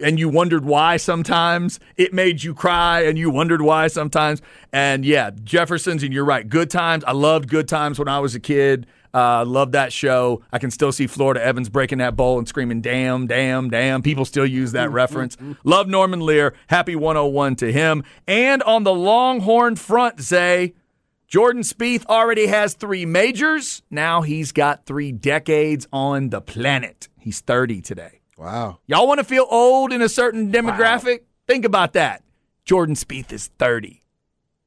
and 0.00 0.18
you 0.18 0.28
wondered 0.28 0.64
why 0.64 0.96
sometimes. 0.96 1.80
It 1.96 2.12
made 2.12 2.42
you 2.42 2.54
cry 2.54 3.02
and 3.02 3.16
you 3.16 3.30
wondered 3.30 3.62
why 3.62 3.88
sometimes. 3.88 4.42
And 4.72 5.04
yeah, 5.04 5.30
Jefferson's, 5.44 6.02
and 6.02 6.12
you're 6.12 6.24
right, 6.24 6.48
good 6.48 6.70
times. 6.70 7.04
I 7.04 7.12
loved 7.12 7.48
good 7.48 7.68
times 7.68 7.98
when 7.98 8.08
I 8.08 8.18
was 8.18 8.34
a 8.34 8.40
kid. 8.40 8.86
Uh, 9.14 9.46
love 9.46 9.72
that 9.72 9.94
show. 9.94 10.42
I 10.52 10.58
can 10.58 10.70
still 10.70 10.92
see 10.92 11.06
Florida 11.06 11.42
Evans 11.42 11.70
breaking 11.70 11.98
that 11.98 12.16
bowl 12.16 12.38
and 12.38 12.46
screaming, 12.46 12.82
damn, 12.82 13.26
damn, 13.26 13.70
damn. 13.70 14.02
People 14.02 14.26
still 14.26 14.44
use 14.44 14.72
that 14.72 14.90
reference. 14.90 15.38
Love 15.64 15.88
Norman 15.88 16.20
Lear. 16.20 16.52
Happy 16.66 16.94
101 16.94 17.56
to 17.56 17.72
him. 17.72 18.04
And 18.26 18.62
on 18.64 18.84
the 18.84 18.92
Longhorn 18.92 19.76
front, 19.76 20.20
Zay, 20.20 20.74
Jordan 21.28 21.62
Spieth 21.62 22.06
already 22.06 22.46
has 22.46 22.74
three 22.74 23.04
majors. 23.04 23.82
Now 23.90 24.22
he's 24.22 24.52
got 24.52 24.86
three 24.86 25.10
decades 25.10 25.88
on 25.92 26.30
the 26.30 26.40
planet. 26.40 27.08
He's 27.18 27.40
30 27.40 27.80
today. 27.80 28.20
Wow. 28.38 28.78
Y'all 28.86 29.08
want 29.08 29.18
to 29.18 29.24
feel 29.24 29.46
old 29.50 29.92
in 29.92 30.02
a 30.02 30.08
certain 30.08 30.52
demographic? 30.52 31.20
Think 31.48 31.64
about 31.64 31.94
that. 31.94 32.22
Jordan 32.64 32.94
Spieth 32.94 33.32
is 33.32 33.48
30. 33.58 34.02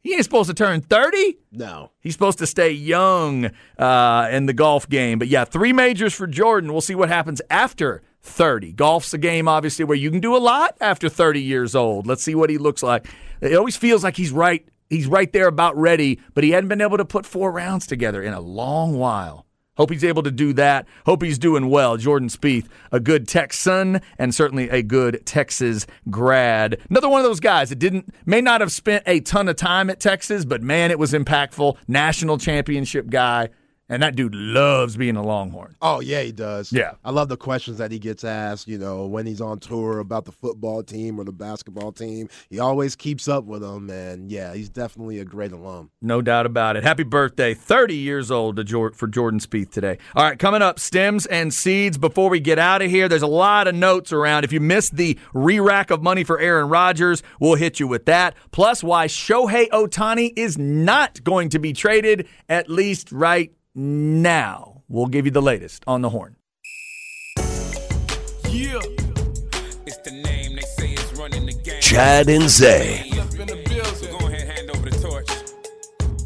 He 0.02 0.14
ain't 0.14 0.24
supposed 0.24 0.50
to 0.50 0.54
turn 0.54 0.82
30. 0.82 1.38
No. 1.52 1.92
He's 2.00 2.14
supposed 2.14 2.40
to 2.40 2.48
stay 2.48 2.72
young 2.72 3.52
uh, 3.78 4.30
in 4.32 4.46
the 4.46 4.54
golf 4.54 4.90
game. 4.90 5.20
But 5.20 5.28
yeah, 5.30 5.46
three 5.46 5.74
majors 5.74 6.14
for 6.14 6.28
Jordan. 6.28 6.72
We'll 6.72 6.82
see 6.82 6.96
what 6.96 7.10
happens 7.10 7.42
after 7.50 8.02
30. 8.22 8.74
Golf's 8.74 9.14
a 9.14 9.18
game, 9.18 9.48
obviously, 9.48 9.86
where 9.86 9.98
you 9.98 10.12
can 10.12 10.20
do 10.20 10.36
a 10.36 10.40
lot 10.40 10.76
after 10.82 11.08
30 11.10 11.42
years 11.42 11.76
old. 11.76 12.08
Let's 12.08 12.24
see 12.24 12.36
what 12.36 12.50
he 12.50 12.58
looks 12.58 12.84
like. 12.84 13.08
It 13.42 13.56
always 13.56 13.78
feels 13.78 14.04
like 14.04 14.18
he's 14.18 14.32
right. 14.32 14.66
He's 14.90 15.08
right 15.08 15.32
there 15.32 15.48
about 15.48 15.78
ready, 15.78 16.20
but 16.34 16.44
he 16.44 16.52
hadn't 16.52 16.70
been 16.70 16.82
able 16.82 16.98
to 16.98 17.06
put 17.06 17.26
four 17.26 17.52
rounds 17.52 17.86
together 17.86 18.24
in 18.24 18.34
a 18.34 18.40
long 18.40 18.98
while. 18.98 19.46
Hope 19.78 19.92
he's 19.92 20.04
able 20.04 20.24
to 20.24 20.32
do 20.32 20.52
that. 20.54 20.88
Hope 21.06 21.24
he's 21.24 21.40
doing 21.40 21.70
well. 21.70 21.96
Jordan 21.96 22.28
Spieth, 22.28 22.68
a 22.92 23.00
good 23.00 23.30
Texan 23.30 24.02
and 24.18 24.36
certainly 24.36 24.70
a 24.70 24.84
good 24.84 25.26
Texas 25.26 25.88
grad. 26.10 26.78
Another 26.90 27.08
one 27.08 27.22
of 27.22 27.26
those 27.26 27.40
guys 27.40 27.70
that 27.70 27.78
didn't 27.78 28.14
may 28.26 28.42
not 28.42 28.60
have 28.60 28.74
spent 28.74 29.04
a 29.08 29.22
ton 29.22 29.48
of 29.48 29.56
time 29.56 29.90
at 29.90 30.02
Texas, 30.02 30.44
but 30.44 30.62
man, 30.62 30.92
it 30.92 31.00
was 31.00 31.14
impactful. 31.14 31.78
National 31.88 32.38
championship 32.38 33.10
guy, 33.10 33.50
and 33.90 34.04
that 34.04 34.16
dude 34.16 34.36
loves 34.36 34.96
being 34.96 35.16
a 35.16 35.24
Longhorn. 35.24 35.76
Oh 35.82 36.00
yeah, 36.00 36.22
he 36.22 36.32
does. 36.32 36.72
Yeah. 36.72 36.94
I 37.04 37.12
love 37.12 37.28
the 37.28 37.38
questions 37.38 37.80
that 37.80 37.92
he 37.92 38.00
gets 38.00 38.24
asked. 38.24 38.68
You 38.68 38.78
know, 38.78 39.08
when 39.08 39.26
he's 39.26 39.42
on 39.42 39.60
tour 39.60 40.00
about 40.00 40.26
the 40.26 40.32
football 40.32 40.84
team 40.84 41.20
or 41.20 41.24
the 41.26 41.32
basketball 41.32 41.92
team, 41.92 42.30
he 42.50 42.60
always 42.60 42.96
keeps 42.96 43.28
up 43.28 43.46
with 43.46 43.62
them. 43.62 43.90
And 43.90 44.32
yeah, 44.32 44.54
he's 44.54 44.70
definitely 44.70 45.20
a 45.20 45.26
great 45.26 45.52
alum. 45.52 45.90
No 46.02 46.22
doubt 46.22 46.46
about 46.46 46.78
it. 46.78 46.84
Happy 46.84 47.04
birthday, 47.04 47.54
30 47.54 47.96
years 47.96 48.30
old 48.30 48.56
to 48.58 48.64
Jor- 48.64 48.94
for 48.94 49.08
Jordan 49.08 49.40
Spieth 49.40 49.72
today. 49.72 49.98
All 50.16 50.24
right, 50.24 50.38
coming 50.38 50.62
up, 50.62 50.80
stems 50.80 51.26
and 51.26 51.54
seeds. 51.54 51.98
Before 51.98 52.30
we 52.30 52.40
get 52.40 52.60
out 52.60 52.82
of 52.82 52.92
here, 52.92 53.10
there's 53.10 53.22
a 53.24 53.28
lot 53.28 53.68
of 53.68 53.76
notes 53.76 54.14
around. 54.14 54.44
If 54.44 54.54
you 54.54 54.60
missed 54.60 54.96
the 54.96 55.18
re-rack 55.34 55.90
of 55.90 56.04
money 56.04 56.24
for 56.24 56.40
Aaron 56.40 56.70
Rodgers, 56.70 57.24
we'll 57.40 57.56
hit 57.56 57.80
you 57.80 57.88
with 57.88 58.06
that. 58.06 58.36
Plus, 58.52 58.84
why 58.84 59.08
Shohei 59.08 59.68
Ohtani 59.70 60.32
is 60.36 60.58
not 60.58 61.24
going 61.24 61.50
to 61.50 61.60
be 61.60 61.74
traded, 61.74 62.28
at 62.48 62.70
least 62.70 63.12
right 63.12 63.52
now. 63.80 64.84
We'll 64.90 65.08
give 65.08 65.26
you 65.26 65.32
the 65.32 65.42
latest 65.42 65.84
on 65.88 66.02
the 66.02 66.10
horn. 66.10 66.36
Yeah. 68.50 68.82
It's 69.86 69.98
the 69.98 70.12
name 70.12 70.56
they 70.56 70.62
say 70.62 70.94
is 70.94 71.14
running 71.14 71.46
the 71.46 71.54
game. 71.54 71.82
Chad 71.82 72.30
and 72.30 72.50
Zay. 72.50 73.10
Up 73.12 73.32
in 73.34 73.48
the 73.48 73.64
building. 73.70 74.20
Go 74.20 74.28
ahead, 74.28 74.50
hand 74.50 74.70
over 74.72 74.90
the 74.90 74.98
torch. 75.00 75.30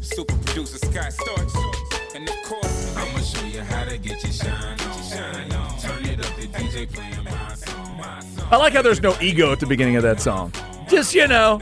Super 0.02 0.36
producer 0.38 0.78
Scott 0.78 1.12
Storch. 1.12 2.16
And 2.16 2.28
of 2.28 2.34
course, 2.44 2.96
I'ma 2.96 3.18
show 3.20 3.46
you 3.46 3.60
how 3.60 3.84
to 3.84 3.98
get 3.98 4.22
your 4.22 4.32
shine 4.32 4.80
on. 4.80 5.78
Turn 5.78 6.04
it 6.06 6.18
up, 6.18 6.36
the 6.36 6.46
DJ 6.48 6.92
playing. 6.92 7.24
My 7.24 7.54
song. 7.54 8.48
I 8.50 8.56
like 8.56 8.72
how 8.72 8.82
there's 8.82 9.00
no 9.00 9.16
ego 9.20 9.52
at 9.52 9.60
the 9.60 9.66
beginning 9.66 9.96
of 9.96 10.02
that 10.02 10.20
song. 10.20 10.52
Just, 10.88 11.14
you 11.14 11.26
know, 11.28 11.60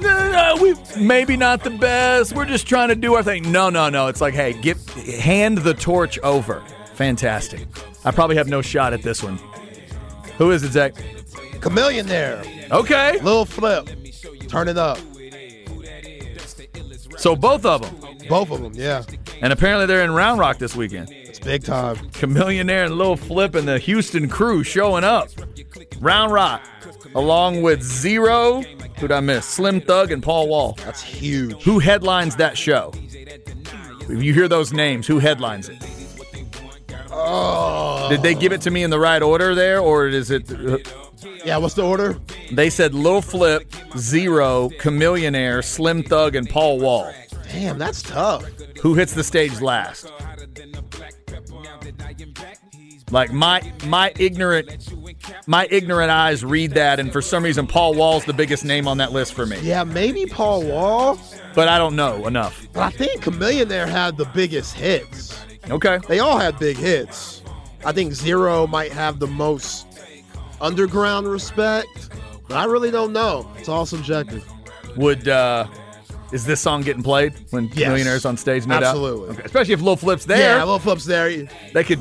no, 0.00 0.30
no, 0.32 0.62
we 0.62 0.74
maybe 1.00 1.36
not 1.36 1.64
the 1.64 1.70
best. 1.70 2.34
We're 2.34 2.44
just 2.44 2.66
trying 2.66 2.88
to 2.88 2.94
do 2.94 3.14
our 3.14 3.22
thing. 3.22 3.50
No, 3.50 3.70
no, 3.70 3.88
no. 3.88 4.08
It's 4.08 4.20
like, 4.20 4.34
hey, 4.34 4.52
get 4.52 4.78
hand 5.20 5.58
the 5.58 5.74
torch 5.74 6.18
over. 6.20 6.62
Fantastic. 6.94 7.66
I 8.04 8.10
probably 8.10 8.36
have 8.36 8.48
no 8.48 8.62
shot 8.62 8.92
at 8.92 9.02
this 9.02 9.22
one. 9.22 9.38
Who 10.36 10.50
is 10.50 10.62
it, 10.62 10.72
Zach? 10.72 10.94
Chamillionaire. 11.60 12.70
Okay. 12.70 13.18
Lil 13.20 13.44
Flip. 13.44 13.88
Turn 14.48 14.68
it 14.68 14.78
up. 14.78 14.98
So 17.18 17.34
both 17.34 17.64
of 17.64 17.82
them. 17.82 18.18
Both 18.28 18.50
of 18.50 18.62
them, 18.62 18.72
yeah. 18.74 19.02
And 19.40 19.52
apparently 19.52 19.86
they're 19.86 20.04
in 20.04 20.12
Round 20.12 20.38
Rock 20.38 20.58
this 20.58 20.76
weekend. 20.76 21.10
It's 21.10 21.38
big 21.38 21.64
time. 21.64 21.96
Chamillionaire 22.10 22.86
and 22.86 22.96
Lil 22.96 23.16
Flip 23.16 23.54
and 23.54 23.66
the 23.66 23.78
Houston 23.78 24.28
crew 24.28 24.62
showing 24.62 25.04
up. 25.04 25.28
Round 26.00 26.32
Rock, 26.32 26.62
along 27.14 27.62
with 27.62 27.82
Z-Ro, 27.82 28.62
who'd 28.98 29.12
I 29.12 29.20
miss? 29.20 29.46
Slim 29.46 29.80
Thug 29.80 30.10
and 30.10 30.22
Paul 30.22 30.48
Wall. 30.48 30.76
That's 30.84 31.02
huge. 31.02 31.62
Who 31.62 31.78
headlines 31.78 32.36
that 32.36 32.56
show? 32.56 32.92
If 32.94 34.22
you 34.22 34.32
hear 34.32 34.48
those 34.48 34.72
names, 34.72 35.06
who 35.06 35.18
headlines 35.18 35.68
it? 35.68 35.82
Oh. 37.10 38.08
Did 38.08 38.22
they 38.22 38.34
give 38.34 38.52
it 38.52 38.60
to 38.62 38.70
me 38.70 38.82
in 38.82 38.90
the 38.90 38.98
right 38.98 39.22
order 39.22 39.54
there, 39.54 39.80
or 39.80 40.06
is 40.06 40.30
it? 40.30 40.50
Uh, 40.50 40.78
yeah, 41.44 41.56
what's 41.56 41.74
the 41.74 41.82
order? 41.82 42.18
They 42.52 42.70
said 42.70 42.94
Lil 42.94 43.22
Flip, 43.22 43.66
Z-Ro, 43.96 44.70
Chamillionaire, 44.78 45.64
Slim 45.64 46.02
Thug, 46.02 46.34
and 46.34 46.48
Paul 46.48 46.78
Wall. 46.78 47.12
Damn, 47.52 47.78
that's 47.78 48.02
tough. 48.02 48.44
Who 48.82 48.94
hits 48.94 49.14
the 49.14 49.24
stage 49.24 49.60
last? 49.60 50.10
Like 53.10 53.32
my 53.32 53.72
my 53.86 54.12
ignorant 54.18 54.70
my 55.46 55.66
ignorant 55.70 56.10
eyes 56.10 56.44
read 56.44 56.72
that, 56.72 56.98
and 57.00 57.12
for 57.12 57.22
some 57.22 57.42
reason 57.44 57.66
Paul 57.66 57.94
Wall's 57.94 58.24
the 58.24 58.32
biggest 58.32 58.64
name 58.64 58.86
on 58.88 58.98
that 58.98 59.12
list 59.12 59.34
for 59.34 59.46
me. 59.46 59.58
Yeah, 59.60 59.84
maybe 59.84 60.26
Paul 60.26 60.62
Wall, 60.64 61.18
But 61.54 61.68
I 61.68 61.78
don't 61.78 61.96
know 61.96 62.26
enough. 62.26 62.66
but 62.72 62.82
I 62.82 62.90
think 62.90 63.22
Chamillionaire 63.22 63.88
had 63.88 64.16
the 64.16 64.26
biggest 64.26 64.74
hits. 64.74 65.38
Okay. 65.70 65.98
They 66.08 66.18
all 66.20 66.38
had 66.38 66.58
big 66.58 66.76
hits. 66.76 67.42
I 67.84 67.92
think 67.92 68.12
Z-Ro 68.12 68.66
might 68.66 68.92
have 68.92 69.18
the 69.18 69.26
most 69.26 69.86
underground 70.60 71.26
respect, 71.28 72.10
but 72.48 72.56
I 72.56 72.64
really 72.64 72.90
don't 72.90 73.12
know. 73.12 73.50
It's 73.56 73.68
all 73.68 73.86
subjective. 73.86 74.44
Would 74.96 75.28
uh 75.28 75.66
is 76.32 76.44
this 76.44 76.60
song 76.60 76.82
getting 76.82 77.02
played 77.02 77.32
when 77.50 77.68
Yes. 77.74 77.88
Millionaires 77.88 78.24
on 78.26 78.36
stage? 78.36 78.66
No 78.66 78.74
Absolutely. 78.76 79.28
doubt. 79.28 79.36
Okay. 79.38 79.42
Especially 79.46 79.72
if 79.74 79.80
Lil 79.80 79.96
Flip's 79.96 80.24
there, 80.26 80.56
Yeah, 80.58 80.64
Lil 80.64 80.78
Flip's 80.78 81.04
there. 81.06 81.48
They 81.72 81.84
could 81.84 82.00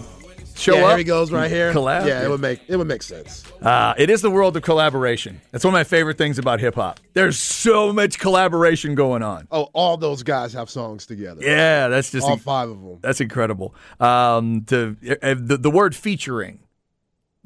show 0.58 0.78
up. 0.84 0.89
here 0.89 0.97
he 0.97 1.03
goes 1.03 1.32
right 1.32 1.49
here. 1.49 1.72
Collab. 1.74 2.05
Yeah, 2.05 2.24
it 2.24 2.30
would 2.30 2.41
make 2.41 2.62
it 2.68 2.76
would 2.78 2.88
make 2.88 3.01
sense. 3.03 3.43
Uh, 3.62 3.93
it 3.97 4.10
is 4.10 4.22
the 4.22 4.30
world 4.32 4.55
of 4.58 4.64
collaboration. 4.64 5.41
That's 5.51 5.64
one 5.64 5.74
of 5.74 5.78
my 5.78 5.84
favorite 5.84 6.18
things 6.18 6.38
about 6.39 6.60
hip 6.60 6.76
hop. 6.76 6.99
There's 7.14 7.38
so 7.38 7.91
much 7.93 8.20
collaboration 8.20 8.95
going 8.95 9.24
on. 9.24 9.47
Oh, 9.51 9.70
all 9.74 9.97
those 9.97 10.24
guys 10.24 10.53
have 10.53 10.70
songs 10.70 11.05
together. 11.05 11.41
Yeah, 11.43 11.88
that's 11.88 12.12
just 12.12 12.26
all 12.26 12.34
in- 12.34 12.39
five 12.39 12.70
of 12.70 12.82
them. 12.82 12.99
that's 13.01 13.22
incredible. 13.22 13.74
Um, 13.99 14.64
to 14.68 14.95
uh, 15.22 15.36
the, 15.38 15.58
the 15.58 15.72
word 15.72 15.95
featuring, 15.95 16.60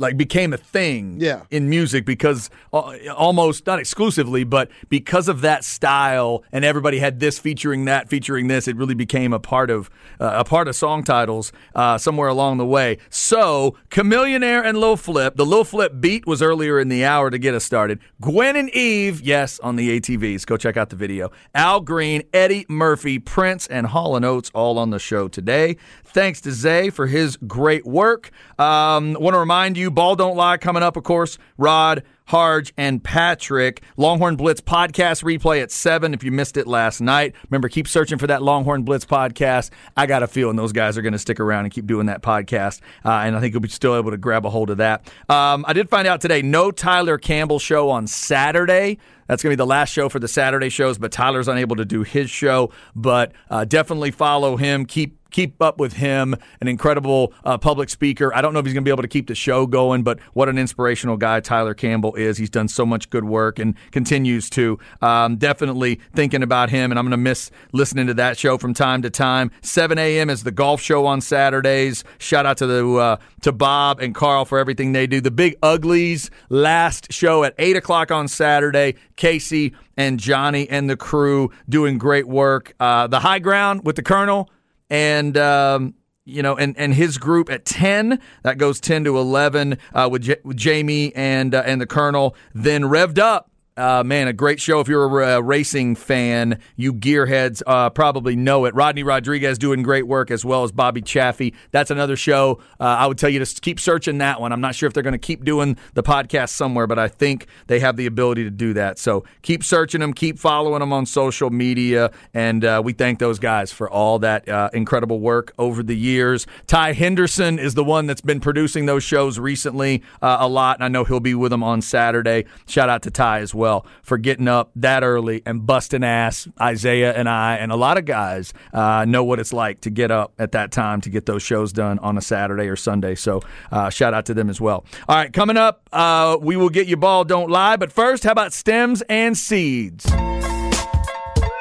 like 0.01 0.17
became 0.17 0.51
a 0.53 0.57
thing 0.57 1.17
Yeah. 1.19 1.43
in 1.49 1.69
music 1.69 2.05
because 2.05 2.49
uh, 2.73 2.97
almost 3.15 3.65
not 3.67 3.79
exclusively, 3.79 4.43
but 4.43 4.69
because 4.89 5.27
of 5.29 5.41
that 5.41 5.63
style, 5.63 6.43
and 6.51 6.65
everybody 6.65 6.99
had 6.99 7.19
this 7.19 7.39
featuring 7.39 7.85
that, 7.85 8.09
featuring 8.09 8.47
this, 8.47 8.67
it 8.67 8.75
really 8.75 8.95
became 8.95 9.31
a 9.33 9.39
part 9.39 9.69
of 9.69 9.89
uh, 10.19 10.31
a 10.35 10.43
part 10.43 10.67
of 10.67 10.75
song 10.75 11.03
titles 11.03 11.51
uh, 11.75 11.97
somewhere 11.97 12.27
along 12.27 12.57
the 12.57 12.65
way. 12.65 12.97
So, 13.09 13.75
Chamillionaire 13.89 14.63
and 14.65 14.77
Lil 14.79 14.97
Flip, 14.97 15.35
the 15.35 15.45
Lil 15.45 15.63
Flip 15.63 15.93
beat 15.99 16.25
was 16.25 16.41
earlier 16.41 16.79
in 16.79 16.89
the 16.89 17.05
hour 17.05 17.29
to 17.29 17.37
get 17.37 17.53
us 17.53 17.63
started. 17.63 17.99
Gwen 18.19 18.55
and 18.55 18.69
Eve, 18.71 19.21
yes, 19.21 19.59
on 19.59 19.75
the 19.75 19.99
ATVs. 19.99 20.45
Go 20.45 20.57
check 20.57 20.75
out 20.77 20.89
the 20.89 20.95
video. 20.95 21.31
Al 21.53 21.81
Green, 21.81 22.23
Eddie 22.33 22.65
Murphy, 22.67 23.19
Prince, 23.19 23.67
and 23.67 23.87
Hall 23.87 24.15
and 24.15 24.25
Oates 24.25 24.49
all 24.55 24.79
on 24.79 24.89
the 24.89 24.99
show 24.99 25.27
today. 25.27 25.77
Thanks 26.03 26.41
to 26.41 26.51
Zay 26.51 26.89
for 26.89 27.05
his 27.07 27.37
great 27.37 27.85
work. 27.85 28.31
Um, 28.57 29.13
Want 29.19 29.33
to 29.35 29.39
remind 29.39 29.77
you, 29.77 29.90
Ball 29.91 30.15
Don't 30.15 30.35
Lie 30.35 30.57
coming 30.57 30.83
up, 30.83 30.97
of 30.97 31.03
course. 31.03 31.37
Rod, 31.57 32.03
Harge, 32.25 32.73
and 32.77 33.03
Patrick. 33.03 33.81
Longhorn 33.97 34.35
Blitz 34.35 34.61
podcast 34.61 35.23
replay 35.23 35.61
at 35.61 35.71
7 35.71 36.13
if 36.13 36.23
you 36.23 36.31
missed 36.31 36.57
it 36.57 36.65
last 36.65 37.01
night. 37.01 37.35
Remember, 37.49 37.67
keep 37.67 37.87
searching 37.87 38.17
for 38.17 38.27
that 38.27 38.41
Longhorn 38.41 38.83
Blitz 38.83 39.05
podcast. 39.05 39.71
I 39.97 40.05
got 40.05 40.23
a 40.23 40.27
feeling 40.27 40.55
those 40.55 40.71
guys 40.71 40.97
are 40.97 41.01
going 41.01 41.13
to 41.13 41.19
stick 41.19 41.39
around 41.39 41.65
and 41.65 41.73
keep 41.73 41.85
doing 41.85 42.05
that 42.05 42.21
podcast. 42.21 42.79
Uh, 43.03 43.11
and 43.11 43.35
I 43.35 43.39
think 43.39 43.53
you'll 43.53 43.61
be 43.61 43.69
still 43.69 43.97
able 43.97 44.11
to 44.11 44.17
grab 44.17 44.45
a 44.45 44.49
hold 44.49 44.69
of 44.69 44.77
that. 44.77 45.11
Um, 45.29 45.65
I 45.67 45.73
did 45.73 45.89
find 45.89 46.07
out 46.07 46.21
today 46.21 46.41
no 46.41 46.71
Tyler 46.71 47.17
Campbell 47.17 47.59
show 47.59 47.89
on 47.89 48.07
Saturday. 48.07 48.97
That's 49.27 49.43
going 49.43 49.51
to 49.51 49.57
be 49.57 49.61
the 49.61 49.67
last 49.67 49.91
show 49.91 50.09
for 50.09 50.19
the 50.19 50.27
Saturday 50.27 50.69
shows, 50.69 50.97
but 50.97 51.11
Tyler's 51.11 51.47
unable 51.47 51.77
to 51.77 51.85
do 51.85 52.03
his 52.03 52.29
show. 52.29 52.71
But 52.95 53.31
uh, 53.49 53.65
definitely 53.65 54.11
follow 54.11 54.57
him. 54.57 54.85
Keep 54.85 55.20
keep 55.31 55.61
up 55.61 55.79
with 55.79 55.93
him. 55.93 56.35
An 56.59 56.67
incredible 56.67 57.33
uh, 57.43 57.57
public 57.57 57.89
speaker. 57.89 58.33
I 58.33 58.41
don't 58.41 58.53
know 58.53 58.59
if 58.59 58.65
he's 58.65 58.73
going 58.73 58.83
to 58.83 58.87
be 58.87 58.91
able 58.91 59.03
to 59.03 59.07
keep 59.07 59.27
the 59.27 59.35
show 59.35 59.65
going, 59.65 60.03
but 60.03 60.19
what 60.33 60.49
an 60.49 60.57
inspirational 60.57 61.17
guy 61.17 61.39
Tyler 61.39 61.73
Campbell 61.73 62.15
is. 62.15 62.37
He's 62.37 62.49
done 62.49 62.67
so 62.67 62.85
much 62.85 63.09
good 63.09 63.23
work 63.23 63.59
and 63.59 63.75
continues 63.91 64.49
to. 64.51 64.77
Um, 65.01 65.37
definitely 65.37 65.99
thinking 66.13 66.43
about 66.43 66.69
him, 66.69 66.91
and 66.91 66.99
I'm 66.99 67.05
going 67.05 67.11
to 67.11 67.17
miss 67.17 67.51
listening 67.71 68.07
to 68.07 68.13
that 68.15 68.37
show 68.37 68.57
from 68.57 68.73
time 68.73 69.01
to 69.01 69.09
time. 69.09 69.51
7 69.61 69.97
a.m. 69.97 70.29
is 70.29 70.43
the 70.43 70.51
golf 70.51 70.81
show 70.81 71.05
on 71.05 71.21
Saturdays. 71.21 72.03
Shout 72.17 72.45
out 72.45 72.57
to 72.57 72.67
the 72.67 72.87
uh, 72.87 73.17
to 73.41 73.51
Bob 73.51 73.99
and 73.99 74.13
Carl 74.13 74.45
for 74.45 74.59
everything 74.59 74.91
they 74.91 75.07
do. 75.07 75.21
The 75.21 75.31
Big 75.31 75.55
Uglies 75.63 76.29
last 76.49 77.11
show 77.11 77.43
at 77.43 77.55
8 77.57 77.77
o'clock 77.77 78.11
on 78.11 78.27
Saturday. 78.27 78.95
Casey 79.15 79.73
and 79.97 80.19
Johnny 80.19 80.67
and 80.69 80.89
the 80.89 80.97
crew 80.97 81.51
doing 81.69 81.97
great 81.97 82.27
work. 82.27 82.73
Uh, 82.79 83.07
the 83.07 83.19
High 83.19 83.39
Ground 83.39 83.81
with 83.83 83.95
the 83.95 84.03
Colonel 84.03 84.49
and 84.91 85.37
um, 85.37 85.95
you 86.25 86.43
know, 86.43 86.55
and, 86.55 86.77
and 86.77 86.93
his 86.93 87.17
group 87.17 87.49
at 87.49 87.65
ten. 87.65 88.19
That 88.43 88.59
goes 88.59 88.79
ten 88.79 89.03
to 89.05 89.17
eleven 89.17 89.79
uh, 89.93 90.07
with, 90.11 90.23
J- 90.23 90.41
with 90.43 90.57
Jamie 90.57 91.15
and 91.15 91.55
uh, 91.55 91.63
and 91.65 91.81
the 91.81 91.87
Colonel. 91.87 92.35
Then 92.53 92.83
revved 92.83 93.17
up. 93.17 93.50
Uh, 93.77 94.03
man, 94.05 94.27
a 94.27 94.33
great 94.33 94.59
show. 94.59 94.81
If 94.81 94.89
you're 94.89 95.21
a, 95.21 95.37
uh, 95.37 95.39
racing 95.39 95.95
fan, 95.95 96.59
you 96.75 96.93
gearheads 96.93 97.63
uh, 97.65 97.89
probably 97.89 98.35
know 98.35 98.65
it. 98.65 98.75
Rodney 98.75 99.01
Rodriguez 99.01 99.57
doing 99.57 99.81
great 99.81 100.05
work 100.05 100.29
as 100.29 100.43
well 100.43 100.65
as 100.65 100.73
Bobby 100.73 101.01
Chaffee. 101.01 101.53
That's 101.71 101.89
another 101.89 102.17
show. 102.17 102.59
Uh, 102.81 102.83
I 102.83 103.07
would 103.07 103.17
tell 103.17 103.29
you 103.29 103.43
to 103.43 103.61
keep 103.61 103.79
searching 103.79 104.17
that 104.17 104.41
one. 104.41 104.51
I'm 104.51 104.59
not 104.59 104.75
sure 104.75 104.87
if 104.87 104.93
they're 104.93 105.01
going 105.01 105.13
to 105.13 105.17
keep 105.17 105.45
doing 105.45 105.77
the 105.93 106.03
podcast 106.03 106.49
somewhere, 106.49 106.85
but 106.85 106.99
I 106.99 107.07
think 107.07 107.47
they 107.67 107.79
have 107.79 107.95
the 107.95 108.07
ability 108.07 108.43
to 108.43 108.49
do 108.49 108.73
that. 108.73 108.99
So 108.99 109.23
keep 109.41 109.63
searching 109.63 110.01
them, 110.01 110.13
keep 110.13 110.37
following 110.37 110.81
them 110.81 110.91
on 110.91 111.05
social 111.05 111.49
media, 111.49 112.11
and 112.33 112.65
uh, 112.65 112.81
we 112.83 112.91
thank 112.91 113.19
those 113.19 113.39
guys 113.39 113.71
for 113.71 113.89
all 113.89 114.19
that 114.19 114.49
uh, 114.49 114.69
incredible 114.73 115.21
work 115.21 115.53
over 115.57 115.81
the 115.81 115.95
years. 115.95 116.45
Ty 116.67 116.91
Henderson 116.91 117.57
is 117.57 117.75
the 117.75 117.85
one 117.85 118.05
that's 118.05 118.19
been 118.19 118.41
producing 118.41 118.85
those 118.85 119.03
shows 119.03 119.39
recently 119.39 120.03
uh, 120.21 120.37
a 120.41 120.47
lot, 120.49 120.75
and 120.75 120.83
I 120.83 120.89
know 120.89 121.05
he'll 121.05 121.21
be 121.21 121.35
with 121.35 121.51
them 121.51 121.63
on 121.63 121.81
Saturday. 121.81 122.43
Shout 122.67 122.89
out 122.89 123.03
to 123.03 123.11
Ty 123.11 123.39
as 123.39 123.55
well 123.55 123.70
for 124.03 124.17
getting 124.17 124.47
up 124.47 124.71
that 124.75 125.03
early 125.03 125.41
and 125.45 125.65
busting 125.65 126.03
ass. 126.03 126.47
Isaiah 126.59 127.13
and 127.13 127.27
I 127.29 127.55
and 127.57 127.71
a 127.71 127.75
lot 127.75 127.97
of 127.97 128.05
guys 128.05 128.53
uh, 128.73 129.05
know 129.05 129.23
what 129.23 129.39
it's 129.39 129.53
like 129.53 129.81
to 129.81 129.89
get 129.89 130.11
up 130.11 130.33
at 130.37 130.51
that 130.51 130.71
time 130.71 131.01
to 131.01 131.09
get 131.09 131.25
those 131.25 131.43
shows 131.43 131.71
done 131.73 131.99
on 131.99 132.17
a 132.17 132.21
Saturday 132.21 132.67
or 132.67 132.75
Sunday. 132.75 133.15
So 133.15 133.41
uh, 133.71 133.89
shout 133.89 134.13
out 134.13 134.25
to 134.25 134.33
them 134.33 134.49
as 134.49 134.59
well. 134.59 134.85
All 135.07 135.15
right, 135.15 135.31
coming 135.31 135.57
up, 135.57 135.87
uh, 135.91 136.37
we 136.41 136.55
will 136.55 136.69
get 136.69 136.87
you 136.87 136.97
ball, 136.97 137.23
don't 137.23 137.49
lie. 137.49 137.77
But 137.77 137.91
first, 137.91 138.23
how 138.23 138.31
about 138.31 138.53
stems 138.53 139.01
and 139.03 139.37
seeds? 139.37 140.05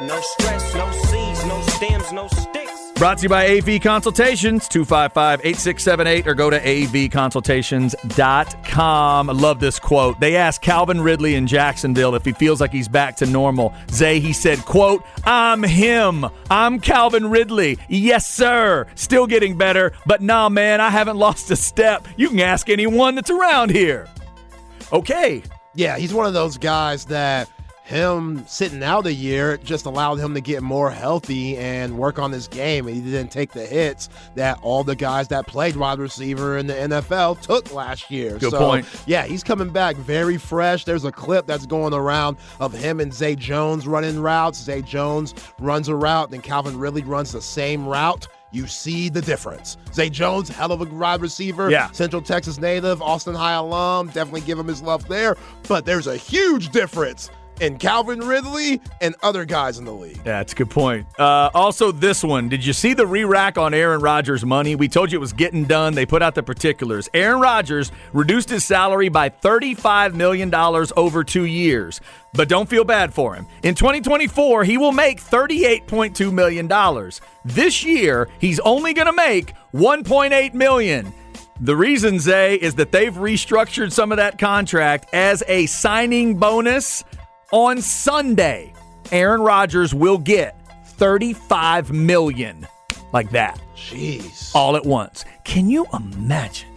No 0.02 0.18
stress, 0.20 0.74
no 0.74 0.90
seeds, 0.92 1.44
no 1.44 1.60
stems, 1.62 2.12
no 2.12 2.28
sticks. 2.28 2.59
Brought 3.00 3.16
to 3.16 3.22
you 3.22 3.28
by 3.30 3.56
AV 3.56 3.80
Consultations, 3.80 4.68
255 4.68 5.40
8678, 5.42 6.26
or 6.26 6.34
go 6.34 6.50
to 6.50 6.60
avconsultations.com. 6.60 9.30
I 9.30 9.32
love 9.32 9.58
this 9.58 9.78
quote. 9.78 10.20
They 10.20 10.36
asked 10.36 10.60
Calvin 10.60 11.00
Ridley 11.00 11.34
in 11.34 11.46
Jacksonville 11.46 12.14
if 12.14 12.26
he 12.26 12.32
feels 12.32 12.60
like 12.60 12.72
he's 12.72 12.88
back 12.88 13.16
to 13.16 13.24
normal. 13.24 13.72
Zay, 13.90 14.20
he 14.20 14.34
said, 14.34 14.58
quote, 14.66 15.02
I'm 15.24 15.62
him. 15.62 16.26
I'm 16.50 16.78
Calvin 16.78 17.30
Ridley. 17.30 17.78
Yes, 17.88 18.28
sir. 18.28 18.86
Still 18.96 19.26
getting 19.26 19.56
better, 19.56 19.94
but 20.04 20.20
nah, 20.20 20.50
man, 20.50 20.82
I 20.82 20.90
haven't 20.90 21.16
lost 21.16 21.50
a 21.50 21.56
step. 21.56 22.06
You 22.18 22.28
can 22.28 22.40
ask 22.40 22.68
anyone 22.68 23.14
that's 23.14 23.30
around 23.30 23.70
here. 23.70 24.10
Okay. 24.92 25.42
Yeah, 25.74 25.96
he's 25.96 26.12
one 26.12 26.26
of 26.26 26.34
those 26.34 26.58
guys 26.58 27.06
that 27.06 27.48
him 27.90 28.44
sitting 28.46 28.84
out 28.84 29.04
a 29.04 29.12
year 29.12 29.56
just 29.58 29.84
allowed 29.84 30.20
him 30.20 30.32
to 30.34 30.40
get 30.40 30.62
more 30.62 30.92
healthy 30.92 31.56
and 31.58 31.98
work 31.98 32.20
on 32.20 32.30
his 32.30 32.46
game. 32.46 32.86
And 32.86 32.94
he 32.94 33.02
didn't 33.02 33.32
take 33.32 33.52
the 33.52 33.66
hits 33.66 34.08
that 34.36 34.60
all 34.62 34.84
the 34.84 34.94
guys 34.94 35.26
that 35.28 35.48
played 35.48 35.74
wide 35.74 35.98
receiver 35.98 36.56
in 36.56 36.68
the 36.68 36.74
NFL 36.74 37.40
took 37.40 37.74
last 37.74 38.08
year. 38.08 38.38
Good 38.38 38.52
so, 38.52 38.58
point. 38.58 38.86
Yeah, 39.06 39.24
he's 39.24 39.42
coming 39.42 39.70
back 39.70 39.96
very 39.96 40.38
fresh. 40.38 40.84
There's 40.84 41.04
a 41.04 41.10
clip 41.10 41.48
that's 41.48 41.66
going 41.66 41.92
around 41.92 42.36
of 42.60 42.72
him 42.72 43.00
and 43.00 43.12
Zay 43.12 43.34
Jones 43.34 43.88
running 43.88 44.20
routes. 44.20 44.62
Zay 44.62 44.82
Jones 44.82 45.34
runs 45.58 45.88
a 45.88 45.96
route, 45.96 46.30
then 46.30 46.42
Calvin 46.42 46.78
Ridley 46.78 47.02
runs 47.02 47.32
the 47.32 47.42
same 47.42 47.86
route. 47.86 48.28
You 48.52 48.66
see 48.66 49.08
the 49.08 49.20
difference. 49.20 49.76
Zay 49.92 50.10
Jones, 50.10 50.48
hell 50.48 50.72
of 50.72 50.80
a 50.80 50.84
wide 50.84 51.20
receiver. 51.20 51.70
Yeah. 51.70 51.90
Central 51.90 52.22
Texas 52.22 52.58
native, 52.58 53.02
Austin 53.02 53.34
High 53.34 53.54
alum. 53.54 54.08
Definitely 54.08 54.42
give 54.42 54.58
him 54.58 54.66
his 54.66 54.82
love 54.82 55.06
there. 55.08 55.36
But 55.68 55.86
there's 55.86 56.06
a 56.08 56.16
huge 56.16 56.70
difference 56.70 57.30
in 57.60 57.78
Calvin 57.78 58.20
Ridley 58.20 58.80
and 59.00 59.14
other 59.22 59.44
guys 59.44 59.78
in 59.78 59.84
the 59.84 59.92
league. 59.92 60.22
That's 60.24 60.52
a 60.52 60.56
good 60.56 60.70
point. 60.70 61.06
Uh, 61.18 61.50
also, 61.54 61.92
this 61.92 62.24
one. 62.24 62.48
Did 62.48 62.64
you 62.64 62.72
see 62.72 62.94
the 62.94 63.06
re 63.06 63.24
rack 63.24 63.58
on 63.58 63.74
Aaron 63.74 64.00
Rodgers' 64.00 64.44
money? 64.44 64.74
We 64.74 64.88
told 64.88 65.12
you 65.12 65.18
it 65.18 65.20
was 65.20 65.32
getting 65.32 65.64
done. 65.64 65.94
They 65.94 66.06
put 66.06 66.22
out 66.22 66.34
the 66.34 66.42
particulars. 66.42 67.08
Aaron 67.14 67.40
Rodgers 67.40 67.92
reduced 68.12 68.50
his 68.50 68.64
salary 68.64 69.08
by 69.08 69.30
$35 69.30 70.14
million 70.14 70.52
over 70.54 71.24
two 71.24 71.44
years. 71.44 72.00
But 72.32 72.48
don't 72.48 72.68
feel 72.68 72.84
bad 72.84 73.12
for 73.12 73.34
him. 73.34 73.46
In 73.62 73.74
2024, 73.74 74.64
he 74.64 74.78
will 74.78 74.92
make 74.92 75.20
$38.2 75.20 76.32
million. 76.32 77.10
This 77.44 77.84
year, 77.84 78.28
he's 78.38 78.60
only 78.60 78.94
going 78.94 79.06
to 79.06 79.12
make 79.12 79.54
1.8 79.74 80.54
million. 80.54 81.12
The 81.62 81.76
reason, 81.76 82.18
Zay, 82.18 82.54
is 82.54 82.76
that 82.76 82.90
they've 82.90 83.12
restructured 83.12 83.92
some 83.92 84.12
of 84.12 84.16
that 84.16 84.38
contract 84.38 85.12
as 85.12 85.42
a 85.46 85.66
signing 85.66 86.36
bonus 86.36 87.04
on 87.50 87.80
Sunday. 87.80 88.72
Aaron 89.12 89.40
Rodgers 89.40 89.94
will 89.94 90.18
get 90.18 90.56
35 90.86 91.90
million 91.92 92.66
like 93.12 93.30
that 93.30 93.60
Jeez. 93.76 94.54
all 94.54 94.76
at 94.76 94.84
once. 94.84 95.24
Can 95.44 95.68
you 95.68 95.86
imagine? 95.92 96.68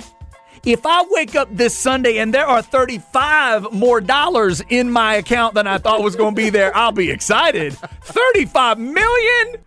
If 0.66 0.86
I 0.86 1.06
wake 1.10 1.36
up 1.36 1.50
this 1.52 1.78
Sunday 1.78 2.20
and 2.20 2.34
there 2.34 2.46
are 2.48 2.62
35 2.62 3.74
more 3.74 4.00
dollars 4.00 4.62
in 4.70 4.90
my 4.90 5.16
account 5.16 5.56
than 5.56 5.68
I 5.68 5.78
thought 5.78 6.02
was 6.02 6.16
going 6.16 6.36
to 6.36 6.42
be 6.42 6.50
there, 6.50 6.76
I'll 6.76 6.94
be 6.94 7.12
excited. 7.12 7.74
35 7.74 8.80
million? 8.80 9.58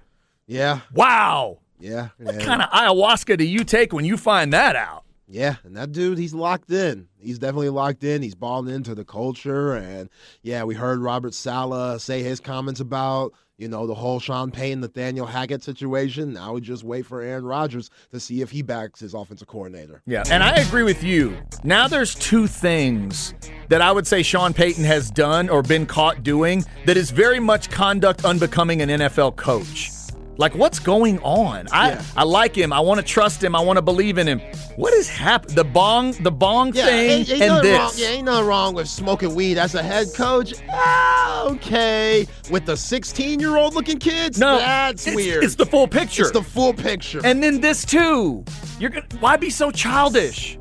Yeah. 0.46 0.80
Wow. 0.94 1.58
Yeah. 1.78 2.08
What 2.18 2.40
kind 2.40 2.62
of 2.62 2.70
ayahuasca 2.70 3.36
do 3.36 3.44
you 3.44 3.62
take 3.62 3.92
when 3.92 4.06
you 4.06 4.16
find 4.16 4.54
that 4.54 4.74
out? 4.74 5.04
Yeah, 5.28 5.56
and 5.64 5.76
that 5.76 5.92
dude, 5.92 6.18
he's 6.18 6.34
locked 6.34 6.70
in. 6.70 7.08
He's 7.18 7.38
definitely 7.38 7.70
locked 7.70 8.04
in. 8.04 8.22
He's 8.22 8.36
balling 8.36 8.72
into 8.72 8.94
the 8.94 9.04
culture. 9.04 9.74
And 9.74 10.08
yeah, 10.42 10.62
we 10.62 10.74
heard 10.74 11.00
Robert 11.00 11.34
Saleh 11.34 12.00
say 12.00 12.22
his 12.22 12.38
comments 12.38 12.78
about, 12.78 13.32
you 13.58 13.66
know, 13.66 13.88
the 13.88 13.94
whole 13.94 14.20
Sean 14.20 14.52
Payton, 14.52 14.80
Nathaniel 14.80 15.26
Hackett 15.26 15.64
situation. 15.64 16.34
Now 16.34 16.52
we 16.52 16.60
just 16.60 16.84
wait 16.84 17.06
for 17.06 17.22
Aaron 17.22 17.44
Rodgers 17.44 17.90
to 18.12 18.20
see 18.20 18.40
if 18.40 18.50
he 18.50 18.62
backs 18.62 19.00
his 19.00 19.14
offensive 19.14 19.48
coordinator. 19.48 20.00
Yeah, 20.06 20.22
and 20.30 20.44
I 20.44 20.56
agree 20.56 20.84
with 20.84 21.02
you. 21.02 21.36
Now 21.64 21.88
there's 21.88 22.14
two 22.14 22.46
things 22.46 23.34
that 23.68 23.82
I 23.82 23.90
would 23.90 24.06
say 24.06 24.22
Sean 24.22 24.54
Payton 24.54 24.84
has 24.84 25.10
done 25.10 25.48
or 25.48 25.62
been 25.62 25.86
caught 25.86 26.22
doing 26.22 26.64
that 26.84 26.96
is 26.96 27.10
very 27.10 27.40
much 27.40 27.68
conduct 27.70 28.24
unbecoming 28.24 28.80
an 28.80 28.90
NFL 28.90 29.34
coach. 29.34 29.90
Like 30.38 30.54
what's 30.54 30.78
going 30.78 31.18
on? 31.20 31.66
I 31.72 31.90
Yeah. 31.90 32.02
I 32.16 32.24
like 32.24 32.54
him. 32.54 32.72
I 32.72 32.80
want 32.80 33.00
to 33.00 33.06
trust 33.06 33.42
him. 33.42 33.54
I 33.54 33.60
want 33.60 33.76
to 33.78 33.82
believe 33.82 34.18
in 34.18 34.26
him. 34.26 34.40
What 34.76 34.92
is 34.92 35.08
happening? 35.08 35.56
The 35.56 35.64
bong, 35.64 36.12
the 36.22 36.30
bong 36.30 36.72
Yeah, 36.74 36.86
thing, 36.86 37.10
ain't, 37.10 37.30
ain't 37.30 37.42
and 37.42 37.64
this. 37.64 37.78
wrong. 37.78 37.92
Yeah, 37.96 38.08
ain't 38.08 38.24
nothing 38.26 38.46
wrong 38.46 38.74
with 38.74 38.88
smoking 38.88 39.34
weed 39.34 39.56
as 39.56 39.74
a 39.74 39.82
head 39.82 40.08
coach. 40.14 40.52
Ah, 40.70 41.44
okay, 41.46 42.26
with 42.50 42.66
the 42.66 42.76
16 42.76 43.40
year 43.40 43.56
old 43.56 43.74
looking 43.74 43.98
kids, 43.98 44.38
no, 44.38 44.58
that's 44.58 45.06
it's, 45.06 45.16
weird. 45.16 45.42
It's 45.44 45.54
the 45.54 45.64
full 45.66 45.88
picture. 45.88 46.22
It's 46.24 46.32
the 46.32 46.42
full 46.42 46.74
picture. 46.74 47.20
and 47.24 47.42
then 47.42 47.60
this 47.60 47.84
too. 47.84 48.44
You're 48.78 48.90
gonna. 48.90 49.06
Why 49.20 49.36
be 49.38 49.48
so 49.48 49.70
childish? 49.70 50.58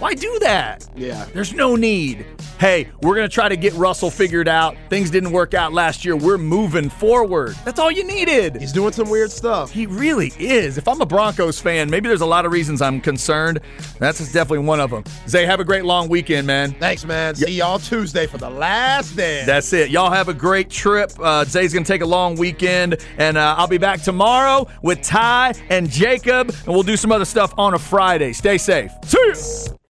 Why 0.00 0.14
do 0.14 0.38
that? 0.38 0.88
Yeah. 0.96 1.26
There's 1.34 1.52
no 1.52 1.76
need. 1.76 2.24
Hey, 2.58 2.88
we're 3.02 3.14
going 3.14 3.28
to 3.28 3.32
try 3.32 3.50
to 3.50 3.56
get 3.56 3.74
Russell 3.74 4.10
figured 4.10 4.48
out. 4.48 4.74
Things 4.88 5.10
didn't 5.10 5.30
work 5.30 5.52
out 5.52 5.74
last 5.74 6.06
year. 6.06 6.16
We're 6.16 6.38
moving 6.38 6.88
forward. 6.88 7.54
That's 7.66 7.78
all 7.78 7.90
you 7.90 8.02
needed. 8.04 8.56
He's 8.56 8.72
doing 8.72 8.92
some 8.92 9.10
weird 9.10 9.30
stuff. 9.30 9.70
He 9.70 9.84
really 9.84 10.32
is. 10.38 10.78
If 10.78 10.88
I'm 10.88 11.02
a 11.02 11.06
Broncos 11.06 11.60
fan, 11.60 11.90
maybe 11.90 12.08
there's 12.08 12.22
a 12.22 12.26
lot 12.26 12.46
of 12.46 12.52
reasons 12.52 12.80
I'm 12.80 12.98
concerned. 13.00 13.60
That's 13.98 14.18
just 14.18 14.32
definitely 14.32 14.66
one 14.66 14.80
of 14.80 14.90
them. 14.90 15.04
Zay, 15.28 15.44
have 15.44 15.60
a 15.60 15.64
great 15.64 15.84
long 15.84 16.08
weekend, 16.08 16.46
man. 16.46 16.72
Thanks, 16.72 17.04
man. 17.04 17.34
See 17.34 17.52
y'all 17.52 17.78
Tuesday 17.78 18.26
for 18.26 18.38
the 18.38 18.50
last 18.50 19.16
day. 19.16 19.44
That's 19.44 19.70
it. 19.74 19.90
Y'all 19.90 20.10
have 20.10 20.30
a 20.30 20.34
great 20.34 20.70
trip. 20.70 21.12
Uh, 21.20 21.44
Zay's 21.44 21.74
going 21.74 21.84
to 21.84 21.92
take 21.92 22.00
a 22.00 22.06
long 22.06 22.36
weekend, 22.36 22.96
and 23.18 23.36
uh, 23.36 23.54
I'll 23.58 23.68
be 23.68 23.78
back 23.78 24.00
tomorrow 24.00 24.66
with 24.80 25.02
Ty 25.02 25.54
and 25.68 25.90
Jacob, 25.90 26.48
and 26.48 26.68
we'll 26.68 26.82
do 26.82 26.96
some 26.96 27.12
other 27.12 27.26
stuff 27.26 27.52
on 27.58 27.74
a 27.74 27.78
Friday. 27.78 28.32
Stay 28.32 28.56
safe. 28.56 28.90
See 29.04 29.18
ya. 29.28 29.76